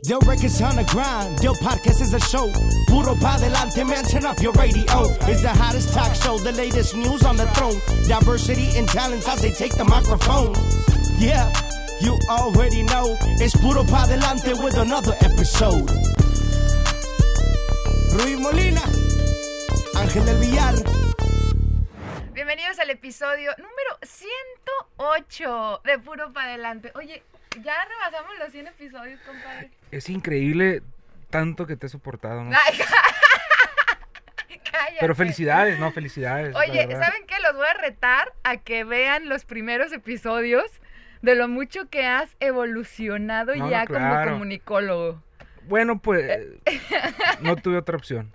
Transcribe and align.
Del 0.00 0.20
records 0.20 0.62
on 0.62 0.76
the 0.76 0.84
grind, 0.84 1.38
Del 1.40 1.56
podcast 1.56 2.00
is 2.00 2.14
a 2.14 2.20
show. 2.20 2.46
Puro 2.86 3.16
pa 3.16 3.36
delante, 3.36 3.84
man, 3.84 4.04
turn 4.04 4.24
up 4.26 4.40
your 4.40 4.52
radio. 4.52 4.84
It's 5.26 5.42
the 5.42 5.48
hottest 5.48 5.92
talk 5.92 6.14
show, 6.14 6.38
the 6.38 6.52
latest 6.52 6.94
news 6.94 7.24
on 7.24 7.36
the 7.36 7.48
throne. 7.48 7.74
Diversity 8.06 8.78
and 8.78 8.86
talents 8.86 9.26
as 9.26 9.42
they 9.42 9.50
take 9.50 9.74
the 9.76 9.82
microphone. 9.84 10.54
Yeah, 11.18 11.50
you 12.00 12.16
already 12.30 12.84
know. 12.84 13.16
It's 13.42 13.56
Puro 13.56 13.82
pa 13.82 14.06
delante 14.06 14.54
with 14.62 14.78
another 14.78 15.16
episode. 15.18 15.90
Ruiz 18.14 18.38
Molina, 18.38 18.86
Ángel 19.98 20.24
del 20.24 20.38
Villar. 20.38 20.74
Bienvenidos 22.34 22.78
al 22.78 22.90
episodio 22.90 23.50
número 23.58 23.98
108 24.04 25.80
de 25.84 25.98
Puro 25.98 26.32
Pa' 26.32 26.44
Adelante. 26.44 26.92
Oye, 26.94 27.24
ya 27.62 27.74
rebasamos 27.84 28.38
los 28.38 28.50
100 28.52 28.66
episodios, 28.68 29.20
compadre. 29.20 29.70
Es 29.90 30.08
increíble 30.08 30.82
tanto 31.30 31.66
que 31.66 31.76
te 31.76 31.86
he 31.86 31.88
soportado, 31.88 32.44
¿no? 32.44 32.50
Ay, 32.50 32.78
cállate. 34.70 34.96
Pero 35.00 35.14
felicidades, 35.14 35.78
¿no? 35.78 35.92
Felicidades. 35.92 36.54
Oye. 36.54 36.88
¿saben 36.90 37.26
qué? 37.26 37.34
Los 37.42 37.56
voy 37.56 37.66
a 37.66 37.74
retar 37.74 38.32
a 38.44 38.56
que 38.56 38.84
vean 38.84 39.28
los 39.28 39.44
primeros 39.44 39.92
episodios 39.92 40.80
de 41.22 41.34
lo 41.34 41.48
mucho 41.48 41.88
que 41.88 42.06
has 42.06 42.34
evolucionado 42.40 43.54
No, 43.54 43.64
no, 43.64 43.70
ya 43.70 43.86
como 43.86 44.24
comunicólogo. 44.24 45.22
Bueno, 45.68 45.98
pues 46.00 46.40
no 47.40 47.56
tuve 47.56 47.76
otra 47.76 47.96
opción. 47.96 48.32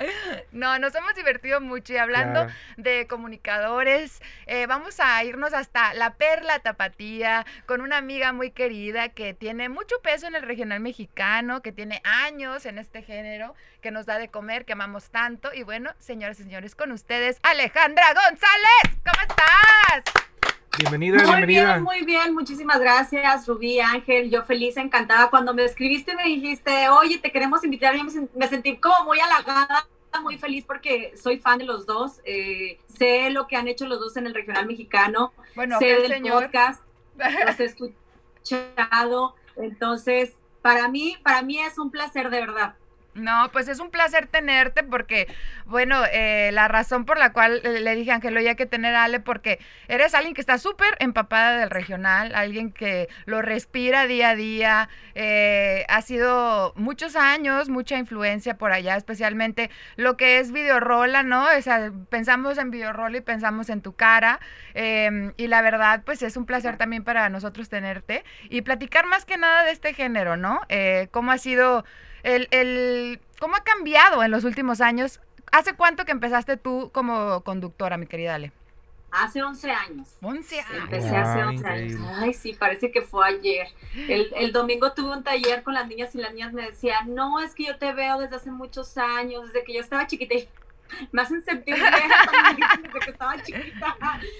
No, 0.52 0.78
nos 0.78 0.94
hemos 0.96 1.16
divertido 1.16 1.60
mucho 1.62 1.94
y 1.94 1.98
hablando 1.98 2.42
Claro. 2.46 2.54
de 2.78 3.08
comunicadores, 3.08 4.22
eh, 4.46 4.68
vamos 4.68 5.00
a 5.00 5.24
irnos 5.24 5.54
hasta 5.54 5.94
La 5.96 6.14
Perla 6.14 6.60
Tapatía 6.60 7.46
con 7.66 7.82
una 7.82 7.98
amiga 7.98 8.34
muy 8.34 8.52
querida 8.52 9.10
que 9.10 9.34
tiene 9.34 9.68
mucho 9.70 9.96
peso 10.04 10.28
en 10.28 10.36
el 10.36 10.44
regional 10.44 10.80
mexicano, 10.80 11.62
que 11.62 11.72
tiene 11.72 12.02
años 12.04 12.66
en 12.68 12.78
este 12.78 13.02
género, 13.02 13.56
que 13.82 13.92
nos 13.92 14.06
da 14.06 14.20
de 14.20 14.30
comer, 14.30 14.66
que 14.66 14.74
amamos 14.74 15.10
tanto. 15.10 15.52
Y 15.54 15.64
bueno, 15.64 15.92
señoras 16.00 16.40
y 16.40 16.44
señores, 16.44 16.76
con 16.76 16.92
ustedes, 16.92 17.40
Alejandra 17.44 18.14
González. 18.14 19.00
¿Cómo 19.04 19.22
estás? 19.28 19.43
Bienvenida, 20.84 21.16
Muy 21.20 21.26
bienvenida. 21.28 21.72
bien, 21.76 21.84
muy 21.84 22.02
bien, 22.06 22.34
muchísimas 22.34 22.78
gracias, 22.78 23.48
Rubí, 23.48 23.80
Ángel, 23.80 24.30
yo 24.30 24.44
feliz, 24.44 24.76
encantada. 24.76 25.30
Cuando 25.30 25.54
me 25.54 25.64
escribiste 25.64 26.14
me 26.14 26.24
dijiste, 26.26 26.90
oye, 26.90 27.20
te 27.20 27.32
queremos 27.32 27.64
invitar, 27.64 27.96
yo 27.96 28.04
me, 28.04 28.12
sen- 28.12 28.30
me 28.36 28.48
sentí 28.50 28.76
como 28.78 29.06
muy 29.06 29.18
halagada, 29.22 29.88
muy 30.22 30.38
feliz 30.38 30.66
porque 30.68 31.14
soy 31.16 31.40
fan 31.40 31.60
de 31.60 31.64
los 31.64 31.86
dos, 31.86 32.20
eh, 32.26 32.80
sé 32.98 33.30
lo 33.30 33.48
que 33.48 33.56
han 33.56 33.70
hecho 33.70 33.88
los 33.88 33.98
dos 34.02 34.18
en 34.18 34.28
el 34.28 34.34
regional 34.34 34.66
mexicano, 34.66 35.32
Bueno, 35.56 35.80
sé 35.80 35.86
del 35.86 36.12
señor. 36.12 36.44
podcast, 36.44 36.84
los 37.46 37.60
he 37.62 37.64
escuchado, 37.64 39.36
entonces, 39.56 40.36
para 40.62 40.90
mí, 40.90 41.16
para 41.24 41.44
mí 41.44 41.60
es 41.60 41.78
un 41.78 41.92
placer 41.92 42.30
de 42.30 42.42
verdad. 42.42 42.76
No, 43.16 43.50
pues 43.52 43.68
es 43.68 43.80
un 43.80 43.92
placer 43.92 44.26
tenerte 44.26 44.82
porque, 44.84 45.28
bueno, 45.66 46.02
eh, 46.12 46.50
la 46.52 46.68
razón 46.68 47.06
por 47.06 47.20
la 47.20 47.32
cual 47.32 47.62
le 47.64 47.96
dije 47.96 48.12
a 48.12 48.16
Ángel, 48.16 48.36
oye, 48.36 48.50
hay 48.50 48.56
que 48.56 48.66
tener 48.66 48.96
a 48.96 49.04
Ale 49.04 49.20
porque 49.20 49.60
eres 49.88 50.16
alguien 50.16 50.34
que 50.34 50.42
está 50.42 50.58
súper 50.58 50.96
empapada 51.00 51.60
del 51.60 51.70
regional, 51.70 52.34
alguien 52.34 52.72
que 52.72 53.10
lo 53.26 53.44
respira 53.44 54.08
día 54.08 54.30
a 54.30 54.36
día, 54.36 54.90
eh, 55.14 55.86
ha 55.90 56.02
sido 56.02 56.74
muchos 56.76 57.16
años, 57.16 57.70
mucha 57.70 58.00
influencia 58.00 58.58
por 58.58 58.72
allá, 58.72 58.96
especialmente 58.96 59.70
lo 59.96 60.18
que 60.18 60.40
es 60.40 60.52
videorola, 60.52 61.22
¿no? 61.22 61.46
O 61.56 61.62
sea, 61.62 61.92
pensamos 62.10 62.58
en 62.58 62.72
videorola 62.72 63.18
y 63.18 63.22
pensamos 63.22 63.70
en 63.70 63.82
tu 63.82 63.94
cara 63.94 64.40
eh, 64.74 65.34
y 65.38 65.48
la 65.48 65.62
verdad, 65.62 66.02
pues 66.04 66.24
es 66.24 66.36
un 66.36 66.48
placer 66.48 66.78
también 66.78 67.04
para 67.04 67.30
nosotros 67.30 67.70
tenerte 67.70 68.24
y 68.50 68.62
platicar 68.62 69.06
más 69.06 69.26
que 69.26 69.38
nada 69.38 69.64
de 69.66 69.72
este 69.72 69.94
género, 69.94 70.36
¿no? 70.36 70.62
Eh, 70.70 71.10
¿Cómo 71.12 71.32
ha 71.32 71.38
sido 71.38 71.86
el, 72.24 72.48
el, 72.52 73.22
cómo 73.40 73.56
ha 73.56 73.64
cambiado 73.64 74.24
en 74.24 74.32
los 74.32 74.44
últimos 74.44 74.82
años. 74.82 75.20
¿Hace 75.52 75.74
cuánto 75.74 76.06
que 76.06 76.12
empezaste 76.12 76.58
tú 76.58 76.90
como 76.94 77.42
conductora, 77.42 77.98
mi 77.98 78.08
querida 78.08 78.36
Ale? 78.36 78.52
Hace 79.12 79.44
11 79.44 79.70
años. 79.70 80.18
11 80.22 80.60
años. 80.62 80.84
Empecé 80.86 81.16
hace 81.16 81.40
Wow, 81.44 81.50
11 81.50 81.68
años. 81.68 82.02
Ay, 82.16 82.34
sí, 82.34 82.54
parece 82.54 82.92
que 82.92 83.04
fue 83.04 83.28
ayer. 83.28 83.68
El, 83.96 84.34
el 84.36 84.52
domingo 84.52 84.94
tuve 84.94 85.16
un 85.16 85.24
taller 85.24 85.62
con 85.62 85.76
las 85.76 85.88
niñas 85.88 86.16
y 86.16 86.18
las 86.18 86.34
niñas 86.34 86.52
me 86.54 86.64
decían, 86.64 87.14
no, 87.14 87.40
es 87.40 87.54
que 87.54 87.66
yo 87.66 87.78
te 87.78 87.94
veo 87.94 88.18
desde 88.18 88.38
hace 88.38 88.50
muchos 88.50 88.98
años, 88.98 89.46
desde 89.46 89.64
que 89.64 89.76
yo 89.76 89.82
estaba 89.82 90.08
chiquita. 90.08 90.34
Y 90.34 90.50
Me 91.12 91.22
hacen 91.22 91.44
sentir 91.44 91.76
vieja 91.76 91.92
cuando 91.92 92.50
me 92.50 92.56
dicen 92.56 92.84
desde 92.84 93.00
que 93.00 93.12
estaba 93.12 93.44
chiquita. 93.44 93.98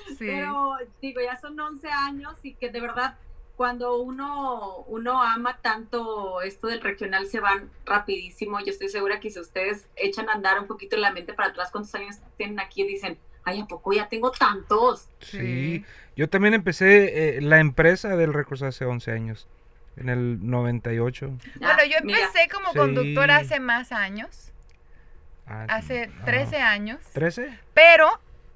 Sí. 0.08 0.26
Pero 0.26 0.78
digo, 1.00 1.22
ya 1.22 1.36
son 1.40 1.60
11 1.60 1.88
años 1.90 2.34
y 2.44 2.56
que 2.56 2.70
de 2.70 2.82
verdad 2.82 3.16
cuando 3.56 3.98
uno, 3.98 4.78
uno 4.88 5.22
ama 5.22 5.60
tanto 5.62 6.42
esto 6.42 6.68
del 6.68 6.82
regional 6.82 7.28
se 7.28 7.40
van 7.40 7.70
rapidísimo. 7.86 8.60
Yo 8.60 8.68
estoy 8.72 8.90
segura 8.90 9.20
que 9.20 9.30
si 9.30 9.40
ustedes 9.40 9.88
echan 9.96 10.30
a 10.30 10.34
andar 10.34 10.60
un 10.60 10.68
poquito 10.68 10.98
la 10.98 11.12
mente 11.12 11.34
para 11.34 11.50
atrás, 11.50 11.70
cuántos 11.72 11.94
años 11.96 12.18
tienen 12.38 12.60
aquí 12.60 12.82
y 12.82 12.88
dicen, 12.88 13.18
ay, 13.44 13.60
¿a 13.62 13.66
poco 13.66 13.94
ya 13.94 14.10
tengo 14.10 14.32
tantos? 14.32 15.08
Sí. 15.20 15.86
Yo 16.16 16.30
también 16.30 16.54
empecé 16.54 17.38
eh, 17.38 17.42
la 17.42 17.60
empresa 17.60 18.16
del 18.16 18.34
Records 18.34 18.64
hace 18.64 18.86
11 18.86 19.12
años, 19.12 19.48
en 19.98 20.10
el 20.10 20.48
98. 20.50 21.28
Bueno, 21.60 21.84
yo 21.86 21.98
Ah, 21.98 22.02
mira. 22.04 22.20
empecé 22.20 22.48
como 22.50 22.72
Sí. 22.72 22.78
conductora 22.78 23.38
hace 23.38 23.60
más 23.60 23.92
años, 23.92 24.52
Ah, 25.46 25.66
hace 25.70 26.10
ah, 26.22 26.26
13 26.26 26.58
años, 26.62 27.00
¿13? 27.14 27.58
pero, 27.74 28.08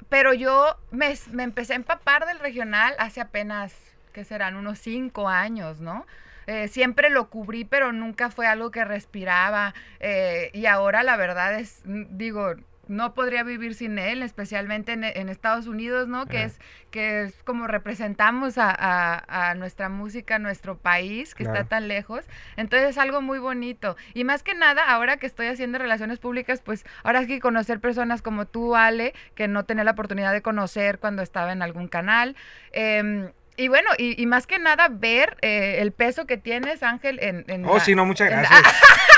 pero 0.10 0.34
yo 0.34 0.76
me, 0.90 1.14
me 1.32 1.44
empecé 1.44 1.74
a 1.74 1.76
empapar 1.76 2.26
del 2.26 2.40
regional 2.40 2.96
hace 2.98 3.20
apenas, 3.22 3.76
¿qué 4.18 4.24
serán? 4.24 4.56
Unos 4.56 4.80
5 4.80 5.30
años, 5.30 5.80
¿no? 5.80 6.08
Eh, 6.48 6.70
siempre 6.70 7.12
lo 7.12 7.30
cubrí, 7.30 7.66
pero 7.66 7.92
nunca 7.92 8.32
fue 8.32 8.48
algo 8.48 8.72
que 8.72 8.84
respiraba. 8.84 9.76
eh, 10.00 10.50
y 10.54 10.66
ahora 10.66 11.04
la 11.04 11.18
verdad 11.18 11.54
es, 11.60 11.84
digo, 11.86 12.56
no 12.88 13.14
podría 13.14 13.44
vivir 13.44 13.76
sin 13.76 14.00
él, 14.00 14.24
especialmente 14.24 14.94
en, 14.94 15.04
en 15.04 15.30
Estados 15.30 15.68
Unidos, 15.68 16.08
¿no? 16.08 16.26
Que 16.26 16.46
es 16.46 16.60
que 16.90 17.22
es 17.26 17.44
como 17.44 17.68
representamos 17.68 18.58
a, 18.58 18.72
a- 18.76 19.50
a 19.52 19.54
nuestra 19.54 19.88
música, 19.90 20.38
a 20.38 20.40
nuestro 20.40 20.80
país, 20.80 21.36
que 21.36 21.44
Claro. 21.44 21.60
está 21.60 21.70
tan 21.70 21.88
lejos. 21.88 22.26
Entonces 22.56 22.90
es 22.90 22.98
algo 22.98 23.22
muy 23.22 23.38
bonito. 23.38 23.98
Y 24.16 24.24
más 24.24 24.42
que 24.42 24.56
nada, 24.56 24.84
ahora 24.90 25.18
que 25.18 25.28
estoy 25.28 25.46
haciendo 25.46 25.78
relaciones 25.78 26.18
públicas, 26.18 26.62
pues 26.66 26.86
ahora 27.04 27.20
es 27.22 27.28
que 27.28 27.40
conocer 27.40 27.80
personas 27.82 28.24
como 28.24 28.46
tú, 28.48 28.76
Ale, 28.76 29.14
que 29.36 29.48
no 29.48 29.66
tenía 29.66 29.84
la 29.84 29.92
oportunidad 29.92 30.32
de 30.34 30.42
conocer 30.42 30.98
cuando 30.98 31.22
estaba 31.22 31.52
en 31.52 31.62
algún 31.62 31.88
canal. 31.88 32.36
em, 32.72 33.30
y 33.58 33.68
bueno, 33.68 33.90
y, 33.98 34.22
y 34.22 34.26
más 34.28 34.48
que 34.48 34.60
nada 34.60 34.88
ver 34.90 35.38
eh, 35.42 35.78
el 35.80 35.92
peso 35.92 36.26
que 36.26 36.38
tienes, 36.38 36.84
Ángel, 36.84 37.20
en... 37.22 37.44
en 37.48 37.66
Oh, 37.66 37.76
la- 37.78 37.80
sí, 37.84 37.96
no, 37.96 38.06
muchas 38.06 38.30
gracias. 38.30 38.62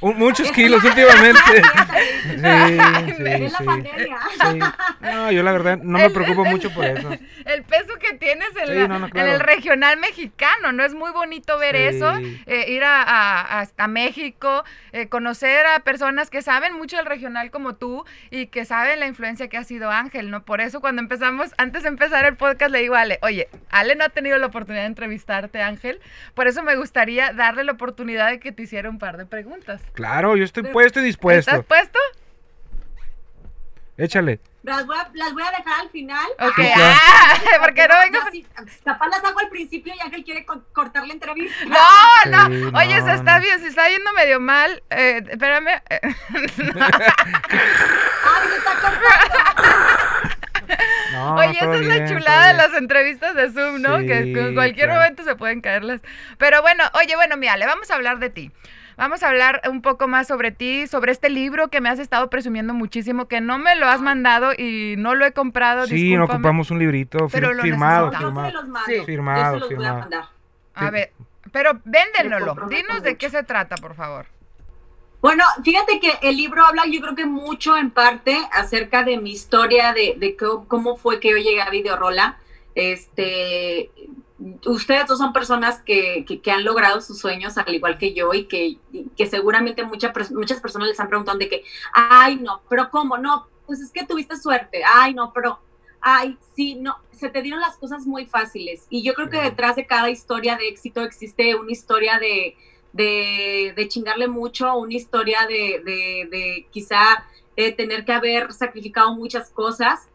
Mu- 0.00 0.14
muchos 0.14 0.50
kilos 0.52 0.82
últimamente. 0.84 1.40
Sí, 2.22 2.38
sí, 2.38 3.22
Es 3.26 3.52
la 3.52 3.58
sí. 3.58 3.64
pandemia. 3.64 4.18
Sí. 4.50 4.58
No, 5.00 5.30
yo 5.32 5.42
la 5.42 5.52
verdad 5.52 5.78
no 5.82 5.98
me 5.98 6.10
preocupo 6.10 6.44
mucho 6.44 6.70
por 6.72 6.84
eso. 6.84 7.10
el 7.44 7.62
peso 7.64 7.94
que 8.00 8.16
tienes 8.16 8.48
en, 8.56 8.66
Sí, 8.66 8.74
la- 8.74 8.88
no, 8.88 8.98
no, 8.98 9.06
en 9.06 9.10
claro. 9.12 9.32
el 9.32 9.40
regional 9.40 9.98
mexicano, 9.98 10.72
¿no? 10.72 10.84
Es 10.84 10.94
muy 10.94 11.10
bonito 11.12 11.58
ver 11.58 11.76
eso, 11.76 12.14
eh, 12.46 12.66
ir 12.68 12.84
a, 12.84 13.02
a- 13.02 13.60
hasta 13.60 13.86
México, 13.88 14.64
eh, 14.92 15.08
conocer 15.08 15.66
a 15.66 15.80
personas 15.80 16.30
que 16.30 16.42
saben 16.42 16.74
mucho 16.74 16.96
del 16.96 17.06
regional 17.06 17.50
como 17.50 17.74
tú 17.74 18.04
y 18.30 18.46
que 18.46 18.64
saben 18.64 19.00
la 19.00 19.06
influencia 19.06 19.48
que 19.48 19.56
ha 19.58 19.64
sido 19.64 19.90
Ángel, 19.90 20.30
¿no? 20.30 20.44
Por 20.44 20.60
eso 20.60 20.80
cuando 20.80 21.02
empezamos, 21.02 21.50
antes 21.58 21.82
de 21.82 21.88
empezar 21.88 22.24
el 22.24 22.36
podcast, 22.36 22.70
le 22.72 22.80
digo 22.80 22.94
a 22.94 23.00
Ale, 23.00 23.18
oye, 23.22 23.48
Ale 23.70 23.94
no 23.96 24.04
ha 24.04 24.08
tenido 24.10 24.38
la 24.38 24.46
oportunidad 24.46 24.82
de 24.82 24.88
entrevistarte, 24.88 25.60
Ángel, 25.62 26.00
por 26.34 26.46
eso 26.46 26.62
me 26.62 26.76
gustaría 26.76 27.32
darle 27.32 27.64
la 27.64 27.72
oportunidad 27.72 28.30
de 28.30 28.40
que 28.40 28.52
te 28.52 28.61
hiciera 28.62 28.88
un 28.88 28.98
par 28.98 29.16
de 29.16 29.26
preguntas. 29.26 29.80
Claro, 29.92 30.36
yo 30.36 30.44
estoy 30.44 30.62
puesto 30.64 31.00
y 31.00 31.04
dispuesto. 31.04 31.50
¿Estás 31.50 31.66
puesto? 31.66 31.98
Échale. 33.96 34.40
Las 34.62 34.86
voy, 34.86 34.96
a, 34.96 35.10
las 35.14 35.32
voy 35.32 35.42
a 35.42 35.50
dejar 35.50 35.80
al 35.80 35.90
final. 35.90 36.26
Ok, 36.38 36.60
ah, 36.76 37.34
porque 37.64 37.86
no 37.88 37.94
vengo... 37.98 38.18
Sí, 38.30 38.46
capaz 38.84 39.08
las 39.08 39.24
hago 39.24 39.40
al 39.40 39.48
principio 39.48 39.92
y 39.94 40.00
Ángel 40.00 40.24
quiere 40.24 40.46
co- 40.46 40.62
cortar 40.72 41.04
la 41.06 41.12
entrevista. 41.12 41.64
No, 41.66 42.30
no. 42.30 42.46
Sí, 42.46 42.70
Oye, 42.76 43.00
no, 43.00 43.06
se 43.06 43.14
está 43.14 43.36
no. 43.36 43.42
bien, 43.42 43.60
se 43.60 43.66
está 43.68 43.88
viendo 43.88 44.12
medio 44.12 44.38
mal. 44.38 44.82
Eh, 44.90 45.20
espérame. 45.28 45.82
Ay, 45.90 46.08
me 48.48 48.56
está 48.56 48.74
cortando. 48.80 49.62
No, 51.12 51.34
Oye, 51.36 51.50
esa 51.60 51.74
es 51.74 51.86
la 51.86 52.06
chulada 52.08 52.46
de 52.48 52.54
las 52.54 52.74
entrevistas 52.74 53.34
de 53.34 53.50
Zoom, 53.50 53.82
¿no? 53.82 53.98
que 53.98 54.18
en 54.20 54.54
cualquier 54.54 54.86
claro. 54.86 55.00
momento 55.00 55.24
se 55.24 55.36
pueden 55.36 55.60
caerlas. 55.60 56.00
Pero 56.38 56.62
bueno, 56.62 56.84
oye, 56.94 57.14
bueno, 57.16 57.36
mira, 57.36 57.56
le 57.56 57.66
vamos 57.66 57.90
a 57.90 57.94
hablar 57.94 58.18
de 58.18 58.30
ti. 58.30 58.50
Vamos 58.96 59.22
a 59.22 59.28
hablar 59.30 59.62
un 59.70 59.80
poco 59.80 60.06
más 60.06 60.26
sobre 60.28 60.52
ti, 60.52 60.86
sobre 60.86 61.12
este 61.12 61.30
libro 61.30 61.68
que 61.68 61.80
me 61.80 61.88
has 61.88 61.98
estado 61.98 62.28
presumiendo 62.28 62.74
muchísimo, 62.74 63.26
que 63.26 63.40
no 63.40 63.58
me 63.58 63.74
lo 63.74 63.86
has 63.88 64.00
mandado 64.02 64.52
y 64.56 64.96
no 64.98 65.14
lo 65.14 65.24
he 65.24 65.32
comprado. 65.32 65.86
Sí, 65.86 66.14
no 66.14 66.24
ocupamos 66.24 66.70
un 66.70 66.78
librito 66.78 67.18
fir- 67.28 67.32
Pero 67.32 67.54
lo 67.54 67.62
firmado, 67.62 68.10
firmado. 68.12 68.50
los 68.52 68.68
mando. 68.68 68.86
Sí. 68.86 68.96
Yo 68.98 69.04
Firmado, 69.04 69.54
se 69.54 69.60
los 69.60 69.68
voy 69.68 69.74
a 69.76 69.78
firmado. 69.78 69.98
mandar. 70.00 70.24
A 70.74 70.90
ver, 70.90 71.12
pero 71.52 71.80
véndenoslo. 71.84 72.54
Dinos 72.68 73.02
de 73.02 73.16
qué 73.16 73.30
se 73.30 73.42
trata, 73.42 73.76
por 73.76 73.94
favor. 73.94 74.26
Bueno, 75.22 75.44
fíjate 75.62 76.00
que 76.00 76.18
el 76.22 76.36
libro 76.36 76.66
habla 76.66 76.82
yo 76.90 77.00
creo 77.00 77.14
que 77.14 77.26
mucho 77.26 77.76
en 77.76 77.92
parte 77.92 78.36
acerca 78.50 79.04
de 79.04 79.18
mi 79.18 79.30
historia, 79.30 79.92
de, 79.92 80.16
de 80.18 80.36
cómo, 80.36 80.66
cómo 80.66 80.96
fue 80.96 81.20
que 81.20 81.30
yo 81.30 81.36
llegué 81.36 81.62
a 81.62 81.70
Videorola. 81.70 82.40
Este, 82.74 83.92
ustedes 84.66 85.06
dos 85.06 85.18
son 85.18 85.32
personas 85.32 85.80
que, 85.80 86.24
que, 86.24 86.50
han 86.50 86.64
logrado 86.64 87.00
sus 87.00 87.20
sueños 87.20 87.56
al 87.56 87.72
igual 87.72 87.98
que 87.98 88.14
yo 88.14 88.34
y 88.34 88.46
que, 88.46 88.78
que 89.16 89.26
seguramente 89.28 89.84
muchas 89.84 90.12
muchas 90.32 90.60
personas 90.60 90.88
les 90.88 90.98
han 90.98 91.08
preguntado 91.08 91.38
de 91.38 91.48
que, 91.48 91.64
ay, 91.94 92.36
no, 92.36 92.60
pero 92.68 92.90
¿cómo? 92.90 93.16
No, 93.16 93.46
pues 93.64 93.80
es 93.80 93.92
que 93.92 94.04
tuviste 94.04 94.36
suerte, 94.36 94.82
ay, 94.84 95.14
no, 95.14 95.32
pero, 95.32 95.60
ay, 96.00 96.36
sí, 96.56 96.74
no, 96.74 96.96
se 97.12 97.28
te 97.28 97.42
dieron 97.42 97.60
las 97.60 97.76
cosas 97.76 98.06
muy 98.06 98.26
fáciles. 98.26 98.86
Y 98.90 99.04
yo 99.04 99.14
creo 99.14 99.30
que 99.30 99.40
detrás 99.40 99.76
de 99.76 99.86
cada 99.86 100.10
historia 100.10 100.56
de 100.56 100.66
éxito 100.66 101.02
existe 101.02 101.54
una 101.54 101.70
historia 101.70 102.18
de, 102.18 102.56
de, 102.92 103.72
de 103.74 103.88
chingarle 103.88 104.28
mucho, 104.28 104.76
una 104.76 104.94
historia 104.94 105.46
de, 105.48 105.82
de, 105.84 106.28
de 106.30 106.66
quizá 106.70 107.24
eh, 107.56 107.72
tener 107.72 108.04
que 108.04 108.12
haber 108.12 108.52
sacrificado 108.52 109.14
muchas 109.14 109.50
cosas. 109.50 110.08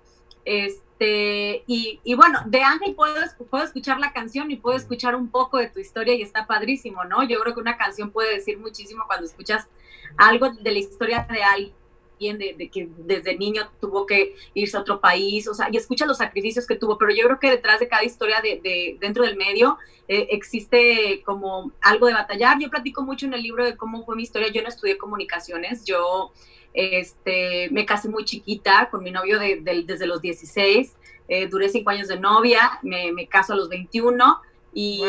Este, 0.46 1.64
y, 1.68 2.16
bueno, 2.16 2.40
de 2.46 2.64
Ángel 2.64 2.96
puedo, 2.96 3.16
puedo 3.50 3.64
escuchar 3.64 4.00
la 4.00 4.14
canción 4.14 4.50
y 4.50 4.56
puedo 4.56 4.78
escuchar 4.78 5.16
un 5.16 5.30
poco 5.30 5.58
de 5.58 5.70
tu 5.70 5.80
historia 5.80 6.16
y 6.16 6.22
está 6.22 6.48
padrísimo, 6.48 7.04
¿no? 7.04 7.24
Yo 7.28 7.40
creo 7.42 7.54
que 7.54 7.60
una 7.60 7.78
canción 7.78 8.12
puede 8.12 8.34
decir 8.36 8.58
muchísimo 8.58 9.04
cuando 9.06 9.26
escuchas 9.26 9.68
algo 10.16 10.50
de 10.50 10.72
la 10.72 10.80
historia 10.80 11.28
de 11.30 11.44
alguien, 11.44 11.74
de, 12.20 12.70
que 12.72 12.90
desde 12.98 13.38
niño 13.38 13.70
tuvo 13.80 14.06
que 14.06 14.36
irse 14.54 14.76
a 14.78 14.82
otro 14.82 15.00
país, 15.00 15.48
o 15.48 15.54
sea, 15.54 15.70
y 15.72 15.78
escucha 15.78 16.06
los 16.06 16.18
sacrificios 16.18 16.66
que 16.66 16.76
tuvo, 16.76 16.98
pero 16.98 17.14
yo 17.14 17.24
creo 17.26 17.40
que 17.40 17.50
detrás 17.52 17.80
de 17.80 17.88
cada 17.88 18.04
historia 18.04 18.42
de, 18.42 18.98
dentro 19.00 19.24
del 19.24 19.38
medio 19.38 19.78
eh, 20.08 20.28
existe 20.32 21.22
como 21.26 21.72
algo 21.82 22.08
de 22.08 22.14
batallar. 22.14 22.58
Yo 22.60 22.70
platico 22.70 23.04
mucho 23.04 23.26
en 23.26 23.34
el 23.34 23.44
libro 23.44 23.64
de 23.64 23.78
cómo 23.78 24.04
fue 24.04 24.16
mi 24.16 24.24
historia, 24.24 24.50
yo 24.50 24.62
no 24.62 24.70
estudié 24.70 24.98
comunicaciones, 24.98 25.86
yo 25.86 26.32
este, 26.74 27.70
me 27.72 27.86
casé 27.86 28.10
muy 28.10 28.26
chiquita 28.26 28.90
con 28.90 29.04
mi 29.04 29.12
novio 29.12 29.40
desde 29.40 30.08
los 30.08 30.22
16, 30.22 30.96
eh, 31.30 31.48
duré 31.48 31.70
cinco 31.70 31.92
años 31.92 32.08
de 32.08 32.20
novia, 32.20 32.80
me, 32.82 33.28
caso 33.28 33.54
a 33.54 33.56
los 33.56 33.70
21 33.70 34.42
y 34.74 35.02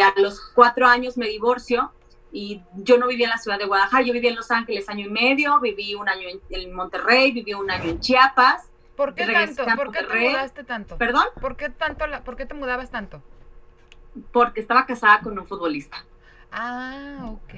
a 0.00 0.12
los 0.18 0.40
cuatro 0.54 0.86
años 0.86 1.16
me 1.16 1.26
divorcio 1.26 1.90
y 2.36 2.60
yo 2.74 2.98
no 2.98 3.08
vivía 3.08 3.24
en 3.24 3.30
la 3.30 3.38
ciudad 3.38 3.58
de 3.58 3.64
Guadalajara, 3.64 4.02
yo 4.02 4.12
vivía 4.12 4.28
en 4.28 4.36
Los 4.36 4.50
Ángeles 4.50 4.86
año 4.90 5.06
y 5.06 5.08
medio, 5.08 5.58
viví 5.58 5.94
un 5.94 6.06
año 6.06 6.28
en, 6.50 6.70
Monterrey, 6.74 7.32
viví 7.32 7.54
un 7.54 7.70
año 7.70 7.88
en 7.88 7.98
Chiapas. 7.98 8.70
¿Por 8.94 9.14
qué 9.14 9.24
tanto? 9.24 9.64
¿Por 9.74 9.90
qué 9.90 10.02
te 10.04 10.20
mudaste 10.20 10.64
tanto? 10.64 10.98
¿Perdón? 10.98 11.24
¿Por 11.40 11.56
qué, 11.56 11.70
tanto 11.70 12.04
¿Por 12.26 12.36
qué 12.36 12.44
te 12.44 12.52
mudabas 12.52 12.90
tanto? 12.90 13.22
Porque 14.32 14.60
estaba 14.60 14.84
casada 14.84 15.20
con 15.20 15.38
un 15.38 15.46
futbolista. 15.46 16.04
Ah, 16.52 17.20
ok. 17.24 17.54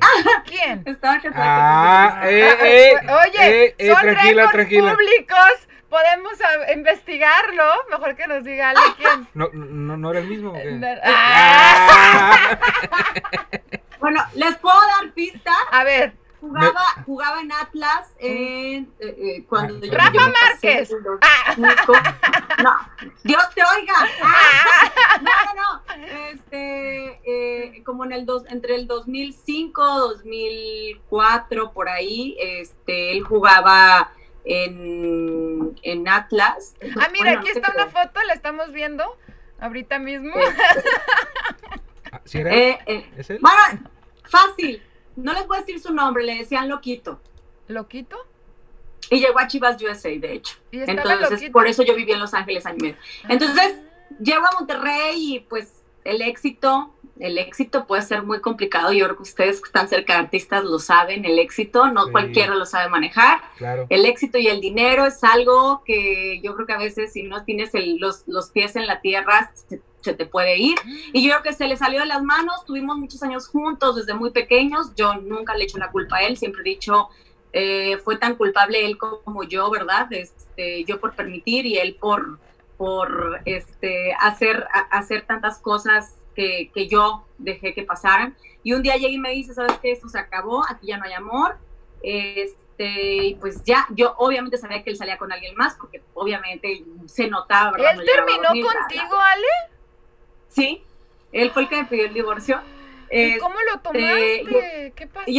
¿Quién? 0.46 0.82
Estaba 0.86 1.20
ah, 1.34 2.30
eh, 2.30 2.54
eh, 2.62 2.94
Oye, 2.96 3.64
eh, 3.64 3.74
eh, 3.76 3.92
son 3.92 4.00
tranquila, 4.00 4.50
tranquila. 4.50 4.94
públicos. 4.94 5.68
Podemos 5.90 6.32
investigarlo. 6.72 7.64
Mejor 7.90 8.14
que 8.14 8.26
nos 8.28 8.44
diga 8.44 8.70
Ale 8.70 8.80
quién. 8.96 9.28
No, 9.34 9.48
no, 9.52 9.96
no 9.96 10.10
era 10.12 10.20
el 10.20 10.28
mismo. 10.28 10.54
Ah. 11.02 12.58
bueno, 14.00 14.24
les 14.34 14.56
puedo 14.56 14.78
dar 14.78 15.12
pista. 15.12 15.52
A 15.72 15.84
ver. 15.84 16.14
Jugaba, 16.40 16.84
jugaba 17.04 17.40
en 17.42 17.52
Atlas 17.52 18.14
en, 18.18 18.90
eh, 18.98 19.14
eh, 19.18 19.44
cuando 19.46 19.84
yo, 19.84 19.92
Rafa 19.92 20.26
Márquez. 20.28 20.90
Ah. 21.20 21.54
No, 22.62 22.76
Dios 23.24 23.42
te 23.54 23.62
oiga. 23.62 23.94
Ah. 24.22 25.20
No, 25.20 25.30
no, 25.54 25.96
no. 25.98 26.06
Este, 26.30 27.20
eh, 27.26 27.82
como 27.84 28.06
en 28.06 28.12
el 28.12 28.24
dos, 28.24 28.44
entre 28.48 28.76
el 28.76 28.86
2005, 28.86 29.82
2004, 29.84 31.72
por 31.72 31.90
ahí, 31.90 32.38
este, 32.40 33.12
él 33.12 33.22
jugaba 33.22 34.10
en, 34.44 35.78
en 35.82 36.08
Atlas. 36.08 36.74
ah, 37.00 37.08
mira, 37.12 37.40
aquí 37.40 37.48
está 37.48 37.72
una 37.74 37.88
foto, 37.88 38.20
la 38.26 38.34
estamos 38.34 38.72
viendo 38.72 39.04
ahorita 39.58 39.98
mismo. 39.98 40.34
¿Sí 42.24 42.38
era? 42.38 42.54
¿Es 42.86 43.30
él? 43.30 43.38
Bueno, 43.40 43.90
fácil 44.24 44.82
no 45.16 45.32
les 45.32 45.46
voy 45.46 45.58
a 45.58 45.60
decir 45.60 45.80
su 45.80 45.92
nombre, 45.92 46.24
le 46.24 46.36
decían 46.36 46.68
Loquito. 46.68 47.20
¿Loquito? 47.68 48.16
Y 49.10 49.20
llegó 49.20 49.38
a 49.38 49.46
Chivas 49.46 49.80
USA, 49.82 50.08
de 50.08 50.32
hecho. 50.32 50.56
Entonces, 50.72 51.50
por 51.50 51.66
eso 51.66 51.82
yo 51.82 51.94
viví 51.94 52.12
en 52.12 52.20
Los 52.20 52.34
Ángeles 52.34 52.64
año 52.66 52.76
y 52.78 52.82
medio. 52.82 52.96
Ah. 53.24 53.28
Entonces, 53.30 53.80
llego 54.20 54.46
a 54.46 54.52
Monterrey 54.52 55.36
y 55.36 55.40
pues 55.40 55.82
el 56.04 56.22
éxito, 56.22 56.94
el 57.20 57.38
éxito 57.38 57.86
puede 57.86 58.02
ser 58.02 58.22
muy 58.22 58.40
complicado. 58.40 58.92
Yo 58.92 59.04
creo 59.04 59.16
que 59.16 59.22
ustedes 59.22 59.60
que 59.60 59.66
están 59.66 59.88
cerca 59.88 60.14
de 60.14 60.20
artistas 60.20 60.64
lo 60.64 60.78
saben, 60.78 61.24
el 61.24 61.38
éxito, 61.38 61.88
no 61.88 62.10
cualquiera 62.10 62.54
lo 62.54 62.64
sabe 62.64 62.88
manejar. 62.88 63.40
El 63.88 64.06
éxito 64.06 64.38
y 64.38 64.48
el 64.48 64.60
dinero 64.60 65.06
es 65.06 65.22
algo 65.22 65.82
que 65.84 66.40
yo 66.42 66.54
creo 66.54 66.66
que 66.66 66.72
a 66.72 66.78
veces 66.78 67.12
si 67.12 67.22
no 67.22 67.44
tienes 67.44 67.70
los, 67.74 68.24
los 68.26 68.50
pies 68.50 68.74
en 68.76 68.86
la 68.86 69.00
tierra, 69.00 69.52
se 70.00 70.14
te 70.14 70.24
puede 70.24 70.56
ir. 70.56 70.78
Y 71.12 71.22
yo 71.22 71.30
creo 71.30 71.42
que 71.42 71.52
se 71.52 71.68
le 71.68 71.76
salió 71.76 72.00
de 72.00 72.06
las 72.06 72.22
manos, 72.22 72.64
tuvimos 72.64 72.96
muchos 72.96 73.22
años 73.22 73.48
juntos 73.48 73.96
desde 73.96 74.14
muy 74.14 74.30
pequeños, 74.30 74.94
yo 74.96 75.14
nunca 75.16 75.54
le 75.54 75.64
echo 75.64 75.78
la 75.78 75.90
culpa 75.90 76.16
a 76.16 76.22
él, 76.22 76.38
siempre 76.38 76.62
he 76.62 76.64
dicho, 76.64 77.10
eh, 77.52 77.98
fue 77.98 78.16
tan 78.16 78.36
culpable 78.36 78.86
él 78.86 78.96
como 78.96 79.44
yo, 79.44 79.70
¿verdad? 79.70 80.10
Este, 80.10 80.84
yo 80.84 81.00
por 81.00 81.14
permitir 81.14 81.66
y 81.66 81.76
él 81.76 81.96
por, 82.00 82.38
por 82.78 83.40
este, 83.44 84.14
hacer, 84.20 84.66
hacer 84.90 85.26
tantas 85.26 85.58
cosas 85.58 86.14
que, 86.40 86.70
que 86.72 86.88
yo 86.88 87.24
dejé 87.38 87.74
que 87.74 87.82
pasaran. 87.82 88.36
Y 88.62 88.72
un 88.72 88.82
día 88.82 88.96
llega 88.96 89.12
y 89.12 89.18
me 89.18 89.30
dice, 89.30 89.54
¿sabes 89.54 89.78
qué? 89.80 89.92
Esto 89.92 90.08
se 90.08 90.18
acabó, 90.18 90.64
aquí 90.68 90.88
ya 90.88 90.96
no 90.96 91.04
hay 91.04 91.12
amor. 91.12 91.58
Este, 92.02 93.26
y 93.26 93.34
pues 93.34 93.62
ya, 93.64 93.86
yo 93.90 94.14
obviamente 94.16 94.56
sabía 94.56 94.82
que 94.82 94.90
él 94.90 94.96
salía 94.96 95.18
con 95.18 95.32
alguien 95.32 95.54
más, 95.54 95.74
porque 95.74 96.02
obviamente 96.14 96.84
se 97.06 97.28
notaba, 97.28 97.72
¿verdad? 97.72 97.92
¿Él 97.92 98.06
terminó 98.06 98.48
contigo, 98.48 99.16
Ale? 99.20 99.46
Sí, 100.48 100.82
él 101.32 101.50
fue 101.50 101.62
el 101.62 101.68
que 101.68 101.76
me 101.76 101.84
pidió 101.84 102.06
el 102.06 102.14
divorcio. 102.14 102.60
¿Y 103.10 103.38
cómo 103.38 103.56
lo 103.60 103.74
este, 103.74 104.44
tomaste? 104.44 104.92
¿Qué 104.96 105.06
pasa? 105.06 105.30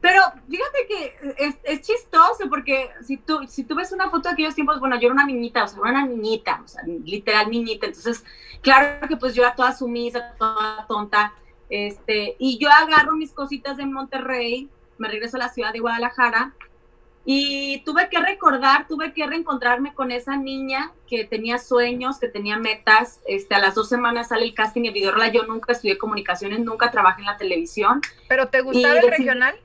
Pero 0.00 0.22
fíjate 0.48 0.86
que 0.86 1.56
es, 1.64 1.82
chistoso 1.82 2.48
porque 2.48 2.90
si 3.04 3.16
tú, 3.16 3.40
si 3.48 3.64
tú 3.64 3.74
ves 3.74 3.92
una 3.92 4.10
foto 4.10 4.28
de 4.28 4.34
aquellos 4.34 4.54
tiempos, 4.54 4.78
bueno, 4.78 4.96
yo 4.96 5.06
era 5.06 5.14
una 5.14 5.26
niñita, 5.26 5.64
o 5.64 5.68
sea, 5.68 5.80
era 5.80 5.90
una 5.90 6.06
niñita, 6.06 6.60
o 6.64 6.68
sea, 6.68 6.82
literal 7.04 7.50
niñita, 7.50 7.86
entonces, 7.86 8.24
claro 8.62 9.08
que 9.08 9.16
pues 9.16 9.34
yo 9.34 9.42
era 9.42 9.54
toda 9.54 9.74
sumisa, 9.74 10.34
toda 10.38 10.86
tonta, 10.86 11.34
este, 11.68 12.36
y 12.38 12.58
yo 12.58 12.70
agarro 12.70 13.16
mis 13.16 13.32
cositas 13.32 13.76
de 13.76 13.86
Monterrey, 13.86 14.68
me 14.98 15.08
regreso 15.08 15.36
a 15.36 15.40
la 15.40 15.48
ciudad 15.48 15.72
de 15.72 15.80
Guadalajara, 15.80 16.54
y 17.30 17.82
tuve 17.84 18.08
que 18.08 18.18
recordar, 18.20 18.88
tuve 18.88 19.12
que 19.12 19.26
reencontrarme 19.26 19.92
con 19.92 20.12
esa 20.12 20.38
niña 20.38 20.92
que 21.06 21.24
tenía 21.24 21.58
sueños, 21.58 22.18
que 22.18 22.28
tenía 22.28 22.56
metas. 22.56 23.20
Este, 23.26 23.54
a 23.54 23.58
las 23.58 23.74
dos 23.74 23.86
semanas 23.90 24.28
sale 24.28 24.44
el 24.44 24.54
casting 24.54 24.84
de 24.84 24.92
Videorola. 24.92 25.28
Yo 25.28 25.42
nunca 25.42 25.72
estudié 25.72 25.98
comunicaciones, 25.98 26.60
nunca 26.60 26.90
trabajé 26.90 27.20
en 27.20 27.26
la 27.26 27.36
televisión. 27.36 28.00
¿Pero 28.30 28.48
te 28.48 28.62
gustaba 28.62 28.98
el 29.00 29.10
regional? 29.10 29.60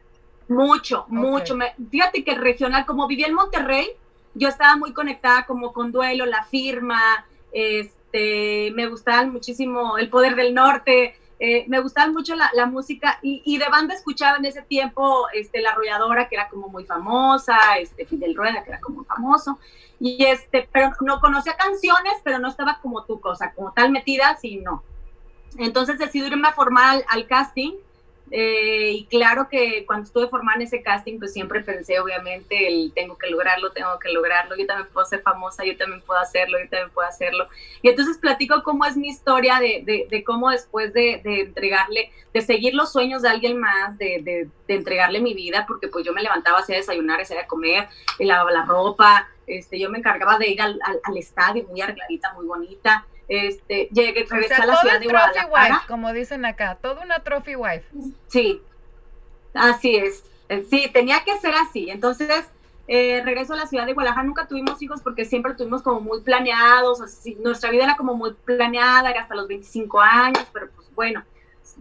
Mucho, 0.54 1.06
mucho. 1.08 1.56
Me, 1.56 1.76
fíjate 1.90 2.24
que 2.24 2.32
el 2.32 2.42
regional, 2.42 2.86
como 2.86 3.08
vivía 3.08 3.28
en 3.28 3.34
Monterrey, 3.34 3.90
yo 4.34 4.48
estaba 4.48 4.76
muy 4.76 4.94
conectada 4.94 5.46
como 5.46 5.74
con 5.74 5.92
Duelo, 5.92 6.26
La 6.26 6.44
Firma, 6.44 7.26
este, 7.52 8.72
me 8.76 8.88
gustaba 8.88 9.26
muchísimo 9.26 9.98
El 9.98 10.10
Poder 10.10 10.36
del 10.36 10.54
Norte, 10.54 11.16
eh, 11.40 11.66
me 11.68 11.82
gustaba 11.82 12.12
mucho 12.12 12.36
la, 12.36 12.66
música 12.68 13.20
y, 13.22 13.58
de 13.58 13.68
banda 13.68 13.94
escuchaba 13.94 14.38
en 14.38 14.46
ese 14.46 14.62
tiempo 14.62 15.28
este, 15.34 15.62
La 15.62 15.72
Arrolladora, 15.72 16.30
que 16.30 16.36
era 16.36 16.48
como 16.48 16.70
muy 16.70 16.86
famosa, 16.86 17.58
este, 17.80 18.06
Fidel 18.06 18.36
Rueda, 18.36 18.64
que 18.64 18.70
era 18.70 18.80
como 18.80 19.04
famoso, 19.04 19.60
y 20.00 20.24
este, 20.26 20.68
pero 20.72 20.92
no 21.02 21.20
conocía 21.20 21.58
canciones, 21.58 22.14
pero 22.24 22.40
no 22.40 22.48
estaba 22.48 22.80
como 22.82 23.04
tu 23.04 23.20
cosa, 23.20 23.52
como 23.54 23.74
tal 23.74 23.92
metida, 23.92 24.38
sí, 24.38 24.58
no. 24.58 24.84
Entonces 25.58 26.00
decidí 26.00 26.28
irme 26.28 26.48
a 26.48 26.54
formar 26.54 27.04
al 27.10 27.28
casting 27.28 27.74
eh, 28.36 28.94
y 28.94 29.06
claro 29.06 29.48
que 29.48 29.86
cuando 29.86 30.06
estuve 30.06 30.28
formando 30.28 30.64
ese 30.64 30.82
casting, 30.82 31.20
pues 31.20 31.34
siempre 31.34 31.62
pensé, 31.62 32.00
obviamente, 32.00 32.68
el 32.68 32.92
tengo 32.96 33.16
que 33.16 33.30
lograrlo, 33.30 33.70
tengo 33.70 34.00
que 34.00 34.12
lograrlo, 34.12 34.56
yo 34.58 34.66
también 34.66 34.90
puedo 34.92 35.06
ser 35.06 35.22
famosa, 35.22 35.64
yo 35.64 35.78
también 35.78 36.02
puedo 36.02 36.20
hacerlo, 36.20 36.58
yo 36.60 36.68
también 36.68 36.90
puedo 36.90 37.08
hacerlo. 37.08 37.48
Y 37.84 37.90
entonces 37.90 38.18
platico 38.18 38.64
cómo 38.64 38.86
es 38.86 38.98
mi 38.98 39.10
historia 39.10 39.60
de, 39.60 40.08
de, 40.10 40.24
cómo 40.24 40.50
después 40.50 40.92
de, 40.94 41.22
entregarle, 41.24 42.10
de 42.34 42.42
seguir 42.42 42.74
los 42.74 42.92
sueños 42.92 43.22
de 43.22 43.30
alguien 43.30 43.60
más, 43.60 44.00
de, 44.00 44.50
entregarle 44.68 45.22
mi 45.22 45.36
vida, 45.36 45.66
porque 45.68 45.88
pues 45.88 46.04
yo 46.04 46.12
me 46.12 46.24
levantaba, 46.24 46.58
hacía 46.58 46.78
desayunar, 46.78 47.22
hacía 47.22 47.46
comer, 47.46 47.88
lavaba 48.18 48.50
la 48.50 48.66
ropa, 48.66 49.30
este, 49.46 49.78
yo 49.80 49.92
me 49.92 50.00
encargaba 50.00 50.40
de 50.40 50.50
ir 50.50 50.60
al, 50.60 50.80
al, 50.84 51.00
al 51.04 51.18
estadio 51.18 51.68
muy 51.68 51.82
arregladita, 51.82 52.34
muy 52.34 52.48
bonita 52.48 53.06
este, 53.28 53.90
llegué, 53.92 54.26
regresé 54.30 54.56
a 54.56 54.66
la 54.66 54.78
ciudad 54.78 55.00
de 55.00 55.08
Guadalajara. 55.08 55.74
Wife, 55.74 55.88
como 55.88 56.14
dicen 56.14 56.46
acá, 56.46 56.78
toda 56.82 57.04
una 57.04 57.20
trophy 57.20 57.56
wife. 57.56 57.86
Sí, 58.28 58.62
así 59.54 59.96
es. 59.96 60.24
Eh, 60.50 60.66
sí, 60.70 60.90
tenía 60.92 61.24
que 61.24 61.38
ser 61.40 61.54
así. 61.56 61.90
Entonces, 61.90 62.46
eh, 62.88 63.22
regreso 63.24 63.54
a 63.54 63.58
la 63.58 63.68
ciudad 63.68 63.86
de 63.86 63.94
Guadalajara. 63.94 64.28
Nunca 64.28 64.48
tuvimos 64.48 64.82
hijos 64.82 65.02
porque 65.02 65.26
siempre 65.26 65.54
tuvimos 65.54 65.82
como 65.82 66.02
muy 66.02 66.22
planeados. 66.22 67.02
Así, 67.02 67.36
nuestra 67.36 67.72
vida 67.72 67.86
era 67.86 67.96
como 67.96 68.14
muy 68.16 68.34
planeada, 68.34 69.10
era 69.10 69.22
hasta 69.22 69.36
los 69.36 69.48
25 69.48 70.02
años, 70.02 70.46
pero 70.52 70.70
pues 70.76 70.94
bueno, 70.94 71.24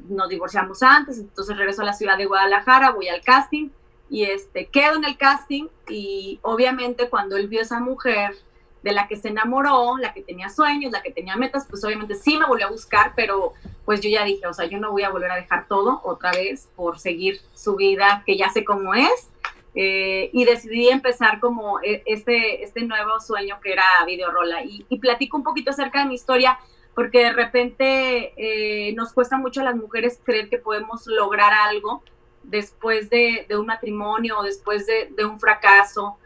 nos 0.09 0.29
divorciamos 0.29 0.83
antes. 0.83 1.19
Entonces 1.19 1.57
regreso 1.57 1.83
a 1.83 1.87
la 1.87 1.93
ciudad 1.93 2.17
de 2.17 2.27
Guadalajara, 2.27 2.91
voy 2.91 3.09
al 3.09 3.21
casting 3.23 3.71
y 4.09 4.25
este, 4.25 4.67
quedo 4.67 4.97
en 4.97 5.05
el 5.05 5.17
casting 5.17 5.69
y 5.89 6.39
obviamente 6.43 7.09
cuando 7.09 7.37
él 7.37 7.49
vio 7.49 7.61
a 7.61 7.63
esa 7.63 7.81
mujer 7.81 8.37
de 8.83 8.93
la 8.93 9.07
que 9.09 9.17
se 9.17 9.29
enamoró, 9.29 9.97
la 9.99 10.13
que 10.13 10.23
tenía 10.23 10.49
sueños, 10.49 10.93
la 10.93 11.03
que 11.03 11.13
tenía 11.13 11.37
metas, 11.37 11.67
pues 11.69 11.85
obviamente 11.85 12.15
sí 12.15 12.37
me 12.37 12.47
volvió 12.47 12.67
a 12.67 12.71
buscar, 12.71 13.13
pero 13.15 13.53
pues 13.85 14.01
yo 14.01 14.11
ya 14.11 14.25
dije, 14.25 14.47
o 14.47 14.53
sea, 14.53 14.67
yo 14.67 14.79
no 14.79 14.91
voy 14.91 15.03
a 15.03 15.11
volver 15.11 15.31
a 15.31 15.37
dejar 15.37 15.67
todo 15.69 16.01
otra 16.03 16.33
vez 16.33 16.69
por 16.75 16.99
seguir 16.99 17.41
su 17.55 17.77
vida, 17.77 18.23
que 18.27 18.37
ya 18.37 18.51
sé 18.51 18.65
cómo 18.65 18.95
es, 18.95 19.31
eh, 19.75 20.29
y 20.33 20.45
decidí 20.45 20.89
empezar 20.89 21.41
como 21.41 21.81
eh, 21.81 22.03
este, 22.07 22.63
este 22.63 22.83
nuevo 22.83 23.21
sueño 23.21 23.59
que 23.63 23.73
era 23.73 23.85
Videorola. 24.07 24.65
Y, 24.65 24.85
y 24.89 24.99
platico 24.99 25.37
un 25.37 25.43
poquito 25.43 25.71
acerca 25.71 26.01
de 26.01 26.07
mi 26.07 26.15
historia, 26.15 26.59
porque 26.95 27.21
de 27.21 27.33
repente 27.33 28.35
eh, 28.37 28.93
nos 28.95 29.13
cuesta 29.13 29.39
mucho 29.39 29.63
a 29.63 29.65
las 29.65 29.77
mujeres 29.77 30.21
creer 30.23 30.51
que 30.51 30.59
podemos 30.59 31.07
lograr 31.07 31.53
algo 31.53 32.03
después 32.43 33.09
de, 33.09 33.47
un 33.59 33.67
matrimonio 33.67 34.39
o 34.41 34.43
después 34.43 34.87
de, 34.87 35.09
de 35.17 35.25
un 35.25 35.39
fracaso, 35.41 36.19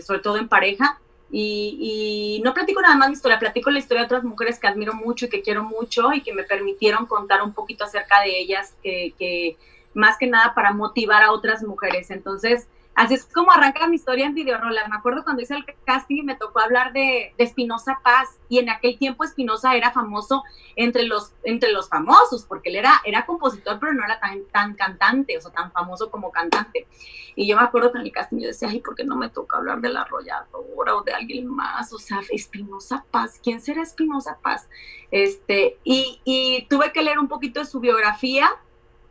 sobre 0.00 0.20
todo 0.20 0.38
en 0.38 0.48
pareja. 0.48 0.98
Y, 1.32 2.38
y, 2.38 2.42
no 2.42 2.52
platico 2.52 2.80
nada 2.80 2.96
más 2.96 3.08
mi 3.08 3.14
historia, 3.14 3.38
platico 3.38 3.70
la 3.70 3.78
historia 3.78 4.02
de 4.02 4.06
otras 4.06 4.24
mujeres 4.24 4.58
que 4.58 4.66
admiro 4.66 4.94
mucho 4.94 5.26
y 5.26 5.28
que 5.28 5.42
quiero 5.42 5.62
mucho 5.62 6.12
y 6.12 6.22
que 6.22 6.32
me 6.32 6.42
permitieron 6.42 7.06
contar 7.06 7.42
un 7.42 7.52
poquito 7.52 7.84
acerca 7.84 8.20
de 8.22 8.38
ellas, 8.38 8.74
que, 8.82 9.14
que 9.18 9.56
más 9.94 10.18
que 10.18 10.26
nada 10.26 10.54
para 10.54 10.72
motivar 10.72 11.22
a 11.22 11.32
otras 11.32 11.62
mujeres. 11.62 12.10
Entonces, 12.10 12.66
así 12.94 13.14
es 13.14 13.24
como 13.24 13.50
arranca 13.50 13.86
mi 13.86 13.96
historia 13.96 14.26
en 14.26 14.34
Videorola. 14.34 14.86
Me 14.88 14.96
acuerdo 14.96 15.24
cuando 15.24 15.42
hice 15.42 15.54
el 15.54 15.64
casting 15.84 16.16
y 16.16 16.22
me 16.22 16.36
tocó 16.36 16.60
hablar 16.60 16.92
de, 16.92 17.34
Espinosa 17.38 18.00
Paz 18.04 18.38
y 18.48 18.58
en 18.58 18.68
aquel 18.68 18.98
tiempo 18.98 19.24
Espinosa 19.24 19.74
era 19.74 19.90
famoso 19.92 20.44
entre 20.76 21.04
los, 21.04 21.32
entre 21.42 21.72
los 21.72 21.88
famosos 21.88 22.44
porque 22.44 22.68
él 22.70 22.76
era, 22.76 23.00
era 23.04 23.24
compositor 23.24 23.78
pero 23.80 23.94
no 23.94 24.04
era 24.04 24.20
tan, 24.20 24.44
tan 24.52 24.74
cantante, 24.74 25.38
o 25.38 25.40
sea, 25.40 25.50
tan 25.50 25.72
famoso 25.72 26.10
como 26.10 26.30
cantante. 26.30 26.86
Y 27.34 27.46
yo 27.46 27.56
me 27.56 27.62
acuerdo 27.62 27.92
que 27.92 27.98
en 27.98 28.04
el 28.04 28.12
casting 28.12 28.38
yo 28.38 28.48
decía, 28.48 28.68
ay, 28.68 28.80
¿por 28.80 28.94
qué 28.94 29.04
no 29.04 29.16
me 29.16 29.30
toca 29.30 29.56
hablar 29.56 29.80
de 29.80 29.88
la 29.88 30.02
arrolladora 30.02 30.96
o 30.96 31.02
de 31.02 31.12
alguien 31.12 31.46
más? 31.46 31.92
O 31.92 31.98
sea, 31.98 32.20
Espinosa 32.30 33.04
Paz, 33.10 33.40
¿quién 33.42 33.60
será 33.60 33.82
Espinosa 33.82 34.38
Paz? 34.42 34.68
Este, 35.10 35.78
y, 35.84 36.20
y 36.24 36.66
tuve 36.68 36.92
que 36.92 37.02
leer 37.02 37.18
un 37.18 37.28
poquito 37.28 37.60
de 37.60 37.66
su 37.66 37.80
biografía 37.80 38.50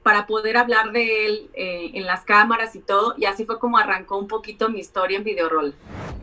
para 0.09 0.25
poder 0.25 0.57
hablar 0.57 0.91
de 0.91 1.27
él 1.27 1.51
eh, 1.53 1.91
en 1.93 2.07
las 2.07 2.21
cámaras 2.25 2.75
y 2.75 2.79
todo. 2.79 3.13
Y 3.15 3.25
así 3.25 3.45
fue 3.45 3.59
como 3.59 3.77
arrancó 3.77 4.17
un 4.17 4.27
poquito 4.27 4.67
mi 4.67 4.79
historia 4.79 5.19
en 5.19 5.23
Videoroll. 5.23 5.75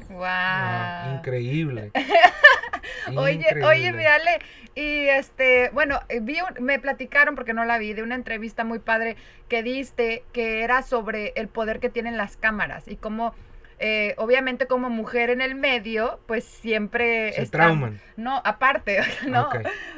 Wow. 0.08 0.22
Ah, 0.24 1.14
increíble. 1.18 1.92
oye, 3.16 3.46
oye, 3.64 3.92
mírale. 3.92 4.40
Y 4.74 5.06
este, 5.06 5.70
bueno, 5.72 6.00
vi 6.22 6.38
un- 6.40 6.64
me 6.64 6.80
platicaron 6.80 7.36
porque 7.36 7.52
no 7.54 7.64
la 7.64 7.78
vi 7.78 7.92
de 7.94 8.02
una 8.02 8.16
entrevista 8.16 8.64
muy 8.64 8.80
padre 8.80 9.14
que 9.48 9.62
diste 9.62 10.24
que 10.32 10.64
era 10.64 10.82
sobre 10.82 11.32
el 11.36 11.46
poder 11.46 11.78
que 11.78 11.88
tienen 11.88 12.16
las 12.16 12.36
cámaras 12.36 12.88
y 12.88 12.96
cómo 12.96 13.36
eh, 13.78 14.14
obviamente 14.16 14.66
como 14.66 14.88
mujer 14.90 15.28
en 15.30 15.40
el 15.40 15.54
medio, 15.54 16.18
pues 16.26 16.44
siempre 16.44 17.32
Se 17.34 17.42
están- 17.42 17.60
trauman. 17.60 18.00
No, 18.16 18.40
aparte, 18.44 19.00
no, 19.28 19.48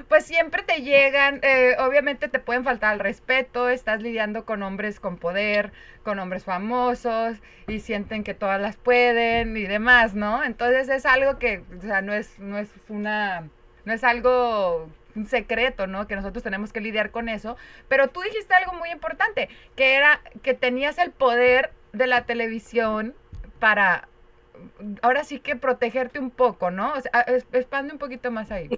pues 0.08 0.24
siempre 0.26 0.62
te 0.64 0.82
llegan, 0.82 1.38
eh, 1.42 1.76
obviamente 1.78 2.28
te 2.28 2.38
pueden 2.40 2.64
faltar 2.64 2.92
al 2.94 2.98
respeto, 2.98 3.68
estás 3.68 4.02
lidiando 4.02 4.44
con 4.44 4.62
hombres 4.62 4.98
con 5.00 5.16
poder, 5.16 5.72
con 6.02 6.18
hombres 6.18 6.44
famosos 6.44 7.36
y 7.68 7.80
sienten 7.80 8.24
que 8.24 8.34
todas 8.34 8.60
las 8.60 8.76
pueden 8.76 9.56
y 9.56 9.62
demás, 9.64 10.14
¿no? 10.14 10.42
Entonces 10.42 10.88
es 10.88 11.06
algo 11.06 11.38
que, 11.38 11.62
o 11.78 11.80
sea, 11.82 12.02
no 12.02 12.12
es, 12.14 12.38
no 12.38 12.58
es 12.58 12.68
una, 12.88 13.48
no 13.84 13.92
es 13.92 14.02
algo 14.04 14.88
un 15.14 15.26
secreto, 15.26 15.86
¿no? 15.86 16.06
Que 16.06 16.16
nosotros 16.16 16.42
tenemos 16.44 16.72
que 16.72 16.80
lidiar 16.80 17.10
con 17.10 17.28
eso. 17.28 17.56
Pero 17.88 18.08
tú 18.08 18.20
dijiste 18.20 18.54
algo 18.54 18.72
muy 18.74 18.90
importante, 18.90 19.48
que 19.76 19.94
era 19.94 20.20
que 20.42 20.54
tenías 20.54 20.98
el 20.98 21.10
poder 21.10 21.72
de 21.92 22.06
la 22.06 22.24
televisión 22.24 23.14
para, 23.58 24.08
ahora 25.02 25.24
sí 25.24 25.40
que 25.40 25.56
protegerte 25.56 26.18
un 26.18 26.30
poco, 26.30 26.70
¿no? 26.70 26.92
O 26.92 27.00
sea, 27.00 27.24
expande 27.52 27.92
un 27.92 27.98
poquito 27.98 28.30
más 28.30 28.50
ahí. 28.50 28.68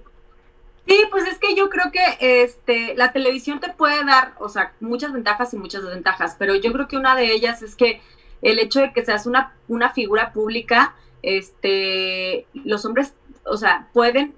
Sí, 0.87 0.99
pues 1.11 1.27
es 1.27 1.37
que 1.37 1.55
yo 1.55 1.69
creo 1.69 1.91
que 1.91 2.43
este, 2.43 2.95
la 2.95 3.11
televisión 3.11 3.59
te 3.59 3.69
puede 3.69 4.03
dar, 4.03 4.33
o 4.39 4.49
sea, 4.49 4.73
muchas 4.79 5.13
ventajas 5.13 5.53
y 5.53 5.57
muchas 5.57 5.83
desventajas, 5.83 6.35
pero 6.39 6.55
yo 6.55 6.73
creo 6.73 6.87
que 6.87 6.97
una 6.97 7.15
de 7.15 7.31
ellas 7.31 7.61
es 7.61 7.75
que 7.75 8.01
el 8.41 8.57
hecho 8.57 8.81
de 8.81 8.91
que 8.91 9.05
seas 9.05 9.27
una, 9.27 9.55
una 9.67 9.91
figura 9.91 10.33
pública, 10.33 10.95
este, 11.21 12.47
los 12.53 12.83
hombres, 12.85 13.13
o 13.45 13.57
sea, 13.57 13.89
pueden, 13.93 14.33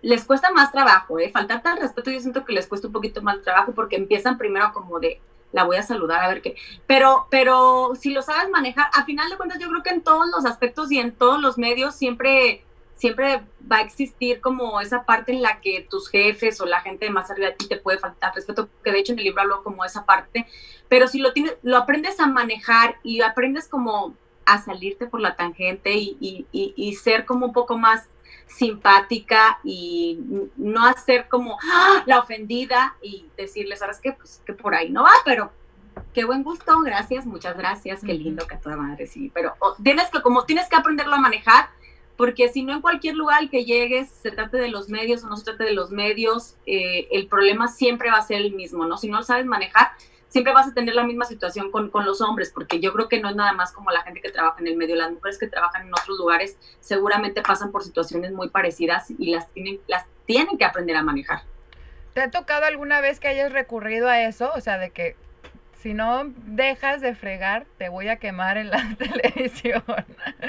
les 0.00 0.24
cuesta 0.24 0.50
más 0.50 0.72
trabajo, 0.72 1.18
¿eh? 1.18 1.30
Faltarte 1.30 1.68
al 1.68 1.78
respeto 1.78 2.10
yo 2.10 2.20
siento 2.20 2.44
que 2.44 2.54
les 2.54 2.66
cuesta 2.66 2.86
un 2.86 2.92
poquito 2.92 3.20
más 3.22 3.42
trabajo 3.42 3.72
porque 3.72 3.96
empiezan 3.96 4.38
primero 4.38 4.72
como 4.72 4.98
de, 4.98 5.20
la 5.54 5.62
voy 5.64 5.76
a 5.76 5.82
saludar 5.82 6.22
a 6.22 6.28
ver 6.28 6.42
qué, 6.42 6.56
pero, 6.86 7.28
pero 7.30 7.92
si 7.94 8.10
lo 8.10 8.22
sabes 8.22 8.50
manejar, 8.50 8.88
a 8.92 9.04
final 9.04 9.30
de 9.30 9.36
cuentas 9.36 9.60
yo 9.60 9.68
creo 9.68 9.82
que 9.84 9.90
en 9.90 10.02
todos 10.02 10.26
los 10.34 10.44
aspectos 10.44 10.90
y 10.90 10.98
en 10.98 11.12
todos 11.12 11.40
los 11.40 11.56
medios 11.58 11.94
siempre 11.94 12.64
siempre 12.96 13.42
va 13.70 13.78
a 13.78 13.82
existir 13.82 14.40
como 14.40 14.80
esa 14.80 15.04
parte 15.04 15.32
en 15.32 15.42
la 15.42 15.60
que 15.60 15.86
tus 15.88 16.08
jefes 16.08 16.60
o 16.60 16.66
la 16.66 16.80
gente 16.80 17.10
más 17.10 17.30
arriba 17.30 17.48
de 17.48 17.56
ti 17.56 17.68
te 17.68 17.76
puede 17.76 17.98
faltar 17.98 18.34
respeto, 18.34 18.68
que 18.82 18.92
de 18.92 18.98
hecho 18.98 19.12
en 19.12 19.18
el 19.18 19.24
libro 19.26 19.42
hablo 19.42 19.62
como 19.62 19.84
esa 19.84 20.04
parte, 20.04 20.46
pero 20.88 21.06
si 21.06 21.18
lo 21.18 21.32
tienes, 21.32 21.56
lo 21.62 21.76
aprendes 21.76 22.20
a 22.20 22.26
manejar 22.26 22.96
y 23.02 23.20
aprendes 23.20 23.68
como 23.68 24.14
a 24.46 24.60
salirte 24.60 25.06
por 25.06 25.20
la 25.20 25.36
tangente 25.36 25.92
y, 25.94 26.16
y, 26.20 26.46
y, 26.52 26.74
y 26.76 26.94
ser 26.94 27.24
como 27.24 27.46
un 27.46 27.52
poco 27.52 27.78
más 27.78 28.08
simpática 28.46 29.58
y 29.64 30.20
no 30.56 30.86
hacer 30.86 31.28
como 31.28 31.58
¡ah! 31.72 32.02
la 32.06 32.20
ofendida 32.20 32.96
y 33.02 33.26
decirle, 33.36 33.76
¿sabes 33.76 34.00
qué? 34.00 34.12
Pues 34.12 34.42
que 34.46 34.52
por 34.52 34.74
ahí 34.74 34.90
no 34.90 35.02
va, 35.02 35.12
pero 35.24 35.50
qué 36.12 36.24
buen 36.24 36.42
gusto, 36.42 36.80
gracias, 36.80 37.26
muchas 37.26 37.56
gracias, 37.56 38.00
qué 38.04 38.14
lindo 38.14 38.46
que 38.46 38.54
a 38.54 38.60
toda 38.60 38.76
madre, 38.76 39.06
sí, 39.06 39.30
pero 39.34 39.54
oh, 39.58 39.74
tienes 39.82 40.10
que, 40.10 40.22
como 40.22 40.44
tienes 40.44 40.68
que 40.68 40.76
aprenderlo 40.76 41.14
a 41.14 41.20
manejar, 41.20 41.68
porque 42.16 42.48
si 42.48 42.62
no 42.62 42.72
en 42.72 42.80
cualquier 42.80 43.16
lugar 43.16 43.48
que 43.50 43.64
llegues, 43.64 44.08
se 44.08 44.30
trate 44.30 44.56
de 44.56 44.68
los 44.68 44.88
medios 44.88 45.24
o 45.24 45.28
no 45.28 45.36
se 45.36 45.44
trate 45.44 45.64
de 45.64 45.72
los 45.72 45.90
medios, 45.90 46.56
eh, 46.66 47.08
el 47.10 47.26
problema 47.26 47.68
siempre 47.68 48.10
va 48.10 48.18
a 48.18 48.22
ser 48.22 48.40
el 48.40 48.52
mismo, 48.52 48.86
¿no? 48.86 48.96
Si 48.96 49.08
no 49.08 49.18
lo 49.18 49.22
sabes 49.24 49.46
manejar, 49.46 49.92
siempre 50.34 50.52
vas 50.52 50.66
a 50.66 50.74
tener 50.74 50.96
la 50.96 51.04
misma 51.04 51.26
situación 51.26 51.70
con, 51.70 51.90
con, 51.90 52.04
los 52.04 52.20
hombres, 52.20 52.50
porque 52.52 52.80
yo 52.80 52.92
creo 52.92 53.08
que 53.08 53.20
no 53.20 53.28
es 53.28 53.36
nada 53.36 53.52
más 53.52 53.70
como 53.70 53.92
la 53.92 54.02
gente 54.02 54.20
que 54.20 54.32
trabaja 54.32 54.58
en 54.58 54.66
el 54.66 54.76
medio, 54.76 54.96
las 54.96 55.12
mujeres 55.12 55.38
que 55.38 55.46
trabajan 55.46 55.86
en 55.86 55.92
otros 55.92 56.18
lugares 56.18 56.58
seguramente 56.80 57.40
pasan 57.40 57.70
por 57.70 57.84
situaciones 57.84 58.32
muy 58.32 58.48
parecidas 58.48 59.12
y 59.16 59.30
las 59.30 59.48
tienen, 59.52 59.78
las 59.86 60.06
tienen 60.26 60.58
que 60.58 60.64
aprender 60.64 60.96
a 60.96 61.04
manejar. 61.04 61.42
¿Te 62.14 62.20
ha 62.20 62.32
tocado 62.32 62.64
alguna 62.64 63.00
vez 63.00 63.20
que 63.20 63.28
hayas 63.28 63.52
recurrido 63.52 64.08
a 64.08 64.22
eso? 64.22 64.50
O 64.56 64.60
sea, 64.60 64.76
de 64.76 64.90
que 64.90 65.14
si 65.84 65.92
no 65.92 66.24
dejas 66.46 67.02
de 67.02 67.14
fregar, 67.14 67.66
te 67.76 67.90
voy 67.90 68.08
a 68.08 68.16
quemar 68.18 68.56
en 68.56 68.70
la 68.70 68.96
televisión. 68.98 69.84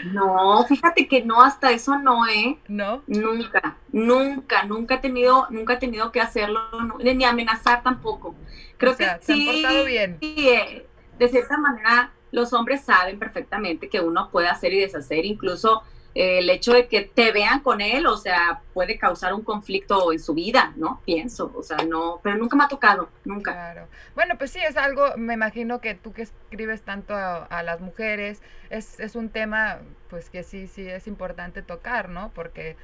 No, 0.01 0.65
fíjate 0.65 1.09
que 1.09 1.25
no, 1.25 1.41
hasta 1.43 1.71
eso 1.71 1.99
no, 1.99 2.25
¿eh? 2.25 2.57
¿No? 2.69 3.03
Nunca, 3.05 3.77
nunca, 3.91 4.63
nunca 4.63 4.95
he 4.95 4.99
tenido, 4.99 5.47
nunca 5.49 5.73
he 5.73 5.77
tenido 5.77 6.13
que 6.13 6.21
hacerlo, 6.21 6.61
ni 7.03 7.25
amenazar 7.25 7.83
tampoco. 7.83 8.33
Creo 8.77 8.93
o 8.93 8.95
sea, 8.95 9.19
que 9.19 9.25
se 9.25 9.33
sí, 9.33 9.49
han 9.49 9.61
portado 9.61 9.83
bien. 9.83 10.17
eh, 10.21 10.87
de 11.19 11.27
cierta 11.27 11.57
manera 11.57 12.13
los 12.31 12.53
hombres 12.53 12.85
saben 12.85 13.19
perfectamente 13.19 13.89
que 13.89 13.99
uno 14.01 14.29
puede 14.31 14.47
hacer 14.47 14.73
y 14.73 14.79
deshacer, 14.79 15.25
incluso 15.25 15.83
el 16.15 16.49
hecho 16.49 16.71
de 16.71 16.87
que 16.87 17.01
te 17.01 17.33
vean 17.33 17.59
con 17.59 17.81
él, 17.81 18.07
o 18.07 18.15
sea, 18.15 18.61
puede 18.73 18.97
causar 18.97 19.33
un 19.33 19.43
conflicto 19.43 20.13
en 20.13 20.19
su 20.19 20.33
vida, 20.33 20.71
¿no? 20.77 21.01
Pienso, 21.05 21.51
o 21.53 21.61
sea, 21.61 21.77
no, 21.85 22.21
pero 22.23 22.37
nunca 22.37 22.55
me 22.55 22.63
ha 22.63 22.69
tocado, 22.69 23.09
nunca. 23.25 23.51
Claro. 23.51 23.87
Bueno, 24.15 24.37
pues 24.37 24.51
sí, 24.51 24.59
es 24.65 24.77
algo, 24.77 25.17
me 25.17 25.33
imagino 25.33 25.81
que 25.81 25.93
tú 25.93 26.13
que 26.13 26.21
escribes 26.21 26.83
tanto 26.83 27.13
a, 27.13 27.63
las 27.63 27.81
mujeres, 27.81 28.41
es, 28.69 28.97
es, 29.01 29.15
un 29.15 29.27
tema, 29.27 29.79
pues 30.09 30.29
que 30.29 30.43
sí, 30.43 30.67
sí 30.67 30.87
es 30.87 31.05
importante 31.05 31.61
tocar, 31.61 32.07
¿no? 32.07 32.31
Porque 32.33 32.77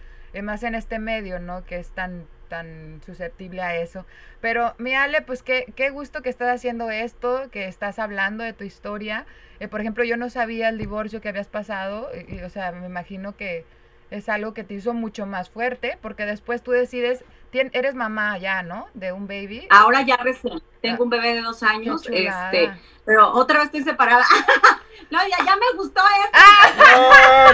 más 0.44 0.64
en 0.64 0.76
este 0.76 1.00
medio, 1.00 1.40
¿no? 1.40 1.64
Que 1.64 1.78
es 1.78 1.90
tan 1.92 2.28
tan 2.52 3.02
susceptible 3.06 3.62
a 3.62 3.78
eso. 3.78 4.06
Pero, 4.42 4.76
mi 4.78 4.94
Ale, 4.94 5.22
pues 5.22 5.42
qué, 5.42 5.72
qué 5.78 5.90
gusto 5.90 6.22
que 6.22 6.30
estás 6.30 6.54
haciendo 6.54 6.92
esto, 6.92 7.50
que 7.50 7.66
estás 7.66 7.98
hablando 7.98 8.44
de 8.44 8.52
tu 8.52 8.66
historia. 8.66 9.26
Eh, 9.62 9.70
por 9.70 9.80
ejemplo, 9.80 10.04
yo 10.04 10.18
no 10.18 10.30
sabía 10.30 10.68
el 10.68 10.78
divorcio 10.78 11.22
que 11.22 11.30
habías 11.30 11.48
pasado, 11.48 12.10
y, 12.14 12.36
y, 12.36 12.44
o 12.44 12.50
sea, 12.50 12.74
me 12.74 12.86
imagino 12.86 13.38
que 13.38 13.64
es 14.10 14.28
algo 14.28 14.54
que 14.54 14.66
te 14.66 14.74
hizo 14.74 14.94
mucho 14.94 15.26
más 15.26 15.50
fuerte, 15.50 15.98
porque 16.02 16.26
después 16.26 16.62
tú 16.62 16.72
decides, 16.72 17.24
eres 17.54 17.96
mamá 17.96 18.38
ya, 18.38 18.64
¿no? 18.64 18.88
De 18.94 19.12
un 19.12 19.28
baby. 19.28 19.68
Ahora 19.70 20.02
ya 20.02 20.18
recién, 20.18 20.62
tengo 20.82 21.04
un 21.04 21.10
bebé 21.10 21.36
de 21.36 21.42
dos 21.42 21.64
años, 21.64 22.04
este, 22.10 22.72
pero 23.06 23.32
otra 23.34 23.60
vez 23.60 23.66
estoy 23.66 23.84
separada. 23.84 24.26
no, 25.12 25.20
ya, 25.28 25.38
ya 25.46 25.56
me 25.56 25.78
gustó 25.78 26.02
esto. 26.26 26.40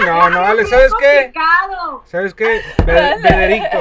no, 0.00 0.30
no, 0.30 0.44
Ale, 0.44 0.66
¿sabes 0.66 0.92
qué? 0.98 1.32
¿Sabes 2.04 2.34
qué? 2.34 2.62
Benedicto, 2.86 3.78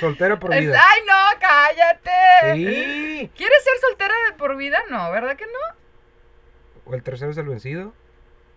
soltera 0.00 0.38
por 0.38 0.54
vida. 0.54 0.80
Ay, 0.82 1.00
no, 1.06 1.38
cállate. 1.40 2.54
Sí. 2.54 3.30
¿Quieres 3.36 3.64
ser 3.64 3.78
soltera 3.80 4.14
de 4.28 4.36
por 4.36 4.56
vida? 4.56 4.82
No, 4.90 5.10
¿verdad 5.10 5.36
que 5.36 5.46
no? 5.46 5.76
¿O 6.86 6.94
el 6.94 7.02
tercero 7.02 7.30
es 7.30 7.38
el 7.38 7.48
vencido? 7.48 7.94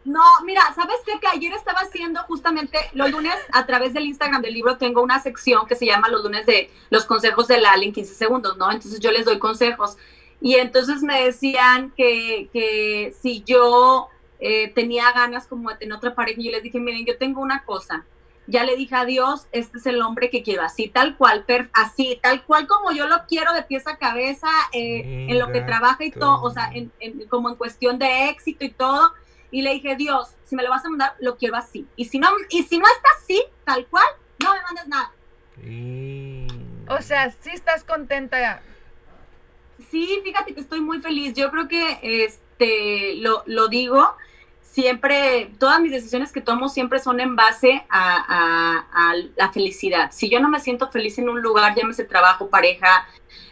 No, 0.07 0.23
mira, 0.45 0.61
¿sabes 0.73 0.95
qué? 1.05 1.19
Que 1.19 1.27
ayer 1.27 1.51
estaba 1.51 1.81
haciendo 1.81 2.21
justamente 2.23 2.79
los 2.93 3.11
lunes 3.11 3.35
a 3.51 3.65
través 3.65 3.93
del 3.93 4.05
Instagram 4.05 4.41
del 4.41 4.53
libro 4.53 4.77
tengo 4.77 5.01
una 5.01 5.19
sección 5.19 5.67
que 5.67 5.75
se 5.75 5.85
llama 5.85 6.07
los 6.07 6.23
lunes 6.23 6.45
de 6.45 6.71
los 6.89 7.03
consejos 7.03 7.49
de 7.49 7.59
la 7.59 7.73
en 7.73 7.91
15 7.91 8.13
segundos, 8.13 8.55
¿no? 8.55 8.71
Entonces 8.71 9.01
yo 9.01 9.11
les 9.11 9.25
doy 9.25 9.37
consejos. 9.37 9.97
Y 10.39 10.55
entonces 10.55 11.03
me 11.03 11.25
decían 11.25 11.91
que, 11.91 12.49
que 12.53 13.13
si 13.21 13.43
yo 13.45 14.07
eh, 14.39 14.69
tenía 14.69 15.11
ganas 15.11 15.45
como 15.45 15.71
de 15.71 15.75
tener 15.75 15.97
otra 15.97 16.15
pareja, 16.15 16.39
y 16.39 16.45
yo 16.45 16.51
les 16.51 16.63
dije, 16.63 16.79
miren, 16.79 17.05
yo 17.05 17.17
tengo 17.17 17.41
una 17.41 17.65
cosa. 17.65 18.05
ya 18.49 18.63
le 18.63 18.77
dije 18.77 18.95
a 18.95 19.03
Dios, 19.03 19.47
este 19.51 19.77
es 19.77 19.87
el 19.87 20.01
hombre 20.01 20.29
que 20.29 20.41
quiero, 20.41 20.61
así 20.61 20.87
tal 20.87 21.17
cual, 21.17 21.45
así 21.73 22.17
tal 22.23 22.45
cual 22.45 22.65
como 22.65 22.93
yo 22.93 23.07
lo 23.07 23.25
quiero 23.27 23.51
de 23.51 23.63
pieza 23.63 23.91
a 23.91 23.97
cabeza, 23.97 24.47
eh, 24.71 25.27
en 25.29 25.37
lo 25.37 25.51
que 25.51 25.59
trabaja 25.59 26.05
y 26.05 26.11
todo, 26.11 26.41
o 26.41 26.49
sea, 26.49 26.71
en, 26.73 26.93
como 27.27 27.49
en 27.49 27.55
cuestión 27.55 27.99
de 27.99 28.29
éxito 28.29 28.63
y 28.63 28.69
todo. 28.69 29.11
Y 29.51 29.61
le 29.61 29.73
dije, 29.73 29.95
Dios, 29.95 30.35
si 30.43 30.55
me 30.55 30.63
lo 30.63 30.69
vas 30.69 30.85
a 30.85 30.89
mandar, 30.89 31.15
lo 31.19 31.37
quiero 31.37 31.55
así. 31.55 31.87
Y 31.95 32.05
si 32.05 32.19
no, 32.19 32.29
y 32.49 32.63
si 32.63 32.77
no 32.79 32.85
está 32.87 33.09
así, 33.17 33.43
tal 33.63 33.85
cual, 33.87 34.05
no 34.43 34.53
me 34.53 34.61
mandes 34.61 34.87
nada. 34.87 35.11
O 36.89 37.01
sea, 37.01 37.31
sí 37.31 37.49
estás 37.53 37.83
contenta. 37.83 38.61
Sí, 39.89 40.21
fíjate 40.23 40.53
que 40.53 40.61
estoy 40.61 40.81
muy 40.81 41.01
feliz. 41.01 41.33
Yo 41.33 41.49
creo 41.51 41.67
que 41.67 41.99
este 42.01 43.15
lo, 43.15 43.43
lo 43.45 43.67
digo 43.67 44.15
siempre, 44.71 45.51
todas 45.57 45.81
mis 45.81 45.91
decisiones 45.91 46.31
que 46.31 46.41
tomo 46.41 46.69
siempre 46.69 46.99
son 46.99 47.19
en 47.19 47.35
base 47.35 47.85
a, 47.89 48.83
la 49.35 49.51
felicidad. 49.51 50.11
Si 50.11 50.29
yo 50.29 50.39
no 50.39 50.49
me 50.49 50.59
siento 50.59 50.91
feliz 50.91 51.17
en 51.17 51.29
un 51.29 51.41
lugar, 51.41 51.75
llámese 51.75 52.03
trabajo, 52.03 52.49
pareja, 52.49 53.07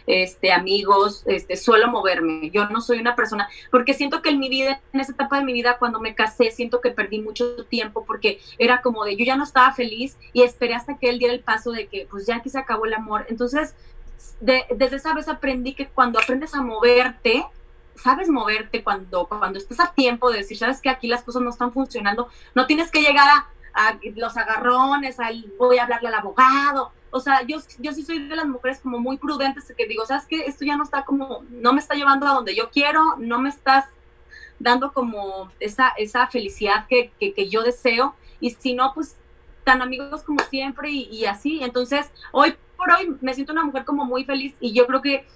este, 0.06 0.52
amigos, 0.52 1.24
este, 1.26 1.56
suelo 1.56 1.88
moverme. 1.88 2.50
Yo 2.50 2.68
no 2.68 2.80
soy 2.80 3.00
una 3.00 3.16
persona, 3.16 3.48
porque 3.70 3.94
siento 3.94 4.22
que 4.22 4.30
en 4.30 4.38
mi 4.38 4.48
vida, 4.48 4.80
en 4.92 5.00
esa 5.00 5.12
etapa 5.12 5.38
de 5.38 5.44
mi 5.44 5.52
vida, 5.52 5.78
cuando 5.78 6.00
me 6.00 6.14
casé, 6.14 6.50
siento 6.50 6.80
que 6.80 6.90
perdí 6.90 7.20
mucho 7.20 7.64
tiempo 7.64 8.04
porque 8.04 8.38
era 8.58 8.80
como 8.80 9.04
de 9.04 9.16
yo 9.16 9.24
ya 9.24 9.36
no 9.36 9.44
estaba 9.44 9.72
feliz 9.72 10.16
y 10.32 10.42
esperé 10.42 10.74
hasta 10.74 10.98
que 10.98 11.08
él 11.08 11.18
diera 11.18 11.34
el 11.34 11.40
paso 11.40 11.72
de 11.72 11.88
que 11.88 12.06
pues 12.10 12.26
ya 12.26 12.36
aquí 12.36 12.50
se 12.50 12.58
acabó 12.58 12.86
el 12.86 12.94
amor. 12.94 13.26
Entonces, 13.28 13.74
desde 14.40 14.96
esa 14.96 15.14
vez 15.14 15.28
aprendí 15.28 15.74
que 15.74 15.88
cuando 15.88 16.18
aprendes 16.18 16.54
a 16.54 16.62
moverte, 16.62 17.44
sabes 17.96 18.28
moverte 18.28 18.82
cuando, 18.82 19.26
cuando 19.26 19.58
estás 19.58 19.80
a 19.80 19.92
tiempo 19.92 20.30
de 20.30 20.38
decir, 20.38 20.56
sabes 20.56 20.80
que 20.80 20.90
aquí 20.90 21.08
las 21.08 21.22
cosas 21.22 21.42
no 21.42 21.50
están 21.50 21.72
funcionando, 21.72 22.28
no 22.54 22.66
tienes 22.66 22.90
que 22.90 23.00
llegar 23.00 23.26
a, 23.28 23.48
los 24.14 24.36
agarrones, 24.36 25.20
al 25.20 25.44
voy 25.58 25.78
a 25.78 25.82
hablarle 25.82 26.08
al 26.08 26.14
abogado. 26.14 26.92
O 27.10 27.20
sea, 27.20 27.42
yo, 27.42 27.58
yo 27.78 27.92
sí 27.92 28.02
soy 28.02 28.26
de 28.26 28.34
las 28.34 28.46
mujeres 28.46 28.80
como 28.80 28.98
muy 28.98 29.18
prudentes 29.18 29.70
que 29.76 29.86
digo, 29.86 30.06
sabes 30.06 30.24
que 30.26 30.46
esto 30.46 30.64
ya 30.64 30.76
no 30.76 30.84
está 30.84 31.04
como, 31.04 31.44
no 31.50 31.74
me 31.74 31.80
está 31.80 31.94
llevando 31.94 32.26
a 32.26 32.32
donde 32.32 32.54
yo 32.54 32.70
quiero, 32.70 33.16
no 33.18 33.38
me 33.38 33.50
estás 33.50 33.84
dando 34.58 34.92
como 34.92 35.50
esa, 35.60 35.88
esa 35.98 36.26
felicidad 36.28 36.86
que, 36.88 37.12
que, 37.18 37.48
yo 37.48 37.62
deseo. 37.62 38.14
Y 38.40 38.50
si 38.50 38.74
no, 38.74 38.92
pues 38.94 39.16
tan 39.64 39.82
amigos 39.82 40.22
como 40.22 40.40
siempre 40.44 40.90
y, 40.90 41.08
y 41.10 41.26
así. 41.26 41.62
Entonces, 41.62 42.10
hoy 42.32 42.56
por 42.76 42.90
hoy 42.90 43.16
me 43.20 43.34
siento 43.34 43.52
una 43.52 43.64
mujer 43.64 43.84
como 43.84 44.04
muy 44.04 44.24
feliz 44.24 44.54
y 44.60 44.72
yo 44.72 44.86
creo 44.86 45.02
que 45.02 45.26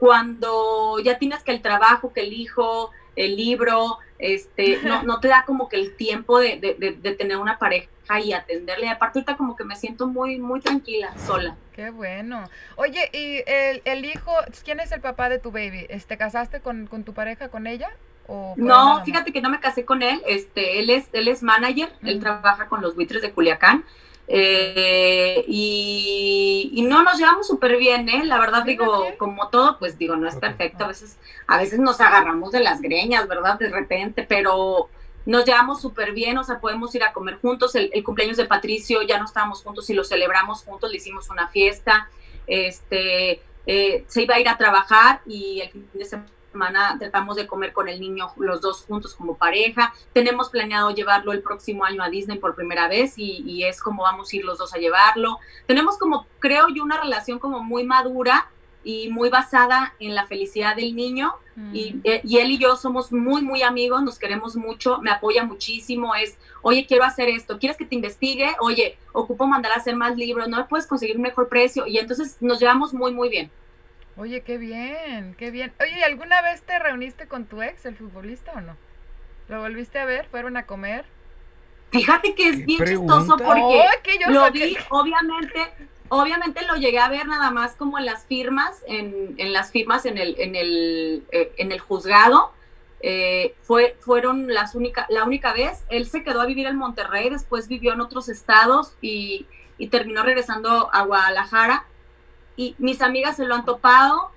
cuando 0.00 0.98
ya 0.98 1.18
tienes 1.18 1.44
que 1.44 1.52
el 1.52 1.60
trabajo, 1.60 2.14
que 2.14 2.22
el 2.22 2.32
hijo, 2.32 2.90
el 3.16 3.36
libro, 3.36 3.98
este, 4.18 4.80
no, 4.82 5.02
no 5.02 5.20
te 5.20 5.28
da 5.28 5.44
como 5.44 5.68
que 5.68 5.76
el 5.76 5.94
tiempo 5.94 6.40
de, 6.40 6.56
de, 6.58 7.14
tener 7.16 7.36
una 7.36 7.58
pareja 7.58 7.88
y 8.24 8.32
atenderle. 8.32 8.88
aparte 8.88 9.18
ahorita 9.18 9.36
como 9.36 9.56
que 9.56 9.64
me 9.64 9.76
siento 9.76 10.06
muy, 10.06 10.38
muy 10.38 10.60
tranquila, 10.60 11.14
sola. 11.18 11.54
Qué 11.74 11.90
bueno. 11.90 12.48
Oye, 12.76 13.10
¿y 13.12 13.42
el, 13.46 13.82
el 13.84 14.06
hijo, 14.06 14.32
quién 14.64 14.80
es 14.80 14.90
el 14.90 15.02
papá 15.02 15.28
de 15.28 15.38
tu 15.38 15.50
baby? 15.50 15.86
¿Te 16.06 16.16
casaste 16.16 16.60
con, 16.60 16.86
con 16.86 17.04
tu 17.04 17.12
pareja, 17.12 17.50
con 17.50 17.66
ella? 17.66 17.90
¿O 18.26 18.54
no, 18.56 19.04
fíjate 19.04 19.32
que 19.32 19.42
no 19.42 19.50
me 19.50 19.60
casé 19.60 19.84
con 19.84 20.02
él. 20.02 20.22
Este, 20.26 20.78
él 20.78 20.88
es, 20.88 21.10
él 21.12 21.28
es 21.28 21.42
manager, 21.42 21.92
él 22.02 22.20
trabaja 22.20 22.68
con 22.68 22.80
los 22.80 22.94
buitres 22.94 23.20
de 23.20 23.32
Culiacán. 23.32 23.84
Eh, 24.32 25.44
y, 25.48 26.84
no 26.86 27.02
nos 27.02 27.18
llevamos 27.18 27.46
súper 27.46 27.76
bien, 27.76 28.08
¿eh? 28.08 28.24
La 28.24 28.38
verdad, 28.38 28.64
digo, 28.64 29.04
como 29.18 29.48
todo, 29.48 29.78
pues 29.78 29.98
digo, 29.98 30.16
no 30.16 30.28
es 30.28 30.36
perfecto. 30.36 30.84
A 30.84 30.88
veces, 30.88 31.18
a 31.46 31.58
veces 31.58 31.78
nos 31.78 32.00
agarramos 32.00 32.52
de 32.52 32.60
las 32.60 32.80
greñas, 32.80 33.28
¿verdad? 33.28 33.58
De 33.58 33.70
repente, 33.70 34.24
pero 34.28 34.88
nos 35.26 35.44
llevamos 35.44 35.80
súper 35.80 36.12
bien, 36.12 36.38
o 36.38 36.44
sea, 36.44 36.60
podemos 36.60 36.94
ir 36.94 37.04
a 37.04 37.12
comer 37.12 37.38
juntos. 37.40 37.74
El, 37.74 37.90
el, 37.92 38.02
cumpleaños 38.02 38.36
de 38.36 38.46
Patricio 38.46 39.02
ya 39.02 39.18
no 39.18 39.24
estábamos 39.24 39.62
juntos 39.62 39.88
y 39.90 39.94
lo 39.94 40.04
celebramos 40.04 40.62
juntos, 40.62 40.90
le 40.90 40.96
hicimos 40.96 41.28
una 41.28 41.48
fiesta. 41.48 42.08
Este, 42.46 43.42
eh, 43.66 44.04
se 44.08 44.22
iba 44.22 44.36
a 44.36 44.40
ir 44.40 44.48
a 44.48 44.56
trabajar 44.56 45.20
y 45.26 45.60
el 45.60 45.70
fin 45.70 45.88
de 45.92 46.04
semana 46.04 46.28
semana 46.50 46.96
tratamos 46.98 47.36
de 47.36 47.46
comer 47.46 47.72
con 47.72 47.88
el 47.88 48.00
niño 48.00 48.28
los 48.36 48.60
dos 48.60 48.84
juntos 48.84 49.14
como 49.14 49.36
pareja. 49.36 49.92
Tenemos 50.12 50.50
planeado 50.50 50.90
llevarlo 50.90 51.32
el 51.32 51.42
próximo 51.42 51.84
año 51.84 52.02
a 52.02 52.10
Disney 52.10 52.38
por 52.38 52.54
primera 52.54 52.88
vez 52.88 53.14
y, 53.16 53.64
es 53.64 53.80
como 53.80 54.02
vamos 54.02 54.32
a 54.32 54.36
ir 54.36 54.44
los 54.44 54.58
dos 54.58 54.74
a 54.74 54.78
llevarlo. 54.78 55.38
Tenemos 55.66 55.98
como, 55.98 56.26
creo 56.38 56.68
yo, 56.68 56.82
una 56.82 57.00
relación 57.00 57.38
como 57.38 57.60
muy 57.62 57.84
madura 57.84 58.48
y 58.82 59.10
muy 59.10 59.28
basada 59.28 59.94
en 59.98 60.14
la 60.14 60.26
felicidad 60.26 60.74
del 60.74 60.96
niño. 60.96 61.34
Mm. 61.56 61.74
Y, 61.74 62.00
eh, 62.04 62.22
y, 62.24 62.38
él 62.38 62.52
y 62.52 62.58
yo 62.58 62.76
somos 62.76 63.12
muy, 63.12 63.42
muy 63.42 63.62
amigos, 63.62 64.02
nos 64.02 64.18
queremos 64.18 64.56
mucho, 64.56 64.98
me 65.02 65.10
apoya 65.10 65.44
muchísimo. 65.44 66.14
Es, 66.14 66.38
oye, 66.62 66.86
quiero 66.86 67.04
hacer 67.04 67.28
esto, 67.28 67.58
¿quieres 67.58 67.76
que 67.76 67.84
te 67.84 67.94
investigue? 67.94 68.48
Oye, 68.60 68.96
ocupo 69.12 69.46
mandar 69.46 69.72
a 69.72 69.76
hacer 69.76 69.96
más 69.96 70.16
libros, 70.16 70.48
¿no 70.48 70.66
puedes 70.68 70.86
conseguir 70.86 71.16
un 71.16 71.22
mejor 71.22 71.48
precio? 71.48 71.86
Y 71.86 71.98
entonces 71.98 72.38
nos 72.40 72.58
llevamos 72.58 72.94
muy, 72.94 73.12
muy 73.12 73.28
bien. 73.28 73.50
Oye, 74.20 74.42
qué 74.42 74.58
bien, 74.58 75.34
qué 75.38 75.50
bien. 75.50 75.72
Oye, 75.80 76.04
¿alguna 76.04 76.42
vez 76.42 76.60
te 76.60 76.78
reuniste 76.78 77.26
con 77.26 77.46
tu 77.46 77.62
ex, 77.62 77.86
el 77.86 77.96
futbolista, 77.96 78.52
o 78.54 78.60
no? 78.60 78.76
¿Lo 79.48 79.60
volviste 79.60 79.98
a 79.98 80.04
ver? 80.04 80.26
¿Fueron 80.26 80.58
a 80.58 80.66
comer? 80.66 81.06
Fíjate 81.90 82.34
que 82.34 82.50
es 82.50 82.66
bien 82.66 82.84
chistoso 82.84 83.38
porque 83.38 83.88
lo 84.28 84.50
vi, 84.50 84.76
obviamente, 84.90 85.60
obviamente 86.10 86.66
lo 86.66 86.76
llegué 86.76 86.98
a 86.98 87.08
ver 87.08 87.26
nada 87.26 87.50
más 87.50 87.76
como 87.76 87.98
en 87.98 88.04
las 88.04 88.26
firmas, 88.26 88.82
en, 88.86 89.36
en 89.38 89.54
las 89.54 89.72
firmas 89.72 90.04
en 90.04 90.18
el, 90.18 90.38
en 90.38 90.54
el, 90.54 91.24
eh, 91.32 91.54
en 91.56 91.72
el 91.72 91.80
juzgado. 91.80 92.52
Eh, 93.00 93.54
fue, 93.62 93.96
fueron 94.00 94.52
las 94.52 94.74
única, 94.74 95.06
la 95.08 95.24
única 95.24 95.54
vez. 95.54 95.86
Él 95.88 96.04
se 96.04 96.22
quedó 96.22 96.42
a 96.42 96.46
vivir 96.46 96.66
en 96.66 96.76
Monterrey, 96.76 97.30
después 97.30 97.68
vivió 97.68 97.94
en 97.94 98.02
otros 98.02 98.28
estados 98.28 98.98
y, 99.00 99.46
y 99.78 99.88
terminó 99.88 100.22
regresando 100.22 100.90
a 100.92 101.04
Guadalajara 101.04 101.86
y 102.60 102.76
mis 102.76 103.00
amigas 103.00 103.36
se 103.36 103.46
lo 103.46 103.54
han 103.54 103.64
topado, 103.64 104.32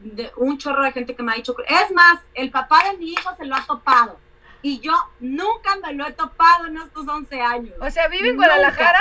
de 0.00 0.32
un 0.36 0.58
chorro 0.58 0.82
de 0.82 0.90
gente 0.90 1.14
que 1.14 1.22
me 1.22 1.30
ha 1.30 1.36
dicho, 1.36 1.54
es 1.68 1.92
más, 1.92 2.18
el 2.34 2.50
papá 2.50 2.82
de 2.90 2.98
mi 2.98 3.12
hijo 3.12 3.30
se 3.36 3.44
lo 3.44 3.54
ha 3.54 3.64
topado. 3.64 4.18
Y 4.60 4.80
yo 4.80 4.92
nunca 5.20 5.76
me 5.76 5.92
lo 5.94 6.04
he 6.04 6.12
topado 6.14 6.66
en 6.66 6.78
estos 6.78 7.06
11 7.06 7.40
años. 7.40 7.74
O 7.80 7.88
sea, 7.92 8.08
vive 8.08 8.30
en 8.30 8.34
Guadalajara. 8.34 8.98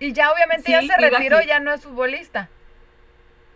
Y 0.00 0.14
ya 0.14 0.32
obviamente 0.32 0.70
ya 0.70 0.80
se 0.80 0.96
retiró, 0.96 1.42
ya 1.42 1.60
no 1.60 1.74
es 1.74 1.82
futbolista. 1.82 2.48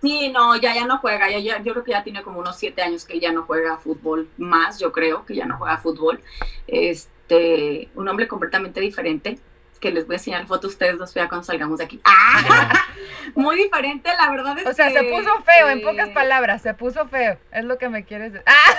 Sí, 0.02 0.28
no, 0.28 0.54
ya, 0.56 0.74
ya 0.74 0.85
no 0.85 0.98
juega. 0.98 1.30
Ya, 1.30 1.62
yo 1.62 1.72
creo 1.72 1.85
que 1.85 1.92
ya 1.92 2.04
tiene 2.04 2.22
como 2.22 2.38
unos 2.38 2.58
siete 2.58 2.82
años 2.82 3.06
que 3.06 3.18
ya 3.18 3.32
no 3.32 3.44
juega 3.44 3.78
fútbol. 3.78 4.28
Más, 4.37 4.78
yo 4.78 4.92
creo 4.92 5.24
que 5.24 5.37
ya 5.37 5.46
no 5.46 5.56
juega 5.56 5.78
fútbol. 5.78 6.20
Este, 6.66 7.88
un 7.94 8.08
hombre 8.08 8.28
completamente 8.28 8.78
diferente 8.78 9.38
que 9.82 9.90
les 9.90 10.06
voy 10.06 10.14
a 10.14 10.18
enseñar 10.18 10.46
fotos 10.46 10.70
a 10.70 10.72
ustedes 10.74 10.96
dos 10.96 11.12
ya 11.12 11.28
cuando 11.28 11.44
salgamos 11.44 11.78
de 11.78 11.84
aquí. 11.84 12.00
¡Ah! 12.04 12.86
Muy 13.34 13.56
diferente, 13.56 14.08
la 14.16 14.30
verdad 14.30 14.56
es 14.56 14.66
O 14.66 14.72
sea, 14.72 14.90
se 14.90 15.02
puso 15.02 15.42
feo, 15.42 15.68
en 15.68 15.82
pocas 15.82 16.08
palabras, 16.10 16.62
se 16.62 16.72
puso 16.72 17.06
feo. 17.08 17.36
Es 17.50 17.64
lo 17.64 17.76
que 17.76 17.88
me 17.88 18.04
quieres 18.04 18.32
decir. 18.32 18.46
¡Ah! 18.46 18.74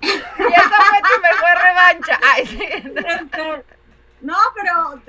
y 0.02 0.08
esa 0.08 0.76
fue 0.84 0.98
tu 1.00 1.22
mejor 1.22 1.62
revancha. 1.62 2.20
Ay, 2.22 2.46
sí. 2.46 2.60
Este, 2.62 3.64
no, 4.20 4.36
pero 4.54 5.02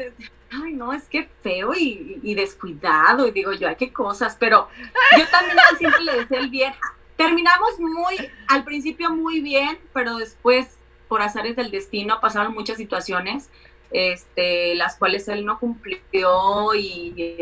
ay, 0.63 0.73
no, 0.73 0.93
es 0.93 1.09
que 1.09 1.29
feo 1.43 1.73
y, 1.75 2.33
descuidado. 2.33 3.27
Y 3.27 3.31
digo 3.31 3.51
yo, 3.51 3.67
ay, 3.67 3.75
qué 3.75 3.91
cosas. 3.91 4.37
Pero 4.39 4.69
yo 5.17 5.27
también 5.27 5.57
siempre 5.77 6.03
le 6.03 6.19
decía 6.19 6.39
el 6.39 6.49
bien. 6.49 6.73
Terminamos 7.17 7.79
muy, 7.79 8.31
al 8.47 8.63
principio 8.63 9.09
muy 9.09 9.41
bien, 9.41 9.77
pero 9.91 10.15
después, 10.15 10.77
por 11.09 11.21
azares 11.21 11.57
del 11.57 11.69
destino, 11.69 12.21
pasaron 12.21 12.53
muchas 12.53 12.77
situaciones 12.77 13.49
este, 13.91 14.75
las 14.75 14.97
cuales 14.97 15.27
él 15.27 15.45
no 15.45 15.59
cumplió 15.59 16.73
y 16.75 17.35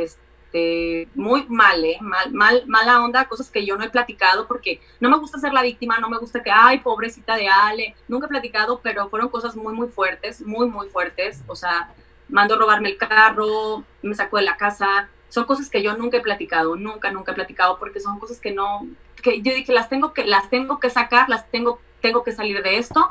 este, 0.55 1.07
muy 1.15 1.45
mal, 1.47 1.83
¿eh? 1.83 1.97
mal, 2.01 2.31
mal, 2.31 2.63
mala 2.67 3.03
onda, 3.03 3.27
cosas 3.27 3.49
que 3.49 3.65
yo 3.65 3.75
no 3.75 3.83
he 3.83 3.89
platicado 3.89 4.47
porque 4.47 4.79
no 4.99 5.09
me 5.09 5.17
gusta 5.17 5.39
ser 5.39 5.53
la 5.53 5.63
víctima, 5.63 5.99
no 5.99 6.09
me 6.09 6.17
gusta 6.17 6.43
que, 6.43 6.51
ay, 6.51 6.79
pobrecita 6.79 7.35
de 7.35 7.47
Ale, 7.47 7.95
nunca 8.07 8.27
he 8.27 8.29
platicado, 8.29 8.79
pero 8.81 9.09
fueron 9.09 9.29
cosas 9.29 9.55
muy, 9.55 9.73
muy 9.73 9.87
fuertes, 9.87 10.41
muy, 10.41 10.67
muy 10.67 10.87
fuertes, 10.89 11.41
o 11.47 11.55
sea, 11.55 11.93
mandó 12.29 12.57
robarme 12.57 12.89
el 12.89 12.97
carro, 12.97 13.83
me 14.01 14.15
sacó 14.15 14.37
de 14.37 14.43
la 14.43 14.57
casa, 14.57 15.09
son 15.29 15.45
cosas 15.45 15.69
que 15.69 15.83
yo 15.83 15.97
nunca 15.97 16.17
he 16.17 16.21
platicado, 16.21 16.75
nunca, 16.75 17.11
nunca 17.11 17.31
he 17.31 17.35
platicado 17.35 17.77
porque 17.77 17.99
son 17.99 18.19
cosas 18.19 18.39
que 18.39 18.51
no, 18.51 18.87
que 19.21 19.41
yo 19.41 19.53
dije, 19.53 19.73
las 19.73 19.89
tengo 19.89 20.13
que, 20.13 20.25
las 20.25 20.49
tengo 20.49 20.79
que 20.79 20.89
sacar, 20.89 21.27
las 21.27 21.49
tengo, 21.51 21.79
tengo 22.01 22.23
que 22.23 22.31
salir 22.31 22.63
de 22.63 22.77
esto 22.77 23.09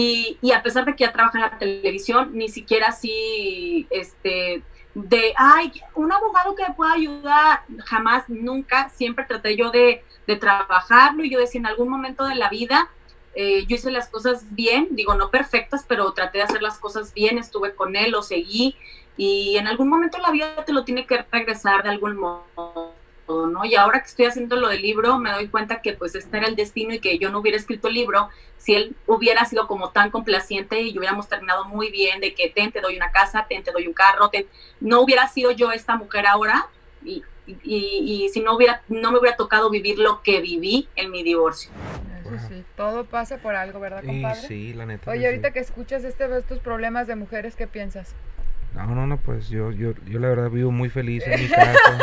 y, 0.00 0.52
a 0.52 0.62
pesar 0.62 0.84
de 0.84 0.94
que 0.94 1.02
ya 1.02 1.12
trabaja 1.12 1.38
en 1.38 1.42
la 1.42 1.58
televisión, 1.58 2.30
ni 2.32 2.48
siquiera 2.48 2.88
así, 2.88 3.88
este, 3.90 4.62
de, 4.94 5.34
ay, 5.36 5.72
un 5.96 6.12
abogado 6.12 6.54
que 6.54 6.62
me 6.62 6.74
pueda 6.74 6.92
ayudar, 6.92 7.62
jamás, 7.84 8.28
nunca, 8.28 8.90
siempre 8.90 9.24
traté 9.24 9.56
yo 9.56 9.72
de, 9.72 10.04
trabajarlo 10.38 11.24
y 11.24 11.30
yo 11.30 11.40
decía, 11.40 11.58
en 11.58 11.66
algún 11.66 11.88
momento 11.88 12.26
de 12.26 12.36
la 12.36 12.48
vida, 12.48 12.88
eh, 13.34 13.66
yo 13.66 13.74
hice 13.74 13.90
las 13.90 14.08
cosas 14.08 14.54
bien, 14.54 14.88
digo, 14.92 15.14
no 15.14 15.30
perfectas, 15.30 15.84
pero 15.88 16.12
traté 16.12 16.38
de 16.38 16.44
hacer 16.44 16.62
las 16.62 16.78
cosas 16.78 17.12
bien, 17.12 17.36
estuve 17.36 17.74
con 17.74 17.96
él, 17.96 18.12
lo 18.12 18.22
seguí 18.22 18.76
y 19.16 19.56
en 19.56 19.66
algún 19.66 19.88
momento 19.88 20.18
la 20.18 20.30
vida 20.30 20.64
te 20.64 20.72
lo 20.72 20.84
tiene 20.84 21.06
que 21.06 21.24
regresar 21.32 21.82
de 21.82 21.88
algún 21.88 22.16
modo 22.18 22.94
¿no? 23.28 23.64
Y 23.64 23.74
ahora 23.74 24.00
que 24.00 24.06
estoy 24.06 24.26
haciendo 24.26 24.56
lo 24.56 24.68
del 24.68 24.82
libro, 24.82 25.18
me 25.18 25.32
doy 25.32 25.48
cuenta 25.48 25.82
que 25.82 25.92
pues 25.92 26.14
este 26.14 26.38
era 26.38 26.46
el 26.46 26.56
destino 26.56 26.94
y 26.94 27.00
que 27.00 27.18
yo 27.18 27.30
no 27.30 27.40
hubiera 27.40 27.58
escrito 27.58 27.88
el 27.88 27.94
libro 27.94 28.28
si 28.58 28.74
él 28.74 28.96
hubiera 29.06 29.44
sido 29.44 29.66
como 29.66 29.90
tan 29.90 30.10
complaciente 30.10 30.80
y 30.82 30.98
hubiéramos 30.98 31.28
terminado 31.28 31.64
muy 31.64 31.90
bien 31.90 32.20
de 32.20 32.34
que 32.34 32.50
ten, 32.50 32.72
te 32.72 32.80
doy 32.80 32.96
una 32.96 33.10
casa, 33.10 33.46
ten, 33.48 33.62
te 33.62 33.72
doy 33.72 33.86
un 33.86 33.94
carro, 33.94 34.28
ten, 34.28 34.46
no 34.80 35.00
hubiera 35.00 35.26
sido 35.28 35.50
yo 35.52 35.72
esta 35.72 35.96
mujer 35.96 36.26
ahora 36.26 36.66
y, 37.04 37.22
y, 37.46 37.54
y 37.64 38.28
si 38.28 38.40
no 38.40 38.54
hubiera, 38.54 38.82
no 38.88 39.12
me 39.12 39.18
hubiera 39.18 39.36
tocado 39.36 39.70
vivir 39.70 39.98
lo 39.98 40.22
que 40.22 40.40
viví 40.40 40.88
en 40.96 41.10
mi 41.10 41.22
divorcio. 41.22 41.70
Eso 42.20 42.48
sí, 42.48 42.64
todo 42.76 43.04
pasa 43.04 43.38
por 43.38 43.54
algo, 43.54 43.80
¿verdad, 43.80 44.04
compadre? 44.04 44.40
sí, 44.40 44.74
la 44.74 44.84
neta. 44.84 45.10
Oye, 45.10 45.20
que 45.20 45.26
ahorita 45.28 45.48
sí. 45.48 45.54
que 45.54 45.60
escuchas 45.60 46.04
este, 46.04 46.38
estos 46.38 46.58
problemas 46.58 47.06
de 47.06 47.16
mujeres, 47.16 47.56
¿qué 47.56 47.66
piensas? 47.66 48.14
No, 48.74 48.86
no, 48.86 49.06
no, 49.06 49.16
pues 49.18 49.48
yo, 49.48 49.70
yo, 49.72 49.92
yo 50.04 50.18
la 50.18 50.28
verdad 50.28 50.50
vivo 50.50 50.70
muy 50.70 50.90
feliz 50.90 51.24
en 51.26 51.40
mi 51.40 51.48
casa. 51.48 51.98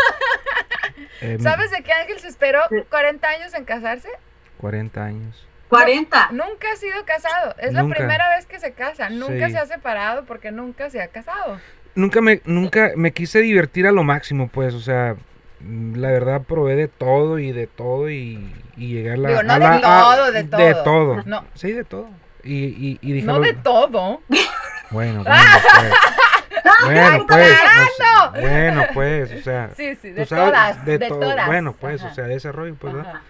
Em, 1.21 1.39
¿Sabes 1.39 1.71
de 1.71 1.83
qué 1.83 1.91
Ángel 1.93 2.19
se 2.19 2.27
esperó 2.27 2.59
40 2.89 3.27
años 3.27 3.53
en 3.53 3.65
casarse? 3.65 4.09
40 4.57 5.03
años. 5.03 5.47
40. 5.69 6.30
Nunca 6.32 6.71
ha 6.73 6.75
sido 6.75 7.04
casado. 7.06 7.56
Es 7.60 7.73
la 7.73 7.82
Nunca. 7.84 7.95
primera 7.95 8.30
vez 8.36 8.45
que 8.45 8.60
se 8.60 8.73
casa. 8.73 9.10
Nunca 9.10 9.47
Sí. 9.47 9.54
se 9.54 9.58
ha 9.58 9.65
separado 9.65 10.25
porque 10.25 10.51
nunca 10.51 10.89
se 10.89 11.01
ha 11.01 11.08
casado. 11.08 11.60
Nunca 11.95 12.21
me, 12.21 12.41
nunca 12.45 12.91
me 12.95 13.12
quise 13.13 13.39
divertir 13.39 13.88
a 13.88 13.91
lo 13.91 14.04
máximo, 14.04 14.49
pues, 14.49 14.73
o 14.73 14.82
sea, 14.82 15.15
la 15.62 16.10
verdad 16.12 16.41
probé 16.41 16.75
de 16.75 16.88
todo 16.89 17.39
y 17.39 17.51
de 17.54 17.67
todo 17.67 18.10
y, 18.10 18.54
y 18.75 18.93
llegué 18.93 19.12
a 19.13 19.17
la... 19.17 19.30
Digo, 19.30 19.43
no 19.43 19.54
a 19.54 19.60
de 19.60 19.65
la- 19.65 19.75
a- 19.78 20.15
todo, 20.15 20.32
de 20.32 20.43
De 20.43 20.49
todo. 20.73 20.84
todo. 20.84 21.23
No. 21.25 21.45
Sí, 21.54 21.71
de 21.71 21.84
todo. 21.86 22.10
Y, 22.43 22.65
y, 22.65 22.99
y 23.01 23.12
dije, 23.13 23.25
No 23.25 23.39
de 23.39 23.54
todo. 23.54 24.21
Bueno, 24.91 25.23
bueno, 25.23 25.23
pues. 25.23 26.84
bueno, 26.84 27.25
pues. 27.28 27.51
o 27.54 27.95
sea, 27.97 28.41
bueno, 28.41 28.84
pues, 28.93 29.32
o 29.32 29.41
sea. 29.41 29.69
Sí, 29.75 29.95
sí, 29.95 30.10
tú 30.10 30.15
de 30.15 30.25
sabes, 30.25 30.45
todas. 30.45 30.86
de 30.86 30.97
De, 30.97 31.08
todo. 31.08 31.19
todas. 31.21 31.47
Bueno, 31.47 31.73
pues, 31.80 32.01
Ajá, 32.01 32.12
o 32.12 32.15
sea, 32.15 32.25
de 32.25 32.36
ese 32.36 32.51
rollo, 32.51 32.75
pues, 32.75 32.93
¿verdad? 32.93 33.21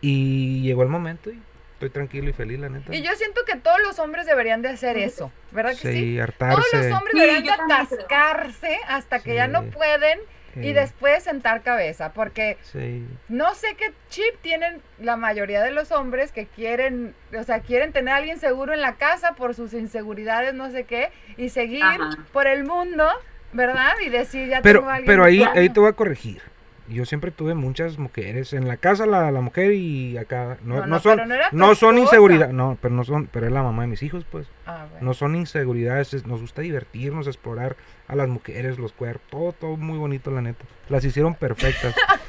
Y 0.00 0.62
llegó 0.62 0.82
el 0.82 0.88
momento 0.88 1.30
y 1.30 1.40
estoy 1.86 1.90
tranquilo 1.90 2.30
y 2.30 2.32
feliz, 2.32 2.58
la 2.60 2.68
neta. 2.68 2.94
Y 2.94 3.02
yo 3.02 3.12
siento 3.16 3.40
que 3.44 3.56
todos 3.56 3.80
los 3.82 3.98
hombres 3.98 4.26
deberían 4.26 4.62
de 4.62 4.68
hacer 4.68 4.96
eso. 4.96 5.32
¿Verdad 5.50 5.70
que 5.72 5.76
sí? 5.76 5.92
Sí, 5.92 6.14
Todos 6.16 6.28
hartarse. 6.28 6.88
los 6.88 6.98
hombres 6.98 7.12
Sí, 7.14 7.20
deberían 7.20 7.44
de 7.44 7.74
atascarse 7.74 8.78
hasta 8.88 9.18
que 9.20 9.34
ya 9.34 9.48
no 9.48 9.64
pueden 9.64 10.18
y 10.54 10.72
después 10.74 11.24
sentar 11.24 11.62
cabeza. 11.62 12.12
Porque 12.12 12.58
Sí. 12.62 13.06
no 13.28 13.54
sé 13.54 13.74
qué 13.76 13.92
chip 14.10 14.34
tienen 14.42 14.80
la 15.00 15.16
mayoría 15.16 15.62
de 15.62 15.70
los 15.72 15.90
hombres 15.92 16.30
que 16.30 16.46
quieren, 16.46 17.14
o 17.36 17.42
sea, 17.42 17.60
quieren 17.60 17.92
tener 17.92 18.12
a 18.14 18.16
alguien 18.18 18.38
seguro 18.38 18.72
en 18.74 18.80
la 18.80 18.94
casa 18.96 19.32
por 19.34 19.54
sus 19.54 19.72
inseguridades, 19.72 20.54
no 20.54 20.70
sé 20.70 20.84
qué, 20.84 21.10
y 21.36 21.48
seguir 21.48 21.82
Ajá. 21.84 22.10
por 22.32 22.46
el 22.46 22.64
mundo, 22.64 23.08
¿verdad? 23.52 23.92
Y 24.04 24.10
decir, 24.10 24.48
ya 24.48 24.60
Pero, 24.62 24.80
tengo 24.80 24.90
a 24.90 24.94
alguien. 24.96 25.06
pero 25.12 25.24
ahí, 25.24 25.38
Claro. 25.38 25.58
ahí 25.60 25.68
te 25.70 25.80
voy 25.80 25.88
a 25.88 25.92
corregir. 25.94 26.42
Yo 26.92 27.04
siempre 27.06 27.30
tuve 27.30 27.54
muchas 27.54 27.98
mujeres. 27.98 28.52
En 28.52 28.68
la 28.68 28.76
casa 28.76 29.06
la, 29.06 29.30
la 29.30 29.40
mujer 29.40 29.72
y 29.72 30.16
acá. 30.18 30.58
No, 30.64 30.86
No, 30.86 31.00
son, 31.00 31.20
no 31.52 31.74
son 31.74 31.98
inseguridad. 31.98 32.50
No, 32.50 32.78
pero 32.80 32.94
no 32.94 33.04
son, 33.04 33.26
pero 33.32 33.46
es 33.46 33.52
la 33.52 33.62
mamá 33.62 33.82
de 33.82 33.88
mis 33.88 34.02
hijos, 34.02 34.24
pues. 34.30 34.46
Ah, 34.66 34.86
bueno. 34.90 35.06
No 35.06 35.14
son 35.14 35.34
inseguridades, 35.36 36.14
es- 36.14 36.26
nos 36.26 36.40
gusta 36.40 36.62
divertirnos, 36.62 37.26
explorar 37.26 37.76
a 38.08 38.16
las 38.16 38.28
mujeres, 38.28 38.78
los 38.78 38.92
cuerpos, 38.92 39.22
todo, 39.30 39.52
todo 39.52 39.76
muy 39.76 39.98
bonito, 39.98 40.30
la 40.30 40.42
neta. 40.42 40.64
Las 40.88 41.04
hicieron 41.04 41.34
perfectas. 41.34 41.94